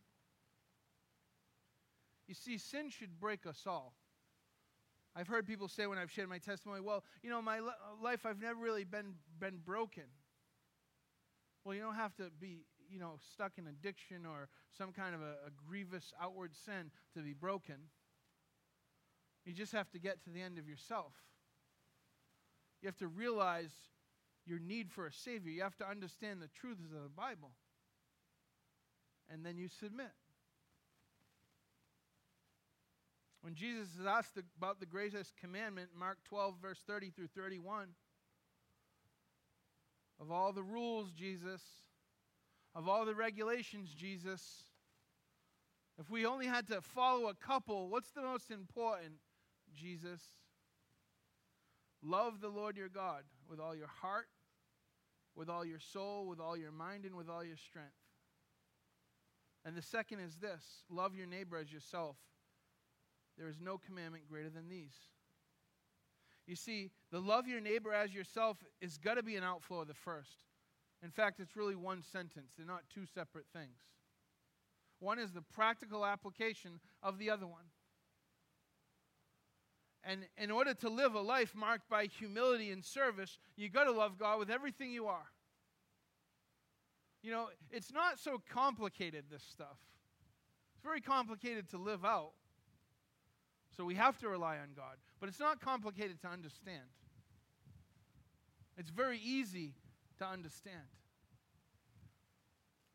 You 2.27 2.33
see, 2.33 2.57
sin 2.57 2.89
should 2.89 3.19
break 3.19 3.45
us 3.45 3.63
all. 3.67 3.93
I've 5.13 5.27
heard 5.27 5.45
people 5.45 5.67
say 5.67 5.87
when 5.87 5.97
I've 5.97 6.09
shared 6.09 6.29
my 6.29 6.37
testimony, 6.37 6.79
well, 6.79 7.03
you 7.21 7.29
know, 7.29 7.41
my 7.41 7.59
life, 8.01 8.25
I've 8.25 8.41
never 8.41 8.59
really 8.59 8.85
been, 8.85 9.13
been 9.39 9.57
broken. 9.65 10.05
Well, 11.65 11.75
you 11.75 11.81
don't 11.81 11.95
have 11.95 12.15
to 12.15 12.29
be, 12.39 12.59
you 12.89 12.97
know, 12.97 13.15
stuck 13.33 13.53
in 13.57 13.67
addiction 13.67 14.25
or 14.25 14.47
some 14.77 14.93
kind 14.93 15.13
of 15.13 15.21
a, 15.21 15.33
a 15.47 15.67
grievous 15.67 16.13
outward 16.21 16.55
sin 16.55 16.91
to 17.13 17.21
be 17.21 17.33
broken. 17.33 17.75
You 19.45 19.53
just 19.53 19.73
have 19.73 19.89
to 19.91 19.99
get 19.99 20.23
to 20.23 20.29
the 20.29 20.41
end 20.41 20.57
of 20.57 20.69
yourself. 20.69 21.13
You 22.81 22.87
have 22.87 22.97
to 22.97 23.07
realize 23.07 23.71
your 24.45 24.59
need 24.59 24.91
for 24.91 25.05
a 25.05 25.13
Savior. 25.13 25.51
You 25.51 25.61
have 25.61 25.77
to 25.77 25.87
understand 25.87 26.41
the 26.41 26.49
truths 26.59 26.81
of 26.83 27.03
the 27.03 27.09
Bible. 27.09 27.51
And 29.31 29.45
then 29.45 29.57
you 29.57 29.67
submit. 29.67 30.11
When 33.41 33.55
Jesus 33.55 33.87
is 33.99 34.05
asked 34.05 34.37
about 34.57 34.79
the 34.79 34.85
greatest 34.85 35.35
commandment, 35.37 35.89
Mark 35.97 36.17
12, 36.25 36.55
verse 36.61 36.79
30 36.85 37.11
through 37.11 37.29
31, 37.35 37.87
of 40.19 40.31
all 40.31 40.53
the 40.53 40.61
rules, 40.61 41.11
Jesus, 41.11 41.61
of 42.75 42.87
all 42.87 43.05
the 43.05 43.15
regulations, 43.15 43.89
Jesus, 43.97 44.63
if 45.99 46.09
we 46.09 46.25
only 46.25 46.45
had 46.45 46.67
to 46.67 46.81
follow 46.81 47.27
a 47.27 47.33
couple, 47.33 47.89
what's 47.89 48.11
the 48.11 48.21
most 48.21 48.51
important, 48.51 49.13
Jesus? 49.75 50.21
Love 52.03 52.41
the 52.41 52.49
Lord 52.49 52.77
your 52.77 52.89
God 52.89 53.23
with 53.49 53.59
all 53.59 53.75
your 53.75 53.87
heart, 53.87 54.27
with 55.35 55.49
all 55.49 55.63
your 55.63 55.79
soul, 55.79 56.27
with 56.27 56.39
all 56.39 56.57
your 56.57 56.71
mind, 56.71 57.05
and 57.05 57.15
with 57.15 57.29
all 57.29 57.43
your 57.43 57.57
strength. 57.57 57.91
And 59.63 59.75
the 59.75 59.81
second 59.81 60.19
is 60.19 60.37
this 60.37 60.63
love 60.89 61.15
your 61.15 61.27
neighbor 61.27 61.57
as 61.57 61.71
yourself. 61.71 62.17
There 63.37 63.47
is 63.47 63.59
no 63.61 63.77
commandment 63.77 64.27
greater 64.29 64.49
than 64.49 64.67
these. 64.67 64.95
You 66.47 66.55
see, 66.55 66.89
the 67.11 67.19
love 67.19 67.47
your 67.47 67.61
neighbor 67.61 67.93
as 67.93 68.13
yourself 68.13 68.57
is 68.81 68.97
got 68.97 69.15
to 69.15 69.23
be 69.23 69.35
an 69.35 69.43
outflow 69.43 69.81
of 69.81 69.87
the 69.87 69.93
first. 69.93 70.43
In 71.03 71.11
fact, 71.11 71.39
it's 71.39 71.55
really 71.55 71.75
one 71.75 72.03
sentence, 72.03 72.53
they're 72.57 72.65
not 72.65 72.83
two 72.93 73.05
separate 73.05 73.45
things. 73.53 73.77
One 74.99 75.17
is 75.17 75.31
the 75.31 75.41
practical 75.41 76.05
application 76.05 76.79
of 77.01 77.17
the 77.17 77.29
other 77.29 77.47
one. 77.47 77.65
And 80.03 80.21
in 80.37 80.49
order 80.49 80.73
to 80.75 80.89
live 80.89 81.13
a 81.13 81.21
life 81.21 81.53
marked 81.55 81.87
by 81.87 82.05
humility 82.05 82.71
and 82.71 82.83
service, 82.83 83.37
you 83.55 83.69
got 83.69 83.83
to 83.83 83.91
love 83.91 84.17
God 84.17 84.39
with 84.39 84.49
everything 84.49 84.91
you 84.91 85.07
are. 85.07 85.31
You 87.21 87.31
know, 87.31 87.49
it's 87.69 87.93
not 87.93 88.19
so 88.19 88.41
complicated, 88.51 89.25
this 89.29 89.43
stuff. 89.43 89.77
It's 90.73 90.83
very 90.83 91.01
complicated 91.01 91.69
to 91.69 91.77
live 91.77 92.03
out. 92.03 92.31
So 93.77 93.85
we 93.85 93.95
have 93.95 94.17
to 94.19 94.27
rely 94.27 94.57
on 94.57 94.69
God. 94.75 94.95
But 95.19 95.29
it's 95.29 95.39
not 95.39 95.61
complicated 95.61 96.19
to 96.21 96.27
understand. 96.27 96.81
It's 98.77 98.89
very 98.89 99.19
easy 99.19 99.75
to 100.17 100.25
understand. 100.25 100.77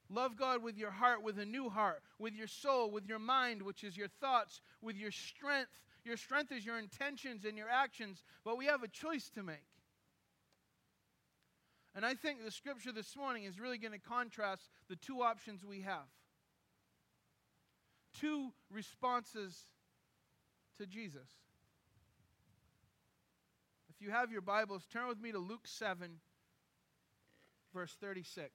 Love 0.08 0.36
God 0.36 0.62
with 0.62 0.76
your 0.76 0.90
heart, 0.90 1.22
with 1.22 1.38
a 1.38 1.44
new 1.44 1.68
heart, 1.68 2.02
with 2.18 2.34
your 2.34 2.46
soul, 2.46 2.90
with 2.90 3.08
your 3.08 3.18
mind, 3.18 3.62
which 3.62 3.84
is 3.84 3.96
your 3.96 4.08
thoughts, 4.20 4.60
with 4.80 4.96
your 4.96 5.10
strength. 5.10 5.70
Your 6.06 6.16
strength 6.16 6.52
is 6.52 6.64
your 6.64 6.78
intentions 6.78 7.44
and 7.44 7.58
your 7.58 7.68
actions, 7.68 8.22
but 8.44 8.56
we 8.56 8.66
have 8.66 8.84
a 8.84 8.88
choice 8.88 9.28
to 9.30 9.42
make. 9.42 9.66
And 11.96 12.06
I 12.06 12.14
think 12.14 12.44
the 12.44 12.52
scripture 12.52 12.92
this 12.92 13.16
morning 13.16 13.42
is 13.42 13.58
really 13.58 13.76
going 13.76 13.92
to 13.92 13.98
contrast 13.98 14.68
the 14.88 14.94
two 14.94 15.22
options 15.22 15.64
we 15.64 15.80
have. 15.80 16.06
Two 18.20 18.52
responses 18.70 19.58
to 20.78 20.86
Jesus. 20.86 21.28
If 23.88 24.00
you 24.00 24.12
have 24.12 24.30
your 24.30 24.42
Bibles, 24.42 24.86
turn 24.92 25.08
with 25.08 25.20
me 25.20 25.32
to 25.32 25.38
Luke 25.38 25.66
7, 25.66 26.20
verse 27.74 27.96
36. 28.00 28.52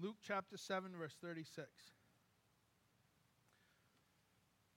Luke 0.00 0.16
chapter 0.24 0.56
7, 0.56 0.92
verse 0.96 1.16
36 1.20 1.66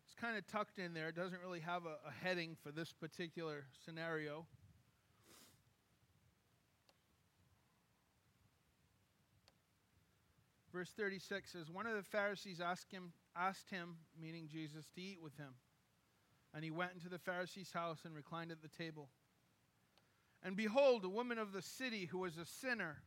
It's 0.06 0.16
kind 0.20 0.36
of 0.36 0.48
tucked 0.48 0.80
in 0.80 0.96
there. 0.96 1.10
It 1.10 1.16
doesn't 1.16 1.40
really 1.44 1.60
have 1.60 1.86
a, 1.86 1.98
a 2.08 2.12
heading 2.24 2.58
for 2.64 2.72
this 2.72 2.92
particular 2.92 3.66
scenario. 3.86 4.48
Verse 10.74 10.90
36 10.98 11.52
says, 11.52 11.70
One 11.70 11.86
of 11.86 11.96
the 11.96 12.04
Pharisees 12.04 12.60
asked 12.60 12.92
him, 12.92 13.14
asked 13.36 13.70
him, 13.70 13.98
meaning 14.20 14.48
Jesus, 14.52 14.86
to 14.96 15.02
eat 15.02 15.20
with 15.22 15.38
him. 15.38 15.54
And 16.56 16.64
he 16.64 16.72
went 16.72 16.94
into 16.96 17.10
the 17.10 17.20
Pharisee's 17.20 17.72
house 17.72 18.00
and 18.06 18.16
reclined 18.16 18.52
at 18.52 18.64
the 18.64 18.70
table. 18.70 19.10
And 20.42 20.56
behold, 20.56 21.06
a 21.06 21.10
woman 21.10 21.38
of 21.38 21.54
the 21.54 21.62
city 21.62 22.06
who 22.06 22.20
was 22.20 22.38
a 22.38 22.46
sinner, 22.46 23.04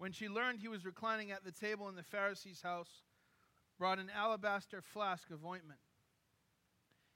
when 0.00 0.12
she 0.12 0.30
learned 0.30 0.60
he 0.60 0.68
was 0.68 0.86
reclining 0.86 1.30
at 1.30 1.44
the 1.44 1.52
table 1.52 1.86
in 1.86 1.94
the 1.94 2.02
Pharisee's 2.02 2.62
house, 2.62 3.02
brought 3.78 3.98
an 3.98 4.10
alabaster 4.16 4.80
flask 4.80 5.30
of 5.30 5.44
ointment. 5.44 5.78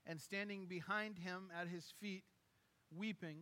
And 0.07 0.21
standing 0.21 0.67
behind 0.67 1.17
him 1.17 1.51
at 1.59 1.69
his 1.69 1.95
feet, 1.99 2.25
weeping, 2.95 3.39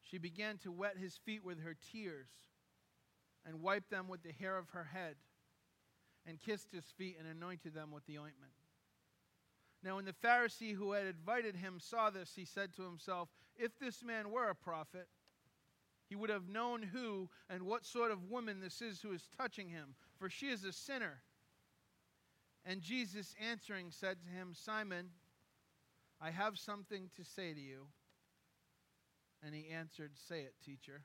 she 0.00 0.16
began 0.16 0.56
to 0.62 0.72
wet 0.72 0.96
his 0.96 1.18
feet 1.18 1.44
with 1.44 1.62
her 1.62 1.76
tears 1.92 2.30
and 3.44 3.60
wiped 3.60 3.90
them 3.90 4.08
with 4.08 4.22
the 4.22 4.32
hair 4.32 4.56
of 4.56 4.70
her 4.70 4.84
head 4.84 5.16
and 6.26 6.40
kissed 6.40 6.72
his 6.72 6.86
feet 6.96 7.18
and 7.18 7.28
anointed 7.28 7.74
them 7.74 7.90
with 7.90 8.06
the 8.06 8.16
ointment. 8.16 8.52
Now, 9.84 9.96
when 9.96 10.06
the 10.06 10.14
Pharisee 10.24 10.74
who 10.74 10.92
had 10.92 11.04
invited 11.04 11.54
him 11.54 11.78
saw 11.78 12.08
this, 12.08 12.32
he 12.34 12.46
said 12.46 12.72
to 12.76 12.82
himself, 12.82 13.28
If 13.56 13.78
this 13.78 14.02
man 14.02 14.30
were 14.30 14.48
a 14.48 14.54
prophet, 14.54 15.06
he 16.08 16.16
would 16.16 16.30
have 16.30 16.48
known 16.48 16.82
who 16.82 17.28
and 17.50 17.62
what 17.64 17.84
sort 17.84 18.10
of 18.10 18.30
woman 18.30 18.60
this 18.60 18.80
is 18.80 19.00
who 19.00 19.12
is 19.12 19.28
touching 19.36 19.68
him, 19.68 19.94
for 20.18 20.30
she 20.30 20.46
is 20.46 20.64
a 20.64 20.72
sinner. 20.72 21.20
And 22.64 22.80
Jesus 22.80 23.34
answering 23.50 23.90
said 23.90 24.18
to 24.22 24.28
him, 24.28 24.52
Simon, 24.54 25.10
I 26.20 26.30
have 26.30 26.58
something 26.58 27.10
to 27.16 27.24
say 27.24 27.52
to 27.52 27.60
you. 27.60 27.86
And 29.44 29.54
he 29.54 29.68
answered, 29.70 30.12
Say 30.28 30.40
it, 30.40 30.54
teacher. 30.64 31.02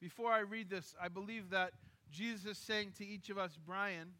Before 0.00 0.30
I 0.30 0.40
read 0.40 0.70
this, 0.70 0.94
I 1.02 1.08
believe 1.08 1.50
that 1.50 1.72
Jesus 2.12 2.52
is 2.52 2.58
saying 2.58 2.92
to 2.98 3.06
each 3.06 3.30
of 3.30 3.38
us, 3.38 3.58
Brian, 3.66 4.12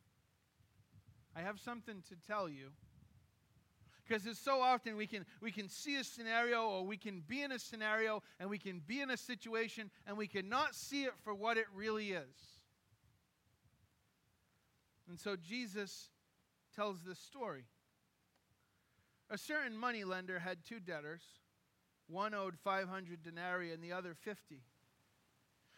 I 1.37 1.41
have 1.41 1.61
something 1.61 2.03
to 2.09 2.17
tell 2.27 2.49
you. 2.49 2.71
Because 4.09 4.27
it's 4.27 4.41
so 4.41 4.63
often 4.63 4.97
we 4.97 5.07
can, 5.07 5.27
we 5.43 5.53
can 5.53 5.69
see 5.69 5.97
a 5.97 6.05
scenario 6.05 6.63
or 6.63 6.87
we 6.87 6.97
can 6.97 7.23
be 7.27 7.43
in 7.43 7.53
a 7.53 7.59
scenario 7.59 8.23
and 8.41 8.49
we 8.49 8.59
can 8.59 8.81
be 8.87 9.03
in 9.03 9.11
a 9.11 9.17
situation 9.19 9.91
and 10.07 10.17
we 10.17 10.27
cannot 10.27 10.75
see 10.75 11.05
it 11.05 11.13
for 11.23 11.35
what 11.35 11.59
it 11.59 11.67
really 11.75 12.13
is. 12.13 12.63
And 15.09 15.21
so 15.21 15.37
Jesus 15.37 16.09
tells 16.75 17.01
this 17.03 17.19
story. 17.19 17.65
A 19.31 19.37
certain 19.37 19.77
money 19.77 20.05
lender 20.05 20.39
had 20.39 20.65
two 20.65 20.81
debtors. 20.81 21.23
One 22.07 22.33
owed 22.33 22.57
500 22.65 23.23
denarii 23.23 23.73
and 23.73 23.83
the 23.83 23.93
other 23.93 24.15
50. 24.15 24.63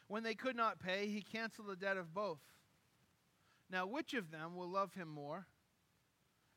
When 0.07 0.23
they 0.23 0.35
could 0.35 0.57
not 0.57 0.79
pay, 0.79 1.09
he 1.09 1.21
canceled 1.21 1.69
the 1.69 1.77
debt 1.77 1.97
of 1.97 2.15
both. 2.15 2.41
Now, 3.69 3.87
which 3.87 4.15
of 4.15 4.31
them 4.31 4.55
will 4.55 4.69
love 4.69 4.95
him 4.95 5.09
more? 5.09 5.47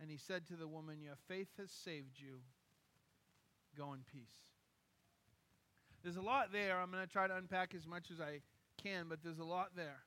And 0.00 0.10
he 0.10 0.16
said 0.16 0.46
to 0.46 0.56
the 0.56 0.68
woman, 0.68 1.00
Your 1.00 1.16
faith 1.26 1.48
has 1.58 1.70
saved 1.70 2.18
you. 2.18 2.40
Go 3.76 3.92
in 3.92 4.00
peace. 4.12 4.34
There's 6.02 6.16
a 6.16 6.22
lot 6.22 6.52
there. 6.52 6.80
I'm 6.80 6.90
going 6.90 7.04
to 7.04 7.12
try 7.12 7.26
to 7.26 7.36
unpack 7.36 7.74
as 7.74 7.86
much 7.86 8.10
as 8.10 8.20
I 8.20 8.40
can, 8.80 9.06
but 9.08 9.22
there's 9.22 9.40
a 9.40 9.44
lot 9.44 9.70
there. 9.76 10.04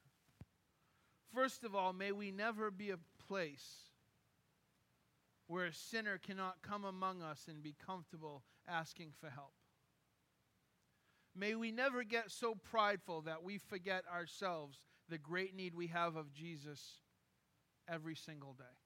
First 1.34 1.64
of 1.64 1.76
all, 1.76 1.94
may 1.94 2.12
we 2.12 2.32
never 2.32 2.72
be 2.72 2.90
a 2.90 2.98
place 3.28 3.92
where 5.48 5.66
a 5.66 5.74
sinner 5.74 6.18
cannot 6.18 6.62
come 6.62 6.86
among 6.86 7.22
us 7.22 7.48
and 7.50 7.62
be 7.62 7.76
comfortable 7.86 8.44
asking 8.68 9.12
for 9.20 9.30
help. 9.30 9.54
May 11.36 11.56
we 11.56 11.72
never 11.72 12.04
get 12.04 12.32
so 12.32 12.56
prideful 12.56 13.22
that 13.22 13.44
we 13.44 13.58
forget 13.58 14.04
ourselves 14.14 14.80
the 15.10 15.18
great 15.18 15.56
need 15.56 15.76
we 15.76 15.88
have 15.88 16.16
of 16.16 16.34
Jesus 16.34 17.00
every 17.88 18.16
single 18.16 18.54
day. 18.54 18.81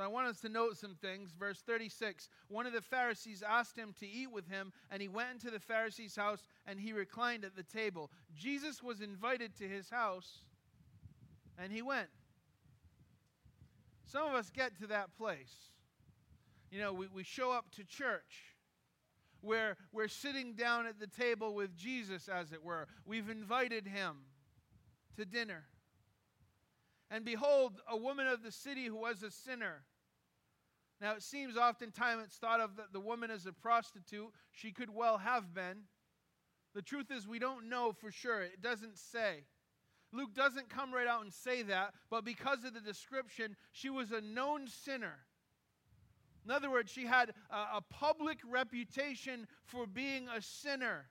I 0.00 0.06
want 0.06 0.28
us 0.28 0.40
to 0.40 0.48
note 0.48 0.76
some 0.76 0.94
things. 0.94 1.32
Verse 1.38 1.60
36 1.60 2.28
One 2.48 2.66
of 2.66 2.72
the 2.72 2.80
Pharisees 2.80 3.42
asked 3.46 3.76
him 3.76 3.94
to 4.00 4.06
eat 4.08 4.30
with 4.30 4.48
him, 4.48 4.72
and 4.90 5.02
he 5.02 5.08
went 5.08 5.30
into 5.32 5.50
the 5.50 5.60
Pharisee's 5.60 6.16
house 6.16 6.42
and 6.66 6.78
he 6.78 6.92
reclined 6.92 7.44
at 7.44 7.56
the 7.56 7.62
table. 7.62 8.10
Jesus 8.34 8.82
was 8.82 9.00
invited 9.00 9.56
to 9.56 9.68
his 9.68 9.90
house, 9.90 10.42
and 11.58 11.72
he 11.72 11.82
went. 11.82 12.08
Some 14.06 14.26
of 14.26 14.34
us 14.34 14.50
get 14.50 14.78
to 14.78 14.86
that 14.88 15.16
place. 15.16 15.54
You 16.70 16.80
know, 16.80 16.92
we, 16.92 17.06
we 17.08 17.22
show 17.22 17.52
up 17.52 17.70
to 17.76 17.84
church 17.84 18.56
where 19.40 19.76
we're 19.92 20.08
sitting 20.08 20.54
down 20.54 20.86
at 20.86 20.98
the 20.98 21.06
table 21.06 21.54
with 21.54 21.76
Jesus, 21.76 22.28
as 22.28 22.52
it 22.52 22.62
were. 22.62 22.86
We've 23.06 23.28
invited 23.28 23.86
him 23.86 24.18
to 25.16 25.24
dinner. 25.24 25.64
And 27.10 27.24
behold, 27.24 27.80
a 27.88 27.96
woman 27.96 28.26
of 28.26 28.42
the 28.42 28.52
city 28.52 28.86
who 28.86 28.96
was 28.96 29.22
a 29.22 29.30
sinner. 29.30 29.82
Now, 31.00 31.14
it 31.14 31.22
seems 31.22 31.56
oftentimes 31.56 32.24
it's 32.26 32.36
thought 32.36 32.60
of 32.60 32.76
that 32.76 32.92
the 32.92 33.00
woman 33.00 33.30
as 33.30 33.46
a 33.46 33.52
prostitute. 33.52 34.30
She 34.52 34.70
could 34.70 34.90
well 34.94 35.18
have 35.18 35.54
been. 35.54 35.84
The 36.74 36.82
truth 36.82 37.10
is, 37.10 37.26
we 37.26 37.38
don't 37.38 37.68
know 37.68 37.92
for 37.92 38.10
sure. 38.10 38.42
It 38.42 38.60
doesn't 38.60 38.98
say. 38.98 39.44
Luke 40.12 40.34
doesn't 40.34 40.68
come 40.68 40.92
right 40.92 41.06
out 41.06 41.22
and 41.22 41.32
say 41.32 41.62
that, 41.62 41.94
but 42.10 42.24
because 42.24 42.64
of 42.64 42.74
the 42.74 42.80
description, 42.80 43.56
she 43.72 43.88
was 43.88 44.12
a 44.12 44.20
known 44.20 44.66
sinner. 44.66 45.18
In 46.44 46.50
other 46.50 46.70
words, 46.70 46.90
she 46.90 47.06
had 47.06 47.32
a, 47.50 47.76
a 47.76 47.82
public 47.90 48.38
reputation 48.48 49.46
for 49.66 49.86
being 49.86 50.26
a 50.28 50.42
sinner. 50.42 51.06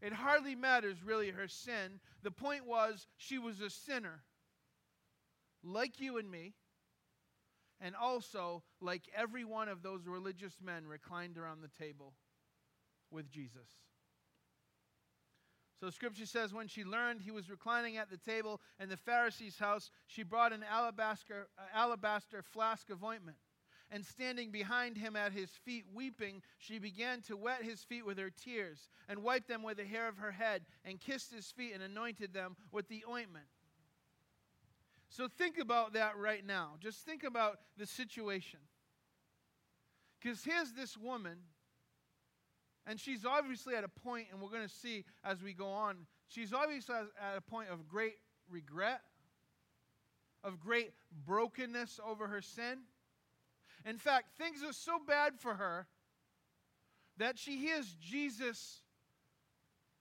It 0.00 0.12
hardly 0.12 0.54
matters 0.54 0.96
really 1.04 1.30
her 1.30 1.46
sin. 1.46 2.00
The 2.22 2.30
point 2.30 2.66
was, 2.66 3.06
she 3.16 3.38
was 3.38 3.60
a 3.60 3.70
sinner, 3.70 4.22
like 5.62 6.00
you 6.00 6.18
and 6.18 6.30
me, 6.30 6.54
and 7.82 7.96
also 7.96 8.62
like 8.80 9.02
every 9.14 9.44
one 9.44 9.68
of 9.68 9.82
those 9.82 10.06
religious 10.06 10.54
men 10.64 10.86
reclined 10.86 11.36
around 11.36 11.60
the 11.60 11.84
table 11.84 12.14
with 13.10 13.28
Jesus. 13.28 13.68
So 15.80 15.90
scripture 15.90 16.26
says 16.26 16.54
when 16.54 16.68
she 16.68 16.84
learned 16.84 17.22
he 17.22 17.32
was 17.32 17.50
reclining 17.50 17.96
at 17.96 18.08
the 18.08 18.16
table 18.16 18.60
in 18.78 18.88
the 18.88 18.96
Pharisee's 18.96 19.58
house, 19.58 19.90
she 20.06 20.22
brought 20.22 20.52
an 20.52 20.64
alabaster, 20.70 21.48
uh, 21.58 21.62
alabaster 21.74 22.40
flask 22.40 22.88
of 22.88 23.02
ointment. 23.02 23.36
And 23.90 24.06
standing 24.06 24.52
behind 24.52 24.96
him 24.96 25.16
at 25.16 25.32
his 25.32 25.50
feet, 25.50 25.84
weeping, 25.92 26.40
she 26.56 26.78
began 26.78 27.20
to 27.22 27.36
wet 27.36 27.62
his 27.62 27.82
feet 27.82 28.06
with 28.06 28.16
her 28.16 28.30
tears, 28.30 28.88
and 29.06 29.22
wiped 29.22 29.48
them 29.48 29.62
with 29.62 29.76
the 29.76 29.84
hair 29.84 30.08
of 30.08 30.16
her 30.16 30.30
head, 30.30 30.62
and 30.84 30.98
kissed 30.98 31.30
his 31.30 31.50
feet, 31.50 31.72
and 31.74 31.82
anointed 31.82 32.32
them 32.32 32.56
with 32.70 32.88
the 32.88 33.04
ointment. 33.06 33.44
So 35.12 35.28
think 35.28 35.58
about 35.58 35.92
that 35.92 36.16
right 36.16 36.44
now. 36.44 36.70
Just 36.80 37.04
think 37.04 37.22
about 37.22 37.58
the 37.76 37.84
situation. 37.84 38.60
Because 40.18 40.42
here's 40.42 40.72
this 40.72 40.96
woman 40.96 41.36
and 42.86 42.98
she's 42.98 43.24
obviously 43.24 43.76
at 43.76 43.84
a 43.84 43.88
point, 43.88 44.28
and 44.32 44.40
we're 44.40 44.48
going 44.48 44.66
to 44.66 44.74
see 44.74 45.04
as 45.22 45.42
we 45.42 45.52
go 45.52 45.68
on, 45.68 45.98
she's 46.26 46.52
obviously 46.52 46.94
at 46.96 47.36
a 47.36 47.40
point 47.40 47.68
of 47.70 47.86
great 47.86 48.16
regret, 48.50 49.02
of 50.42 50.58
great 50.58 50.92
brokenness 51.26 52.00
over 52.04 52.26
her 52.26 52.40
sin. 52.40 52.78
In 53.84 53.98
fact, 53.98 54.36
things 54.36 54.64
are 54.66 54.72
so 54.72 54.98
bad 55.06 55.34
for 55.38 55.54
her 55.54 55.86
that 57.18 57.38
she 57.38 57.58
hears 57.58 57.94
Jesus 58.00 58.80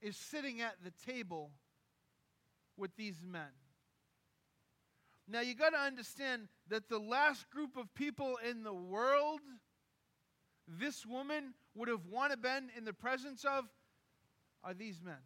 is 0.02 0.16
sitting 0.16 0.62
at 0.62 0.76
the 0.84 0.92
table 1.06 1.52
with 2.78 2.96
these 2.96 3.22
men. 3.24 3.52
Now, 5.28 5.42
you 5.42 5.56
got 5.56 5.70
to 5.70 5.80
understand 5.80 6.48
that 6.70 6.90
the 6.90 7.00
last 7.00 7.50
group 7.50 7.78
of 7.78 7.94
people 7.94 8.38
in 8.48 8.64
the 8.64 8.74
world 8.74 9.40
this 10.80 11.06
woman 11.06 11.54
would 11.76 11.90
have 11.90 12.06
wanted 12.10 12.42
to 12.42 12.42
been 12.42 12.70
in 12.78 12.86
the 12.86 12.94
presence 12.94 13.46
of 13.46 13.66
are 14.64 14.74
these 14.74 15.02
men. 15.04 15.18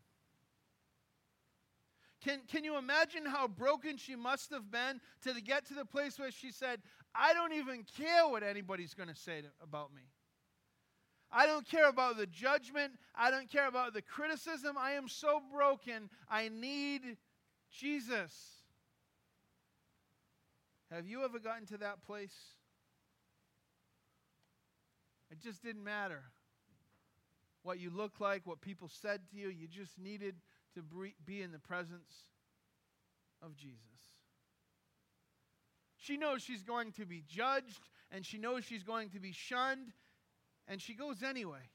Can, 2.24 2.42
can 2.48 2.64
you 2.64 2.78
imagine 2.78 3.26
how 3.26 3.48
broken 3.48 3.98
she 3.98 4.16
must 4.16 4.50
have 4.50 4.72
been 4.72 5.00
to 5.24 5.40
get 5.42 5.66
to 5.68 5.76
the 5.76 5.86
place 5.86 6.18
where 6.18 6.32
she 6.32 6.52
said, 6.52 6.82
I 7.14 7.34
don't 7.34 7.54
even 7.54 7.86
care 7.98 8.28
what 8.28 8.42
anybody's 8.42 8.96
going 8.96 9.10
to 9.10 9.16
say 9.16 9.44
about 9.62 9.94
me. 9.94 10.02
I 11.32 11.46
don't 11.46 11.68
care 11.68 11.88
about 11.88 12.18
the 12.18 12.26
judgment. 12.26 12.94
I 13.14 13.30
don't 13.30 13.52
care 13.52 13.68
about 13.68 13.94
the 13.94 14.02
criticism. 14.02 14.76
I 14.80 14.92
am 14.92 15.08
so 15.08 15.42
broken. 15.54 16.10
I 16.30 16.50
need 16.50 17.18
Jesus. 17.70 18.34
Have 20.96 21.08
you 21.08 21.26
ever 21.26 21.40
gotten 21.40 21.66
to 21.68 21.78
that 21.80 22.02
place? 22.04 22.34
It 25.30 25.42
just 25.42 25.62
didn't 25.62 25.84
matter 25.84 26.24
what 27.64 27.80
you 27.80 27.90
looked 27.90 28.22
like, 28.22 28.48
what 28.48 28.62
people 28.62 28.88
said 28.88 29.20
to 29.32 29.36
you. 29.36 29.50
You 29.50 29.68
just 29.68 30.00
needed 30.00 30.36
to 30.76 30.82
be 31.26 31.42
in 31.42 31.52
the 31.52 31.60
presence 31.60 32.14
of 33.42 33.58
Jesus. 33.58 33.80
She 35.98 36.16
knows 36.16 36.42
she's 36.42 36.64
going 36.64 36.94
to 36.94 37.06
be 37.06 37.24
judged, 37.28 37.90
and 38.12 38.26
she 38.26 38.38
knows 38.38 38.64
she's 38.64 38.84
going 38.84 39.10
to 39.10 39.20
be 39.20 39.34
shunned, 39.34 39.92
and 40.66 40.82
she 40.82 40.94
goes 40.94 41.24
anyway. 41.24 41.72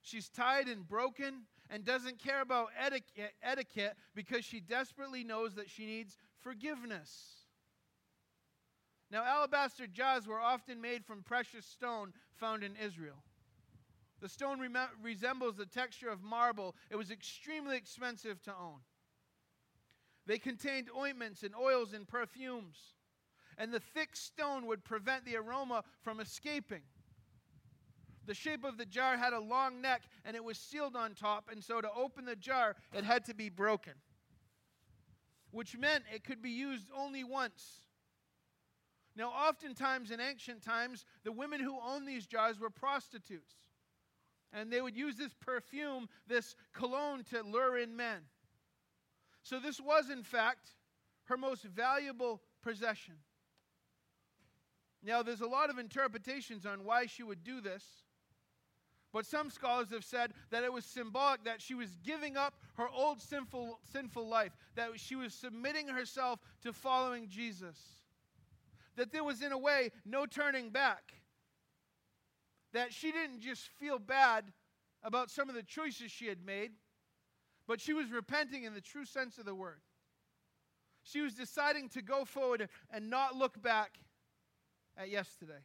She's 0.00 0.30
tied 0.30 0.68
and 0.68 0.88
broken 0.88 1.42
and 1.68 1.84
doesn't 1.84 2.18
care 2.18 2.40
about 2.40 2.68
etiquette 3.42 3.96
because 4.14 4.44
she 4.44 4.60
desperately 4.60 5.22
knows 5.22 5.54
that 5.56 5.68
she 5.68 5.84
needs 5.84 6.16
forgiveness. 6.42 7.36
Now, 9.10 9.24
alabaster 9.24 9.86
jars 9.86 10.26
were 10.26 10.40
often 10.40 10.80
made 10.80 11.04
from 11.04 11.22
precious 11.22 11.66
stone 11.66 12.12
found 12.34 12.64
in 12.64 12.76
Israel. 12.76 13.22
The 14.20 14.28
stone 14.28 14.60
resembles 15.02 15.56
the 15.56 15.66
texture 15.66 16.08
of 16.08 16.22
marble. 16.22 16.76
It 16.90 16.96
was 16.96 17.10
extremely 17.10 17.76
expensive 17.76 18.40
to 18.42 18.52
own. 18.52 18.78
They 20.26 20.38
contained 20.38 20.88
ointments 20.96 21.42
and 21.42 21.54
oils 21.54 21.92
and 21.92 22.06
perfumes, 22.06 22.78
and 23.58 23.72
the 23.72 23.80
thick 23.80 24.14
stone 24.14 24.66
would 24.66 24.84
prevent 24.84 25.24
the 25.24 25.36
aroma 25.36 25.82
from 26.02 26.20
escaping. 26.20 26.82
the 28.24 28.34
shape 28.34 28.64
of 28.64 28.78
the 28.78 28.86
jar 28.86 29.16
had 29.16 29.32
a 29.32 29.40
long 29.40 29.80
neck 29.82 30.02
and 30.24 30.36
it 30.36 30.44
was 30.44 30.56
sealed 30.56 30.94
on 30.94 31.14
top, 31.14 31.48
and 31.50 31.62
so 31.62 31.80
to 31.80 31.90
open 31.92 32.24
the 32.24 32.36
jar, 32.36 32.76
it 32.92 33.04
had 33.04 33.24
to 33.24 33.34
be 33.34 33.48
broken, 33.48 33.94
which 35.52 35.76
meant 35.76 36.04
it 36.12 36.24
could 36.24 36.42
be 36.42 36.50
used 36.50 36.88
only 36.96 37.22
once. 37.22 37.82
Now, 39.14 39.28
oftentimes 39.28 40.10
in 40.10 40.20
ancient 40.20 40.62
times, 40.62 41.04
the 41.22 41.32
women 41.32 41.60
who 41.60 41.78
owned 41.78 42.08
these 42.08 42.26
jars 42.26 42.58
were 42.58 42.70
prostitutes. 42.70 43.52
And 44.54 44.70
they 44.70 44.80
would 44.80 44.96
use 44.96 45.16
this 45.16 45.34
perfume, 45.34 46.08
this 46.26 46.56
cologne, 46.72 47.24
to 47.30 47.42
lure 47.42 47.78
in 47.78 47.94
men. 47.94 48.20
So, 49.42 49.58
this 49.58 49.80
was, 49.80 50.10
in 50.10 50.22
fact, 50.22 50.70
her 51.24 51.36
most 51.36 51.64
valuable 51.64 52.42
possession. 52.62 53.14
Now, 55.02 55.22
there's 55.22 55.40
a 55.40 55.46
lot 55.46 55.68
of 55.68 55.78
interpretations 55.78 56.64
on 56.64 56.84
why 56.84 57.06
she 57.06 57.22
would 57.22 57.42
do 57.42 57.60
this. 57.60 57.84
But 59.12 59.26
some 59.26 59.50
scholars 59.50 59.88
have 59.92 60.04
said 60.04 60.32
that 60.50 60.64
it 60.64 60.72
was 60.72 60.86
symbolic 60.86 61.44
that 61.44 61.60
she 61.60 61.74
was 61.74 61.96
giving 62.02 62.36
up 62.36 62.54
her 62.74 62.88
old 62.88 63.20
sinful, 63.20 63.78
sinful 63.92 64.26
life, 64.26 64.52
that 64.74 64.88
she 64.96 65.16
was 65.16 65.34
submitting 65.34 65.88
herself 65.88 66.40
to 66.62 66.72
following 66.72 67.28
Jesus. 67.28 67.78
That 68.96 69.12
there 69.12 69.24
was, 69.24 69.42
in 69.42 69.52
a 69.52 69.58
way, 69.58 69.90
no 70.06 70.24
turning 70.24 70.70
back. 70.70 71.12
That 72.72 72.94
she 72.94 73.12
didn't 73.12 73.40
just 73.40 73.68
feel 73.78 73.98
bad 73.98 74.44
about 75.02 75.30
some 75.30 75.50
of 75.50 75.54
the 75.54 75.62
choices 75.62 76.10
she 76.10 76.26
had 76.26 76.44
made, 76.44 76.72
but 77.66 77.80
she 77.80 77.92
was 77.92 78.10
repenting 78.10 78.64
in 78.64 78.72
the 78.72 78.80
true 78.80 79.04
sense 79.04 79.36
of 79.36 79.44
the 79.44 79.54
word. 79.54 79.80
She 81.02 81.20
was 81.20 81.34
deciding 81.34 81.90
to 81.90 82.02
go 82.02 82.24
forward 82.24 82.68
and 82.90 83.10
not 83.10 83.36
look 83.36 83.60
back 83.60 83.98
at 84.96 85.10
yesterday. 85.10 85.64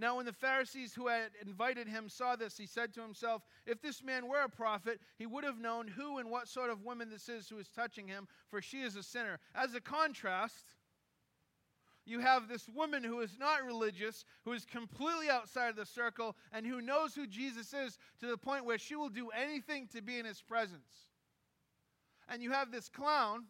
Now, 0.00 0.16
when 0.16 0.26
the 0.26 0.32
Pharisees 0.32 0.94
who 0.94 1.08
had 1.08 1.30
invited 1.44 1.88
him 1.88 2.08
saw 2.08 2.36
this, 2.36 2.56
he 2.56 2.66
said 2.66 2.94
to 2.94 3.02
himself, 3.02 3.42
If 3.66 3.82
this 3.82 4.00
man 4.02 4.28
were 4.28 4.42
a 4.42 4.48
prophet, 4.48 5.00
he 5.16 5.26
would 5.26 5.42
have 5.42 5.58
known 5.58 5.88
who 5.88 6.18
and 6.18 6.30
what 6.30 6.46
sort 6.46 6.70
of 6.70 6.84
woman 6.84 7.10
this 7.10 7.28
is 7.28 7.48
who 7.48 7.58
is 7.58 7.68
touching 7.68 8.06
him, 8.06 8.28
for 8.48 8.62
she 8.62 8.82
is 8.82 8.94
a 8.94 9.02
sinner. 9.02 9.40
As 9.56 9.74
a 9.74 9.80
contrast, 9.80 10.76
you 12.06 12.20
have 12.20 12.48
this 12.48 12.68
woman 12.68 13.02
who 13.02 13.20
is 13.20 13.36
not 13.40 13.64
religious, 13.64 14.24
who 14.44 14.52
is 14.52 14.64
completely 14.64 15.28
outside 15.30 15.70
of 15.70 15.76
the 15.76 15.84
circle, 15.84 16.36
and 16.52 16.64
who 16.64 16.80
knows 16.80 17.16
who 17.16 17.26
Jesus 17.26 17.74
is 17.74 17.98
to 18.20 18.28
the 18.28 18.38
point 18.38 18.64
where 18.64 18.78
she 18.78 18.94
will 18.94 19.08
do 19.08 19.30
anything 19.30 19.88
to 19.88 20.00
be 20.00 20.20
in 20.20 20.24
his 20.24 20.40
presence. 20.40 21.10
And 22.28 22.40
you 22.40 22.52
have 22.52 22.70
this 22.70 22.88
clown 22.88 23.46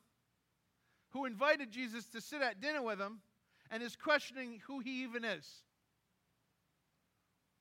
who 1.10 1.26
invited 1.26 1.70
Jesus 1.70 2.06
to 2.06 2.22
sit 2.22 2.40
at 2.40 2.60
dinner 2.60 2.80
with 2.80 2.98
him 2.98 3.20
and 3.70 3.82
is 3.82 3.96
questioning 3.96 4.62
who 4.66 4.80
he 4.80 5.02
even 5.02 5.26
is. 5.26 5.62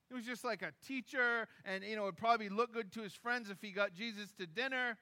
He 0.09 0.15
was 0.15 0.23
just 0.23 0.45
like 0.45 0.61
a 0.61 0.71
teacher, 0.85 1.47
and 1.65 1.83
you 1.83 1.95
know, 1.95 2.03
it 2.03 2.05
would 2.05 2.17
probably 2.17 2.49
look 2.49 2.73
good 2.73 2.91
to 2.93 3.01
his 3.01 3.13
friends 3.13 3.49
if 3.49 3.61
he 3.61 3.71
got 3.71 3.93
Jesus 3.93 4.31
to 4.39 4.47
dinner. 4.47 4.97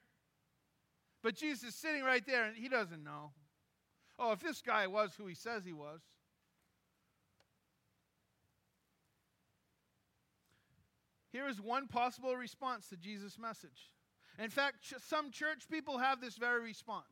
But 1.22 1.36
Jesus 1.36 1.70
is 1.70 1.74
sitting 1.74 2.02
right 2.02 2.24
there, 2.26 2.44
and 2.44 2.56
he 2.56 2.68
doesn't 2.68 3.02
know. 3.02 3.32
Oh, 4.18 4.32
if 4.32 4.40
this 4.40 4.62
guy 4.62 4.86
was 4.86 5.14
who 5.16 5.26
he 5.26 5.34
says 5.34 5.64
he 5.64 5.72
was. 5.72 6.00
Here 11.30 11.48
is 11.48 11.60
one 11.60 11.86
possible 11.86 12.34
response 12.34 12.88
to 12.88 12.96
Jesus' 12.96 13.38
message. 13.38 13.90
In 14.38 14.50
fact, 14.50 14.82
ch- 14.82 14.94
some 15.06 15.30
church 15.30 15.68
people 15.70 15.98
have 15.98 16.20
this 16.20 16.36
very 16.36 16.62
response. 16.62 17.04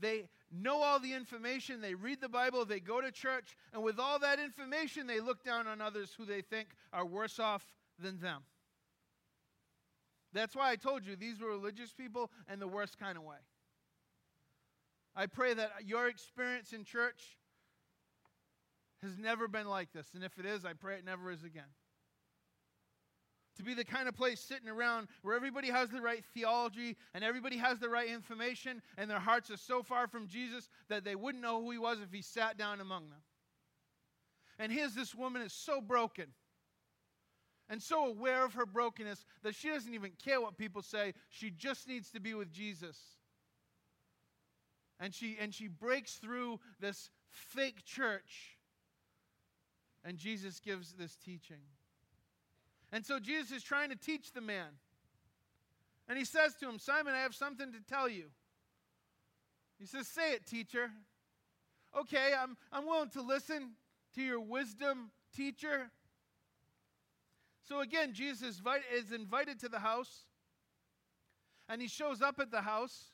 They 0.00 0.28
know 0.52 0.82
all 0.82 0.98
the 0.98 1.12
information, 1.12 1.80
they 1.80 1.94
read 1.94 2.20
the 2.20 2.28
Bible, 2.28 2.64
they 2.64 2.80
go 2.80 3.00
to 3.00 3.10
church, 3.10 3.56
and 3.72 3.82
with 3.82 3.98
all 3.98 4.18
that 4.20 4.38
information, 4.38 5.06
they 5.06 5.20
look 5.20 5.44
down 5.44 5.66
on 5.66 5.80
others 5.80 6.14
who 6.16 6.24
they 6.24 6.40
think 6.40 6.68
are 6.92 7.04
worse 7.04 7.38
off 7.38 7.64
than 7.98 8.20
them. 8.20 8.42
That's 10.32 10.54
why 10.54 10.70
I 10.70 10.76
told 10.76 11.06
you 11.06 11.16
these 11.16 11.40
were 11.40 11.48
religious 11.48 11.92
people 11.92 12.30
in 12.52 12.58
the 12.60 12.68
worst 12.68 12.98
kind 12.98 13.16
of 13.16 13.24
way. 13.24 13.36
I 15.14 15.26
pray 15.26 15.54
that 15.54 15.70
your 15.84 16.08
experience 16.08 16.72
in 16.72 16.84
church 16.84 17.38
has 19.02 19.16
never 19.18 19.48
been 19.48 19.66
like 19.66 19.92
this. 19.92 20.08
And 20.14 20.22
if 20.22 20.38
it 20.38 20.44
is, 20.44 20.64
I 20.64 20.74
pray 20.74 20.96
it 20.96 21.04
never 21.04 21.30
is 21.30 21.42
again 21.42 21.64
to 23.56 23.62
be 23.62 23.74
the 23.74 23.84
kind 23.84 24.08
of 24.08 24.14
place 24.14 24.40
sitting 24.40 24.68
around 24.68 25.08
where 25.22 25.34
everybody 25.34 25.68
has 25.68 25.88
the 25.88 26.00
right 26.00 26.24
theology 26.34 26.96
and 27.14 27.24
everybody 27.24 27.56
has 27.56 27.78
the 27.78 27.88
right 27.88 28.08
information, 28.08 28.82
and 28.96 29.10
their 29.10 29.18
hearts 29.18 29.50
are 29.50 29.56
so 29.56 29.82
far 29.82 30.06
from 30.06 30.26
Jesus 30.26 30.68
that 30.88 31.04
they 31.04 31.14
wouldn't 31.14 31.42
know 31.42 31.60
who 31.62 31.70
he 31.70 31.78
was 31.78 31.98
if 32.00 32.12
he 32.12 32.22
sat 32.22 32.58
down 32.58 32.80
among 32.80 33.08
them. 33.10 33.20
And 34.58 34.72
here's 34.72 34.94
this 34.94 35.14
woman 35.14 35.42
is 35.42 35.52
so 35.52 35.80
broken 35.80 36.26
and 37.68 37.82
so 37.82 38.06
aware 38.06 38.44
of 38.44 38.54
her 38.54 38.66
brokenness 38.66 39.24
that 39.42 39.54
she 39.54 39.68
doesn't 39.68 39.92
even 39.92 40.12
care 40.22 40.40
what 40.40 40.56
people 40.56 40.82
say. 40.82 41.12
She 41.28 41.50
just 41.50 41.88
needs 41.88 42.10
to 42.10 42.20
be 42.20 42.34
with 42.34 42.52
Jesus. 42.52 42.98
And 44.98 45.14
she, 45.14 45.36
and 45.40 45.52
she 45.54 45.68
breaks 45.68 46.14
through 46.14 46.58
this 46.80 47.10
fake 47.28 47.84
church, 47.84 48.56
and 50.04 50.16
Jesus 50.16 50.58
gives 50.60 50.92
this 50.92 51.16
teaching. 51.16 51.60
And 52.96 53.04
so 53.04 53.18
Jesus 53.18 53.52
is 53.52 53.62
trying 53.62 53.90
to 53.90 53.94
teach 53.94 54.32
the 54.32 54.40
man. 54.40 54.68
And 56.08 56.16
he 56.16 56.24
says 56.24 56.54
to 56.60 56.66
him, 56.66 56.78
Simon, 56.78 57.12
I 57.12 57.18
have 57.18 57.34
something 57.34 57.70
to 57.72 57.78
tell 57.86 58.08
you. 58.08 58.24
He 59.78 59.84
says, 59.84 60.08
Say 60.08 60.32
it, 60.32 60.46
teacher. 60.46 60.90
Okay, 61.94 62.32
I'm, 62.34 62.56
I'm 62.72 62.86
willing 62.86 63.10
to 63.10 63.20
listen 63.20 63.72
to 64.14 64.22
your 64.22 64.40
wisdom, 64.40 65.10
teacher. 65.36 65.90
So 67.68 67.80
again, 67.80 68.14
Jesus 68.14 68.62
is 68.94 69.12
invited 69.12 69.60
to 69.60 69.68
the 69.68 69.80
house, 69.80 70.22
and 71.68 71.82
he 71.82 71.88
shows 71.88 72.22
up 72.22 72.40
at 72.40 72.50
the 72.50 72.62
house, 72.62 73.10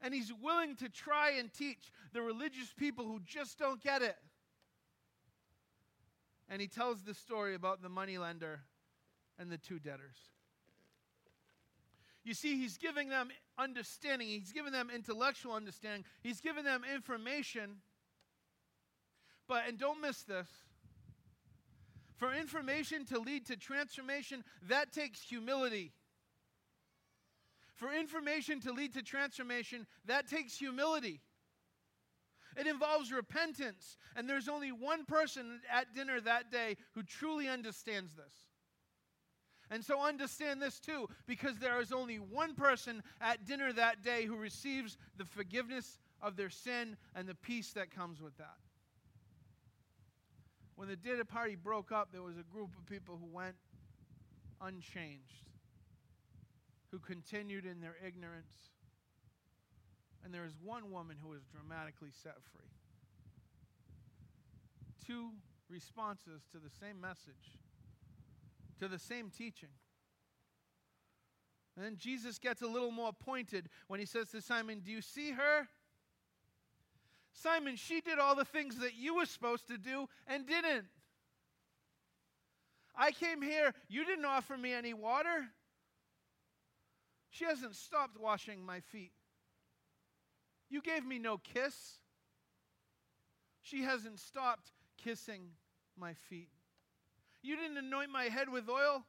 and 0.00 0.14
he's 0.14 0.32
willing 0.40 0.76
to 0.76 0.88
try 0.88 1.32
and 1.40 1.52
teach 1.52 1.90
the 2.12 2.22
religious 2.22 2.72
people 2.76 3.04
who 3.04 3.18
just 3.26 3.58
don't 3.58 3.82
get 3.82 4.00
it 4.00 4.14
and 6.50 6.60
he 6.60 6.66
tells 6.66 7.02
the 7.02 7.14
story 7.14 7.54
about 7.54 7.80
the 7.80 7.88
moneylender 7.88 8.60
and 9.38 9.50
the 9.50 9.56
two 9.56 9.78
debtors. 9.78 10.16
You 12.24 12.34
see, 12.34 12.58
he's 12.58 12.76
giving 12.76 13.08
them 13.08 13.30
understanding, 13.56 14.28
he's 14.28 14.52
giving 14.52 14.72
them 14.72 14.90
intellectual 14.94 15.54
understanding, 15.54 16.04
he's 16.22 16.40
giving 16.40 16.64
them 16.64 16.82
information. 16.92 17.76
But, 19.48 19.62
and 19.68 19.78
don't 19.78 20.02
miss 20.02 20.22
this, 20.24 20.48
for 22.18 22.34
information 22.34 23.06
to 23.06 23.18
lead 23.18 23.46
to 23.46 23.56
transformation, 23.56 24.44
that 24.68 24.92
takes 24.92 25.22
humility. 25.22 25.92
For 27.74 27.90
information 27.94 28.60
to 28.60 28.72
lead 28.72 28.92
to 28.92 29.02
transformation, 29.02 29.86
that 30.04 30.28
takes 30.28 30.58
humility. 30.58 31.22
It 32.56 32.66
involves 32.66 33.12
repentance. 33.12 33.96
And 34.16 34.28
there's 34.28 34.48
only 34.48 34.72
one 34.72 35.04
person 35.04 35.60
at 35.72 35.94
dinner 35.94 36.20
that 36.20 36.50
day 36.50 36.76
who 36.92 37.02
truly 37.02 37.48
understands 37.48 38.14
this. 38.14 38.34
And 39.70 39.84
so 39.84 40.02
understand 40.02 40.60
this 40.60 40.80
too, 40.80 41.08
because 41.26 41.56
there 41.58 41.80
is 41.80 41.92
only 41.92 42.16
one 42.16 42.54
person 42.54 43.02
at 43.20 43.46
dinner 43.46 43.72
that 43.72 44.02
day 44.02 44.24
who 44.24 44.34
receives 44.34 44.98
the 45.16 45.24
forgiveness 45.24 45.98
of 46.20 46.36
their 46.36 46.50
sin 46.50 46.96
and 47.14 47.28
the 47.28 47.36
peace 47.36 47.72
that 47.74 47.94
comes 47.94 48.20
with 48.20 48.36
that. 48.38 48.56
When 50.74 50.88
the 50.88 50.96
dinner 50.96 51.24
party 51.24 51.54
broke 51.54 51.92
up, 51.92 52.10
there 52.10 52.22
was 52.22 52.36
a 52.36 52.42
group 52.42 52.70
of 52.76 52.86
people 52.86 53.16
who 53.16 53.26
went 53.26 53.54
unchanged, 54.60 55.46
who 56.90 56.98
continued 56.98 57.64
in 57.64 57.80
their 57.80 57.96
ignorance, 58.04 58.52
and 60.24 60.34
there 60.34 60.44
is 60.44 60.52
one 60.62 60.90
woman 60.90 61.16
who 61.22 61.32
is 61.32 61.42
dramatically 61.44 62.10
set 62.22 62.36
free. 62.52 62.70
Two 65.06 65.30
responses 65.68 66.42
to 66.52 66.58
the 66.58 66.70
same 66.80 67.00
message, 67.00 67.58
to 68.78 68.88
the 68.88 68.98
same 68.98 69.30
teaching. 69.30 69.70
And 71.76 71.84
then 71.84 71.96
Jesus 71.96 72.38
gets 72.38 72.62
a 72.62 72.66
little 72.66 72.90
more 72.90 73.12
pointed 73.12 73.68
when 73.86 74.00
he 74.00 74.06
says 74.06 74.28
to 74.30 74.42
Simon, 74.42 74.80
Do 74.84 74.90
you 74.90 75.00
see 75.00 75.30
her? 75.30 75.68
Simon, 77.32 77.76
she 77.76 78.00
did 78.00 78.18
all 78.18 78.34
the 78.34 78.44
things 78.44 78.78
that 78.80 78.94
you 78.94 79.16
were 79.16 79.24
supposed 79.24 79.68
to 79.68 79.78
do 79.78 80.06
and 80.26 80.46
didn't. 80.46 80.86
I 82.96 83.12
came 83.12 83.40
here, 83.40 83.72
you 83.88 84.04
didn't 84.04 84.24
offer 84.24 84.56
me 84.56 84.72
any 84.72 84.92
water. 84.92 85.46
She 87.30 87.44
hasn't 87.44 87.76
stopped 87.76 88.18
washing 88.20 88.66
my 88.66 88.80
feet. 88.80 89.12
You 90.70 90.80
gave 90.80 91.04
me 91.04 91.18
no 91.18 91.38
kiss. 91.38 91.98
She 93.60 93.82
hasn't 93.82 94.18
stopped 94.18 94.70
kissing 94.96 95.50
my 95.98 96.14
feet. 96.14 96.50
You 97.42 97.56
didn't 97.56 97.78
anoint 97.78 98.10
my 98.10 98.24
head 98.24 98.48
with 98.48 98.68
oil, 98.68 99.04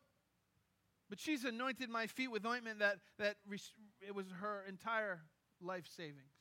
but 1.10 1.20
she's 1.20 1.44
anointed 1.46 1.90
my 1.90 2.08
feet 2.08 2.32
with 2.32 2.46
ointment 2.46 2.80
that, 2.80 2.98
that 3.20 3.36
it 4.02 4.16
was 4.16 4.26
her 4.40 4.64
entire 4.68 5.22
life 5.62 5.86
savings. 5.96 6.34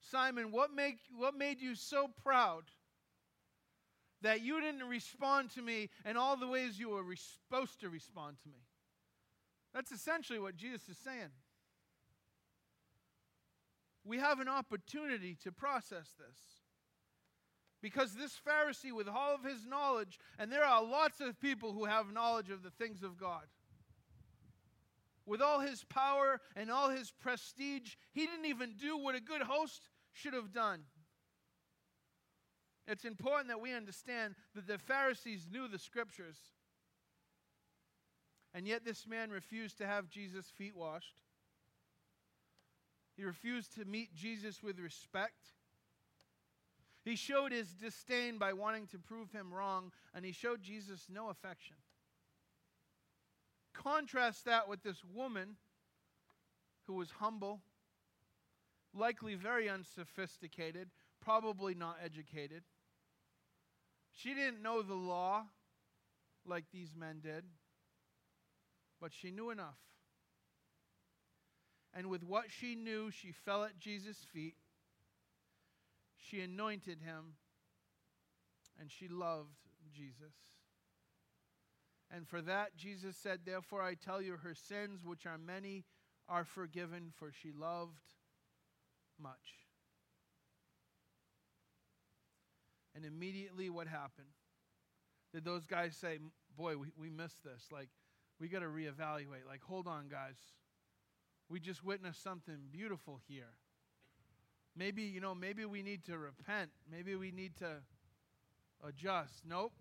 Simon, 0.00 0.52
what, 0.52 0.72
make, 0.74 0.98
what 1.16 1.36
made 1.36 1.60
you 1.60 1.74
so 1.74 2.08
proud 2.22 2.64
that 4.22 4.42
you 4.42 4.60
didn't 4.60 4.88
respond 4.88 5.50
to 5.50 5.62
me 5.62 5.90
in 6.04 6.16
all 6.16 6.36
the 6.36 6.46
ways 6.46 6.78
you 6.78 6.90
were 6.90 7.02
re- 7.02 7.16
supposed 7.16 7.80
to 7.80 7.88
respond 7.88 8.36
to 8.42 8.48
me. 8.48 8.60
That's 9.74 9.92
essentially 9.92 10.38
what 10.38 10.56
Jesus 10.56 10.88
is 10.88 10.96
saying. 10.98 11.30
We 14.08 14.18
have 14.18 14.40
an 14.40 14.48
opportunity 14.48 15.36
to 15.44 15.52
process 15.52 16.14
this. 16.18 16.38
Because 17.82 18.14
this 18.14 18.32
Pharisee, 18.44 18.90
with 18.90 19.06
all 19.06 19.34
of 19.34 19.44
his 19.44 19.66
knowledge, 19.66 20.18
and 20.38 20.50
there 20.50 20.64
are 20.64 20.82
lots 20.82 21.20
of 21.20 21.38
people 21.38 21.72
who 21.72 21.84
have 21.84 22.12
knowledge 22.12 22.50
of 22.50 22.62
the 22.62 22.70
things 22.70 23.02
of 23.02 23.18
God, 23.18 23.44
with 25.26 25.42
all 25.42 25.60
his 25.60 25.84
power 25.84 26.40
and 26.56 26.70
all 26.70 26.88
his 26.88 27.12
prestige, 27.20 27.96
he 28.12 28.26
didn't 28.26 28.46
even 28.46 28.74
do 28.80 28.96
what 28.96 29.14
a 29.14 29.20
good 29.20 29.42
host 29.42 29.90
should 30.12 30.32
have 30.32 30.52
done. 30.52 30.80
It's 32.88 33.04
important 33.04 33.48
that 33.48 33.60
we 33.60 33.74
understand 33.74 34.34
that 34.54 34.66
the 34.66 34.78
Pharisees 34.78 35.46
knew 35.52 35.68
the 35.68 35.78
scriptures. 35.78 36.38
And 38.54 38.66
yet, 38.66 38.86
this 38.86 39.06
man 39.06 39.30
refused 39.30 39.76
to 39.78 39.86
have 39.86 40.08
Jesus' 40.08 40.50
feet 40.56 40.74
washed. 40.74 41.20
He 43.18 43.24
refused 43.24 43.74
to 43.74 43.84
meet 43.84 44.14
Jesus 44.14 44.62
with 44.62 44.78
respect. 44.78 45.42
He 47.04 47.16
showed 47.16 47.50
his 47.50 47.74
disdain 47.74 48.38
by 48.38 48.52
wanting 48.52 48.86
to 48.88 48.98
prove 48.98 49.32
him 49.32 49.52
wrong, 49.52 49.90
and 50.14 50.24
he 50.24 50.30
showed 50.30 50.62
Jesus 50.62 51.06
no 51.12 51.28
affection. 51.28 51.76
Contrast 53.74 54.44
that 54.44 54.68
with 54.68 54.84
this 54.84 55.02
woman 55.12 55.56
who 56.86 56.94
was 56.94 57.10
humble, 57.10 57.60
likely 58.94 59.34
very 59.34 59.68
unsophisticated, 59.68 60.88
probably 61.20 61.74
not 61.74 61.96
educated. 62.04 62.62
She 64.12 64.32
didn't 64.32 64.62
know 64.62 64.80
the 64.82 64.94
law 64.94 65.42
like 66.46 66.66
these 66.72 66.94
men 66.96 67.18
did, 67.20 67.42
but 69.00 69.10
she 69.12 69.32
knew 69.32 69.50
enough. 69.50 69.78
And 71.94 72.08
with 72.08 72.22
what 72.22 72.46
she 72.48 72.74
knew, 72.74 73.10
she 73.10 73.32
fell 73.32 73.64
at 73.64 73.78
Jesus' 73.78 74.24
feet. 74.32 74.54
She 76.16 76.40
anointed 76.40 77.00
him, 77.00 77.34
and 78.78 78.90
she 78.90 79.08
loved 79.08 79.56
Jesus. 79.94 80.34
And 82.10 82.26
for 82.26 82.40
that, 82.42 82.76
Jesus 82.76 83.16
said, 83.16 83.40
Therefore 83.44 83.82
I 83.82 83.94
tell 83.94 84.20
you, 84.20 84.36
her 84.36 84.54
sins, 84.54 85.04
which 85.04 85.26
are 85.26 85.38
many, 85.38 85.84
are 86.28 86.44
forgiven, 86.44 87.12
for 87.16 87.32
she 87.32 87.52
loved 87.52 88.14
much. 89.20 89.34
And 92.94 93.04
immediately, 93.04 93.70
what 93.70 93.86
happened? 93.86 94.28
Did 95.32 95.44
those 95.44 95.66
guys 95.66 95.96
say, 95.96 96.18
Boy, 96.56 96.76
we, 96.76 96.88
we 96.98 97.10
missed 97.10 97.44
this? 97.44 97.66
Like, 97.70 97.88
we 98.40 98.48
got 98.48 98.60
to 98.60 98.66
reevaluate. 98.66 99.46
Like, 99.46 99.62
hold 99.62 99.86
on, 99.86 100.08
guys. 100.08 100.36
We 101.48 101.60
just 101.60 101.84
witnessed 101.84 102.22
something 102.22 102.56
beautiful 102.70 103.20
here. 103.26 103.54
Maybe, 104.76 105.02
you 105.02 105.20
know, 105.20 105.34
maybe 105.34 105.64
we 105.64 105.82
need 105.82 106.04
to 106.04 106.18
repent. 106.18 106.70
Maybe 106.90 107.16
we 107.16 107.30
need 107.30 107.56
to 107.56 107.76
adjust. 108.86 109.42
Nope. 109.48 109.72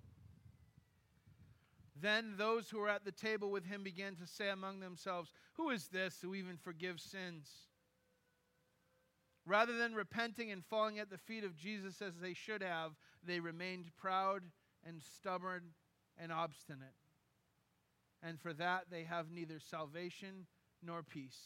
Then 1.99 2.35
those 2.37 2.69
who 2.69 2.79
were 2.79 2.89
at 2.89 3.05
the 3.05 3.11
table 3.11 3.51
with 3.51 3.65
him 3.65 3.83
began 3.83 4.15
to 4.15 4.27
say 4.27 4.49
among 4.49 4.79
themselves, 4.79 5.33
Who 5.53 5.69
is 5.69 5.87
this 5.87 6.19
who 6.21 6.35
even 6.35 6.57
forgives 6.57 7.03
sins? 7.03 7.49
Rather 9.45 9.77
than 9.77 9.93
repenting 9.93 10.51
and 10.51 10.65
falling 10.65 10.99
at 10.99 11.09
the 11.09 11.17
feet 11.17 11.43
of 11.43 11.55
Jesus 11.55 12.01
as 12.01 12.17
they 12.17 12.33
should 12.33 12.61
have, 12.61 12.91
they 13.25 13.39
remained 13.39 13.95
proud 13.97 14.43
and 14.85 15.01
stubborn 15.01 15.63
and 16.17 16.31
obstinate. 16.31 16.95
And 18.21 18.39
for 18.39 18.53
that 18.53 18.85
they 18.91 19.03
have 19.03 19.31
neither 19.31 19.59
salvation 19.59 20.47
nor 20.83 21.03
peace. 21.03 21.39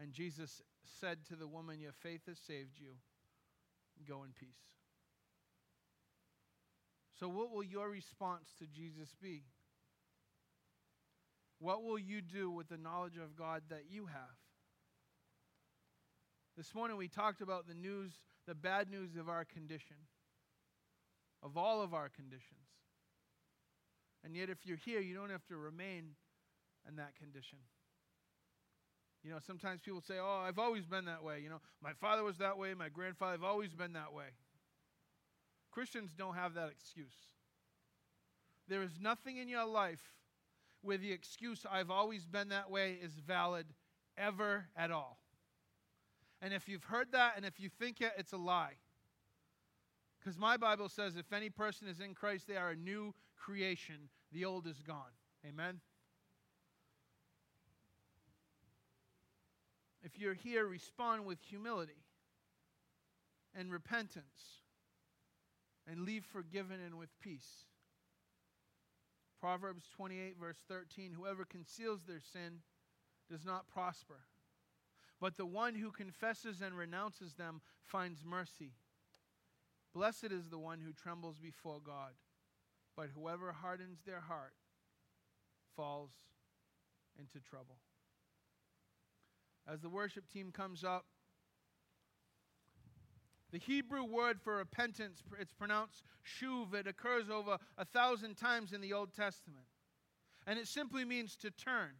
And 0.00 0.12
Jesus 0.12 0.62
said 1.00 1.18
to 1.28 1.36
the 1.36 1.46
woman, 1.46 1.80
Your 1.80 1.92
faith 1.92 2.22
has 2.26 2.38
saved 2.38 2.78
you. 2.78 2.94
Go 4.08 4.24
in 4.24 4.30
peace. 4.38 4.48
So, 7.18 7.28
what 7.28 7.52
will 7.52 7.62
your 7.62 7.88
response 7.88 8.52
to 8.58 8.66
Jesus 8.66 9.14
be? 9.22 9.44
What 11.60 11.84
will 11.84 11.98
you 11.98 12.20
do 12.20 12.50
with 12.50 12.68
the 12.68 12.76
knowledge 12.76 13.16
of 13.16 13.36
God 13.36 13.62
that 13.70 13.84
you 13.88 14.06
have? 14.06 14.36
This 16.56 16.74
morning 16.74 16.96
we 16.96 17.08
talked 17.08 17.40
about 17.40 17.66
the 17.66 17.74
news, 17.74 18.12
the 18.46 18.54
bad 18.54 18.90
news 18.90 19.16
of 19.16 19.28
our 19.28 19.44
condition, 19.44 19.96
of 21.42 21.56
all 21.56 21.82
of 21.82 21.94
our 21.94 22.08
conditions. 22.08 22.60
And 24.24 24.34
yet, 24.36 24.50
if 24.50 24.58
you're 24.64 24.76
here, 24.76 25.00
you 25.00 25.14
don't 25.14 25.30
have 25.30 25.44
to 25.46 25.56
remain 25.56 26.16
in 26.88 26.96
that 26.96 27.14
condition. 27.16 27.58
You 29.24 29.30
know, 29.30 29.38
sometimes 29.44 29.80
people 29.80 30.02
say, 30.02 30.16
Oh, 30.20 30.44
I've 30.46 30.58
always 30.58 30.84
been 30.84 31.06
that 31.06 31.24
way. 31.24 31.40
You 31.42 31.48
know, 31.48 31.60
my 31.82 31.92
father 31.94 32.22
was 32.22 32.36
that 32.38 32.58
way, 32.58 32.74
my 32.74 32.90
grandfather, 32.90 33.32
I've 33.32 33.42
always 33.42 33.72
been 33.72 33.94
that 33.94 34.12
way. 34.12 34.26
Christians 35.70 36.10
don't 36.16 36.34
have 36.34 36.54
that 36.54 36.68
excuse. 36.68 37.16
There 38.68 38.82
is 38.82 39.00
nothing 39.00 39.38
in 39.38 39.48
your 39.48 39.66
life 39.66 40.02
where 40.82 40.98
the 40.98 41.10
excuse, 41.10 41.64
I've 41.70 41.90
always 41.90 42.26
been 42.26 42.50
that 42.50 42.70
way, 42.70 42.98
is 43.02 43.12
valid 43.14 43.66
ever 44.16 44.66
at 44.76 44.90
all. 44.90 45.18
And 46.42 46.52
if 46.52 46.68
you've 46.68 46.84
heard 46.84 47.12
that 47.12 47.32
and 47.36 47.44
if 47.46 47.58
you 47.58 47.70
think 47.78 48.02
it, 48.02 48.12
it's 48.18 48.32
a 48.32 48.36
lie. 48.36 48.74
Because 50.20 50.38
my 50.38 50.56
Bible 50.56 50.88
says 50.88 51.16
if 51.16 51.32
any 51.32 51.48
person 51.48 51.88
is 51.88 52.00
in 52.00 52.14
Christ, 52.14 52.46
they 52.46 52.56
are 52.56 52.70
a 52.70 52.76
new 52.76 53.14
creation. 53.36 53.96
The 54.32 54.44
old 54.44 54.66
is 54.66 54.80
gone. 54.86 55.12
Amen? 55.46 55.80
If 60.04 60.18
you're 60.18 60.34
here, 60.34 60.66
respond 60.66 61.24
with 61.24 61.40
humility 61.40 62.04
and 63.56 63.72
repentance 63.72 64.60
and 65.90 66.02
leave 66.02 66.24
forgiven 66.24 66.78
and 66.84 66.98
with 66.98 67.08
peace. 67.20 67.64
Proverbs 69.40 69.84
28, 69.96 70.36
verse 70.38 70.58
13 70.68 71.12
Whoever 71.12 71.46
conceals 71.46 72.02
their 72.06 72.20
sin 72.20 72.60
does 73.30 73.46
not 73.46 73.66
prosper, 73.66 74.20
but 75.20 75.38
the 75.38 75.46
one 75.46 75.74
who 75.74 75.90
confesses 75.90 76.60
and 76.60 76.76
renounces 76.76 77.34
them 77.34 77.62
finds 77.82 78.24
mercy. 78.24 78.72
Blessed 79.94 80.32
is 80.32 80.48
the 80.50 80.58
one 80.58 80.80
who 80.80 80.92
trembles 80.92 81.38
before 81.38 81.80
God, 81.84 82.12
but 82.94 83.08
whoever 83.14 83.52
hardens 83.52 84.00
their 84.04 84.20
heart 84.20 84.54
falls 85.76 86.10
into 87.18 87.40
trouble. 87.40 87.76
As 89.66 89.80
the 89.80 89.88
worship 89.88 90.28
team 90.30 90.52
comes 90.52 90.84
up, 90.84 91.06
the 93.50 93.58
Hebrew 93.58 94.02
word 94.04 94.40
for 94.42 94.56
repentance, 94.56 95.22
it's 95.40 95.52
pronounced 95.52 96.02
shuv. 96.26 96.74
It 96.74 96.88
occurs 96.88 97.30
over 97.30 97.56
a 97.78 97.84
thousand 97.84 98.36
times 98.36 98.72
in 98.72 98.80
the 98.80 98.92
Old 98.92 99.14
Testament. 99.14 99.66
And 100.46 100.58
it 100.58 100.66
simply 100.66 101.04
means 101.04 101.36
to 101.36 101.50
turn, 101.50 101.90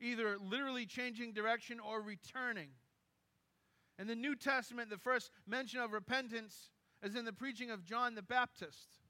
either 0.00 0.36
literally 0.38 0.84
changing 0.84 1.32
direction 1.32 1.80
or 1.80 2.02
returning. 2.02 2.68
In 3.98 4.06
the 4.06 4.14
New 4.14 4.36
Testament, 4.36 4.90
the 4.90 4.98
first 4.98 5.30
mention 5.46 5.80
of 5.80 5.92
repentance 5.92 6.70
is 7.02 7.16
in 7.16 7.24
the 7.24 7.32
preaching 7.32 7.70
of 7.70 7.82
John 7.82 8.14
the 8.14 8.22
Baptist. 8.22 9.00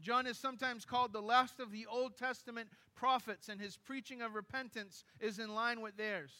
John 0.00 0.26
is 0.26 0.38
sometimes 0.38 0.84
called 0.84 1.12
the 1.12 1.22
last 1.22 1.58
of 1.58 1.72
the 1.72 1.86
Old 1.86 2.16
Testament 2.16 2.68
prophets, 2.94 3.48
and 3.48 3.60
his 3.60 3.76
preaching 3.76 4.22
of 4.22 4.34
repentance 4.34 5.04
is 5.20 5.38
in 5.38 5.54
line 5.54 5.80
with 5.80 5.96
theirs. 5.96 6.32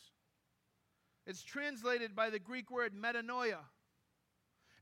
It's 1.30 1.44
translated 1.44 2.16
by 2.16 2.28
the 2.28 2.40
Greek 2.40 2.72
word 2.72 2.92
metanoia. 2.92 3.60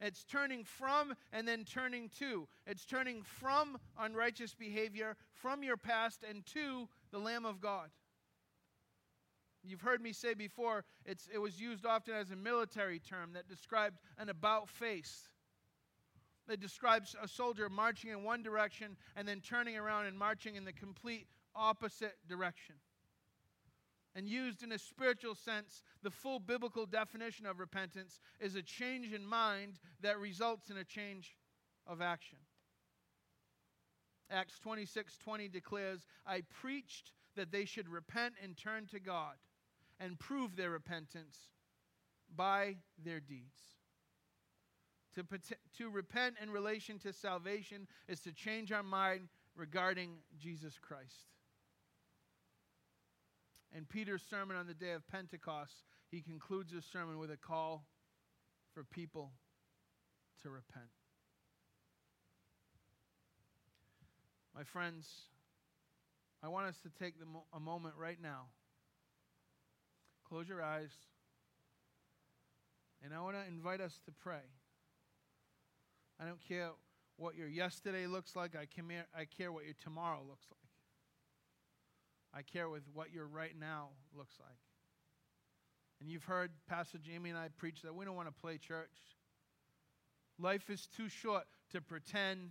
It's 0.00 0.24
turning 0.24 0.64
from 0.64 1.12
and 1.30 1.46
then 1.46 1.66
turning 1.66 2.08
to. 2.20 2.48
It's 2.66 2.86
turning 2.86 3.22
from 3.22 3.76
unrighteous 4.00 4.54
behavior, 4.54 5.14
from 5.34 5.62
your 5.62 5.76
past, 5.76 6.24
and 6.26 6.46
to 6.46 6.88
the 7.10 7.18
Lamb 7.18 7.44
of 7.44 7.60
God. 7.60 7.90
You've 9.62 9.82
heard 9.82 10.00
me 10.00 10.14
say 10.14 10.32
before, 10.32 10.86
it 11.04 11.38
was 11.38 11.60
used 11.60 11.84
often 11.84 12.14
as 12.14 12.30
a 12.30 12.36
military 12.36 12.98
term 12.98 13.34
that 13.34 13.46
described 13.46 13.98
an 14.16 14.30
about 14.30 14.70
face. 14.70 15.28
It 16.48 16.60
describes 16.60 17.14
a 17.22 17.28
soldier 17.28 17.68
marching 17.68 18.10
in 18.10 18.24
one 18.24 18.42
direction 18.42 18.96
and 19.16 19.28
then 19.28 19.42
turning 19.42 19.76
around 19.76 20.06
and 20.06 20.18
marching 20.18 20.56
in 20.56 20.64
the 20.64 20.72
complete 20.72 21.26
opposite 21.54 22.16
direction 22.26 22.76
and 24.14 24.28
used 24.28 24.62
in 24.62 24.72
a 24.72 24.78
spiritual 24.78 25.34
sense, 25.34 25.82
the 26.02 26.10
full 26.10 26.38
biblical 26.38 26.86
definition 26.86 27.46
of 27.46 27.58
repentance 27.58 28.20
is 28.40 28.54
a 28.54 28.62
change 28.62 29.12
in 29.12 29.26
mind 29.26 29.78
that 30.00 30.18
results 30.18 30.70
in 30.70 30.76
a 30.76 30.84
change 30.84 31.36
of 31.86 32.00
action. 32.00 32.38
Acts 34.30 34.58
26 34.58 35.16
20 35.18 35.48
declares, 35.48 36.06
I 36.26 36.42
preached 36.60 37.12
that 37.36 37.50
they 37.50 37.64
should 37.64 37.88
repent 37.88 38.34
and 38.42 38.56
turn 38.56 38.86
to 38.88 39.00
God 39.00 39.34
and 40.00 40.18
prove 40.18 40.56
their 40.56 40.70
repentance 40.70 41.48
by 42.34 42.76
their 43.02 43.20
deeds. 43.20 43.60
To, 45.14 45.24
to 45.78 45.90
repent 45.90 46.36
in 46.42 46.50
relation 46.50 46.98
to 47.00 47.12
salvation 47.12 47.88
is 48.06 48.20
to 48.20 48.32
change 48.32 48.70
our 48.70 48.82
mind 48.82 49.28
regarding 49.56 50.18
Jesus 50.38 50.78
Christ. 50.80 51.32
In 53.76 53.84
Peter's 53.84 54.22
sermon 54.28 54.56
on 54.56 54.66
the 54.66 54.74
day 54.74 54.92
of 54.92 55.06
Pentecost, 55.08 55.84
he 56.10 56.20
concludes 56.20 56.72
his 56.72 56.84
sermon 56.84 57.18
with 57.18 57.30
a 57.30 57.36
call 57.36 57.84
for 58.72 58.82
people 58.82 59.32
to 60.42 60.50
repent. 60.50 60.86
My 64.54 64.64
friends, 64.64 65.06
I 66.42 66.48
want 66.48 66.66
us 66.66 66.78
to 66.82 66.90
take 67.02 67.14
a 67.52 67.60
moment 67.60 67.94
right 67.98 68.18
now. 68.20 68.46
Close 70.28 70.48
your 70.48 70.62
eyes. 70.62 70.90
And 73.04 73.14
I 73.14 73.20
want 73.20 73.36
to 73.36 73.46
invite 73.46 73.80
us 73.80 74.00
to 74.06 74.12
pray. 74.12 74.42
I 76.20 76.24
don't 76.24 76.40
care 76.48 76.70
what 77.16 77.36
your 77.36 77.48
yesterday 77.48 78.06
looks 78.06 78.34
like, 78.34 78.56
I 78.56 78.66
care 79.24 79.52
what 79.52 79.64
your 79.64 79.74
tomorrow 79.82 80.20
looks 80.28 80.46
like. 80.50 80.57
I 82.34 82.42
care 82.42 82.68
with 82.68 82.82
what 82.92 83.12
your 83.12 83.26
right 83.26 83.54
now 83.58 83.88
looks 84.16 84.34
like. 84.40 84.58
And 86.00 86.10
you've 86.10 86.24
heard 86.24 86.50
Pastor 86.68 86.98
Jamie 86.98 87.30
and 87.30 87.38
I 87.38 87.48
preach 87.56 87.82
that 87.82 87.94
we 87.94 88.04
don't 88.04 88.16
want 88.16 88.28
to 88.28 88.40
play 88.40 88.58
church. 88.58 88.90
Life 90.38 90.70
is 90.70 90.86
too 90.96 91.08
short 91.08 91.44
to 91.72 91.80
pretend. 91.80 92.50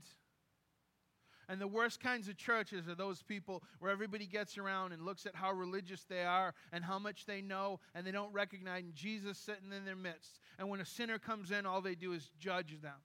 And 1.48 1.62
the 1.62 1.68
worst 1.68 2.02
kinds 2.02 2.28
of 2.28 2.36
churches 2.36 2.90
are 2.90 2.96
those 2.96 3.24
people 3.24 3.64
where 3.80 3.92
everybody 3.92 4.26
gets 4.26 4.58
around 4.58 4.92
and 4.92 5.06
looks 5.06 5.26
at 5.26 5.34
how 5.34 5.54
religious 5.54 6.04
they 6.04 6.24
are 6.24 6.54
and 6.74 6.84
how 6.84 7.00
much 7.00 7.26
they 7.26 7.42
know, 7.42 7.80
and 7.96 8.06
they 8.06 8.12
don't 8.12 8.34
recognize 8.34 8.84
Jesus 8.94 9.38
sitting 9.38 9.72
in 9.72 9.86
their 9.86 9.96
midst. 9.96 10.42
And 10.60 10.68
when 10.70 10.82
a 10.82 10.86
sinner 10.86 11.20
comes 11.20 11.52
in, 11.52 11.66
all 11.66 11.80
they 11.80 11.96
do 11.96 12.12
is 12.12 12.30
judge 12.38 12.82
them. 12.82 13.00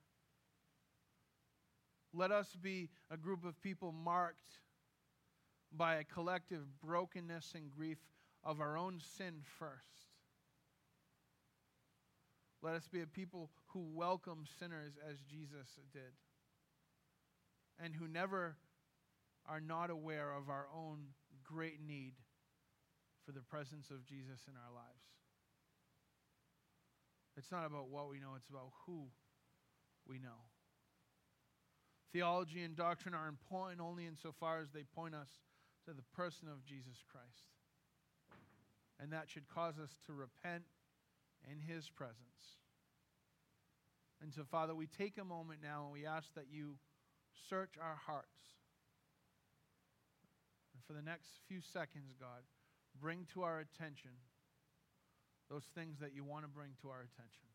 Let 2.12 2.32
us 2.32 2.48
be 2.60 2.90
a 3.10 3.16
group 3.16 3.44
of 3.44 3.60
people 3.62 3.92
marked 3.92 4.58
by 5.76 5.96
a 5.96 6.04
collective 6.04 6.64
brokenness 6.84 7.52
and 7.54 7.70
grief 7.70 7.98
of 8.44 8.60
our 8.60 8.76
own 8.76 9.00
sin 9.16 9.34
first. 9.58 10.06
Let 12.62 12.74
us 12.74 12.86
be 12.86 13.00
a 13.00 13.06
people 13.06 13.50
who 13.68 13.84
welcome 13.92 14.44
sinners 14.58 14.92
as 15.10 15.18
Jesus 15.20 15.68
did, 15.92 16.12
and 17.82 17.94
who 17.94 18.06
never 18.06 18.56
are 19.48 19.60
not 19.60 19.90
aware 19.90 20.30
of 20.32 20.48
our 20.48 20.66
own 20.76 20.98
great 21.42 21.80
need 21.84 22.12
for 23.24 23.32
the 23.32 23.40
presence 23.40 23.90
of 23.90 24.04
Jesus 24.04 24.42
in 24.46 24.54
our 24.54 24.72
lives. 24.72 25.02
It's 27.36 27.50
not 27.50 27.66
about 27.66 27.88
what 27.88 28.10
we 28.10 28.20
know, 28.20 28.34
it's 28.36 28.48
about 28.48 28.70
who 28.86 29.06
we 30.06 30.18
know. 30.18 30.46
Theology 32.12 32.62
and 32.62 32.76
doctrine 32.76 33.14
are 33.14 33.26
important 33.26 33.80
only 33.80 34.06
insofar 34.06 34.60
as 34.60 34.70
they 34.70 34.84
point 34.94 35.14
us 35.14 35.30
to 35.86 35.92
the 35.92 36.04
person 36.14 36.48
of 36.48 36.64
Jesus 36.64 37.02
Christ. 37.10 37.50
And 39.00 39.12
that 39.12 39.28
should 39.28 39.48
cause 39.48 39.78
us 39.78 39.96
to 40.06 40.12
repent 40.12 40.64
in 41.50 41.58
his 41.58 41.88
presence. 41.90 42.62
And 44.22 44.32
so, 44.32 44.44
Father, 44.44 44.74
we 44.74 44.86
take 44.86 45.18
a 45.18 45.24
moment 45.24 45.60
now 45.62 45.84
and 45.84 45.92
we 45.92 46.06
ask 46.06 46.32
that 46.34 46.46
you 46.50 46.76
search 47.48 47.74
our 47.80 47.98
hearts. 48.06 48.54
And 50.74 50.82
for 50.86 50.92
the 50.92 51.02
next 51.02 51.40
few 51.48 51.60
seconds, 51.60 52.14
God, 52.20 52.46
bring 53.00 53.26
to 53.34 53.42
our 53.42 53.58
attention 53.58 54.12
those 55.50 55.66
things 55.74 55.98
that 55.98 56.14
you 56.14 56.22
want 56.22 56.44
to 56.44 56.48
bring 56.48 56.70
to 56.82 56.88
our 56.88 57.00
attention. 57.00 57.50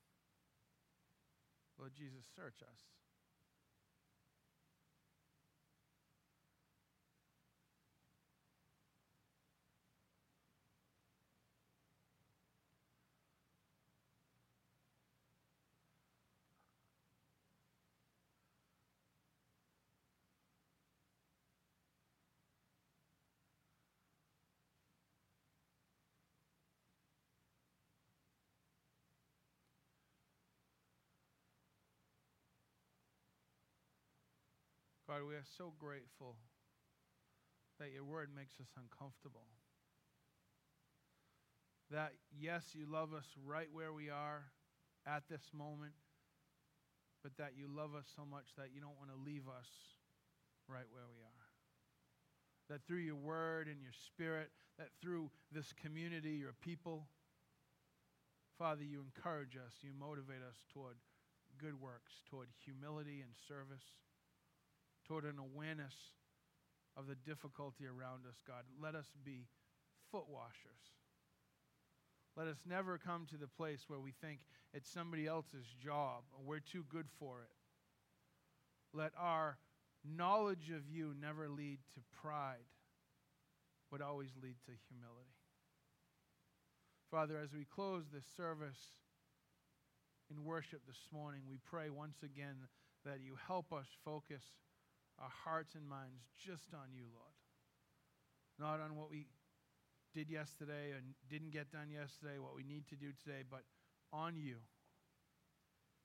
Lord 1.79 1.93
Jesus, 1.95 2.25
search 2.35 2.59
us. 2.61 2.96
God, 35.07 35.23
we 35.23 35.35
are 35.35 35.47
so 35.57 35.71
grateful 35.79 36.35
that 37.79 37.93
your 37.93 38.03
word 38.03 38.27
makes 38.35 38.59
us 38.59 38.67
uncomfortable. 38.75 39.47
That, 41.89 42.11
yes, 42.37 42.75
you 42.75 42.91
love 42.91 43.13
us 43.13 43.23
right 43.45 43.69
where 43.71 43.93
we 43.93 44.09
are 44.09 44.51
at 45.07 45.23
this 45.29 45.47
moment, 45.55 45.93
but 47.23 47.37
that 47.37 47.53
you 47.55 47.71
love 47.71 47.95
us 47.95 48.11
so 48.17 48.27
much 48.27 48.51
that 48.57 48.75
you 48.75 48.81
don't 48.81 48.99
want 48.99 49.09
to 49.09 49.15
leave 49.23 49.47
us 49.47 49.71
right 50.67 50.91
where 50.91 51.07
we 51.07 51.23
are. 51.23 51.47
That 52.67 52.85
through 52.85 53.07
your 53.07 53.15
word 53.15 53.67
and 53.71 53.79
your 53.79 53.95
spirit, 53.95 54.51
that 54.77 54.89
through 55.01 55.31
this 55.53 55.71
community, 55.71 56.31
your 56.31 56.55
people, 56.59 57.07
Father, 58.59 58.83
you 58.83 58.99
encourage 58.99 59.55
us, 59.55 59.71
you 59.79 59.91
motivate 59.97 60.43
us 60.43 60.67
toward 60.73 60.97
good 61.57 61.79
works, 61.79 62.11
toward 62.29 62.49
humility 62.65 63.23
and 63.23 63.31
service 63.47 63.95
toward 65.07 65.23
an 65.23 65.39
awareness 65.39 65.93
of 66.97 67.07
the 67.07 67.15
difficulty 67.15 67.85
around 67.85 68.25
us, 68.27 68.41
God. 68.45 68.63
Let 68.81 68.95
us 68.95 69.07
be 69.23 69.47
foot 70.11 70.25
washers. 70.27 70.97
Let 72.35 72.47
us 72.47 72.57
never 72.67 72.97
come 72.97 73.25
to 73.31 73.37
the 73.37 73.47
place 73.47 73.85
where 73.87 73.99
we 73.99 74.13
think 74.21 74.39
it's 74.73 74.89
somebody 74.89 75.25
else's 75.25 75.65
job 75.83 76.23
or 76.33 76.45
we're 76.45 76.59
too 76.59 76.85
good 76.89 77.07
for 77.19 77.41
it. 77.41 77.49
Let 78.93 79.11
our 79.17 79.57
knowledge 80.05 80.69
of 80.69 80.89
you 80.89 81.13
never 81.19 81.49
lead 81.49 81.79
to 81.95 82.01
pride, 82.21 82.69
but 83.91 84.01
always 84.01 84.29
lead 84.41 84.55
to 84.65 84.71
humility. 84.87 85.37
Father, 87.09 87.39
as 87.41 87.53
we 87.53 87.65
close 87.65 88.03
this 88.13 88.25
service 88.35 88.79
in 90.29 90.43
worship 90.43 90.81
this 90.85 91.07
morning, 91.11 91.41
we 91.49 91.57
pray 91.65 91.89
once 91.89 92.17
again 92.23 92.55
that 93.05 93.19
you 93.23 93.37
help 93.47 93.71
us 93.71 93.87
focus 94.03 94.43
our 95.19 95.31
hearts 95.45 95.75
and 95.75 95.87
minds 95.87 96.23
just 96.37 96.73
on 96.73 96.93
you, 96.93 97.05
Lord. 97.13 97.35
Not 98.59 98.79
on 98.79 98.95
what 98.95 99.09
we 99.09 99.27
did 100.13 100.29
yesterday 100.29 100.93
and 100.95 101.13
didn't 101.29 101.51
get 101.51 101.71
done 101.71 101.89
yesterday, 101.89 102.39
what 102.39 102.55
we 102.55 102.63
need 102.63 102.87
to 102.89 102.95
do 102.95 103.11
today, 103.23 103.43
but 103.49 103.61
on 104.13 104.35
you. 104.35 104.57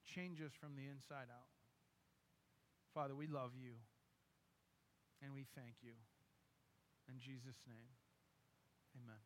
Change 0.05 0.41
us 0.41 0.53
from 0.59 0.75
the 0.77 0.89
inside 0.91 1.31
out. 1.31 1.49
Father, 2.93 3.15
we 3.15 3.27
love 3.27 3.53
you 3.57 3.73
and 5.23 5.33
we 5.33 5.47
thank 5.55 5.77
you. 5.83 5.93
In 7.09 7.19
Jesus' 7.19 7.63
name, 7.67 7.89
amen. 8.97 9.21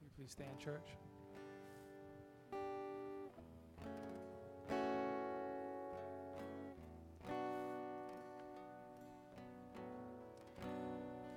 you 0.00 0.10
please 0.16 0.30
stand, 0.32 0.58
church? 0.58 1.17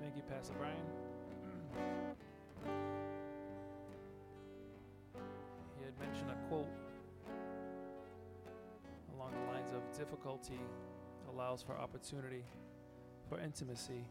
Thank 0.02 0.16
you, 0.16 0.24
Pastor 0.24 0.54
Brian. 0.58 0.76
he 5.78 5.86
had 5.86 6.00
mentioned 6.00 6.30
a 6.32 6.36
quote 6.50 6.68
along 9.16 9.32
the 9.32 9.52
lines 9.54 9.72
of 9.72 9.82
difficulty 9.98 10.60
allows 11.30 11.62
for 11.62 11.78
opportunity 11.78 12.44
for 13.30 13.40
intimacy. 13.40 14.06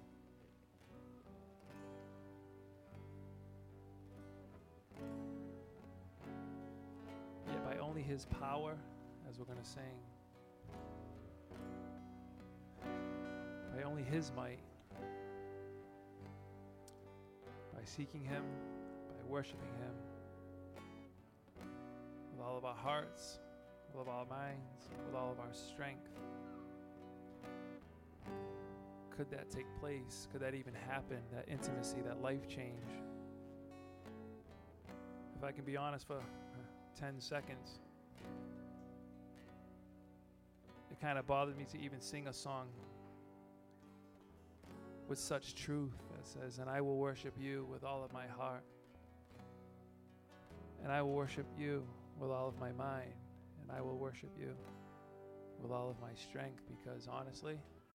His 8.11 8.27
power, 8.41 8.77
as 9.29 9.39
we're 9.39 9.45
going 9.45 9.57
to 9.57 9.65
sing, 9.65 9.83
by 13.73 13.85
only 13.85 14.03
his 14.03 14.33
might, 14.35 14.59
by 17.73 17.85
seeking 17.85 18.25
Him, 18.25 18.43
by 19.09 19.31
worshiping 19.31 19.71
Him 19.79 19.95
with 22.33 22.45
all 22.45 22.59
of 22.59 22.65
our 22.65 22.75
hearts, 22.75 23.39
with 23.89 23.97
all 23.97 24.03
of 24.03 24.09
our 24.09 24.27
minds, 24.27 24.89
with 25.07 25.15
all 25.15 25.31
of 25.31 25.39
our 25.39 25.53
strength. 25.53 26.11
Could 29.17 29.31
that 29.31 29.51
take 29.51 29.67
place? 29.79 30.27
Could 30.33 30.41
that 30.41 30.55
even 30.55 30.75
happen? 30.75 31.19
That 31.33 31.49
intimacy, 31.49 31.99
that 32.05 32.21
life 32.21 32.49
change 32.49 32.91
if 35.41 35.45
I 35.45 35.53
can 35.53 35.65
be 35.65 35.75
honest 35.75 36.07
for 36.07 36.19
uh, 36.19 37.01
10 37.01 37.19
seconds, 37.19 37.79
kind 41.01 41.19
of 41.19 41.27
bothered 41.27 41.57
me 41.57 41.65
to 41.73 41.81
even 41.81 42.01
sing 42.01 42.27
a 42.27 42.33
song 42.33 42.69
with 45.09 45.19
such 45.19 45.55
truth 45.55 45.97
that 46.15 46.27
says, 46.27 46.59
And 46.59 46.69
I 46.69 46.81
will 46.81 46.97
worship 46.97 47.35
you 47.39 47.67
with 47.71 47.85
all 47.85 48.05
of 48.05 48.13
my 48.13 48.27
heart. 48.27 48.63
And 50.83 50.93
I 50.93 51.03
will 51.03 51.13
worship 51.13 51.47
you 51.59 51.85
with 52.19 52.31
all 52.31 52.49
of 52.49 52.59
my 52.59 52.73
mind. 52.73 53.13
And 53.63 53.71
I 53.77 53.81
will 53.81 53.97
worship 53.97 54.31
you 54.39 54.55
with 55.63 55.73
all 55.73 55.91
of 55.91 56.01
my 56.01 56.15
strength 56.15 56.63
because 56.69 57.09
honestly, 57.11 57.59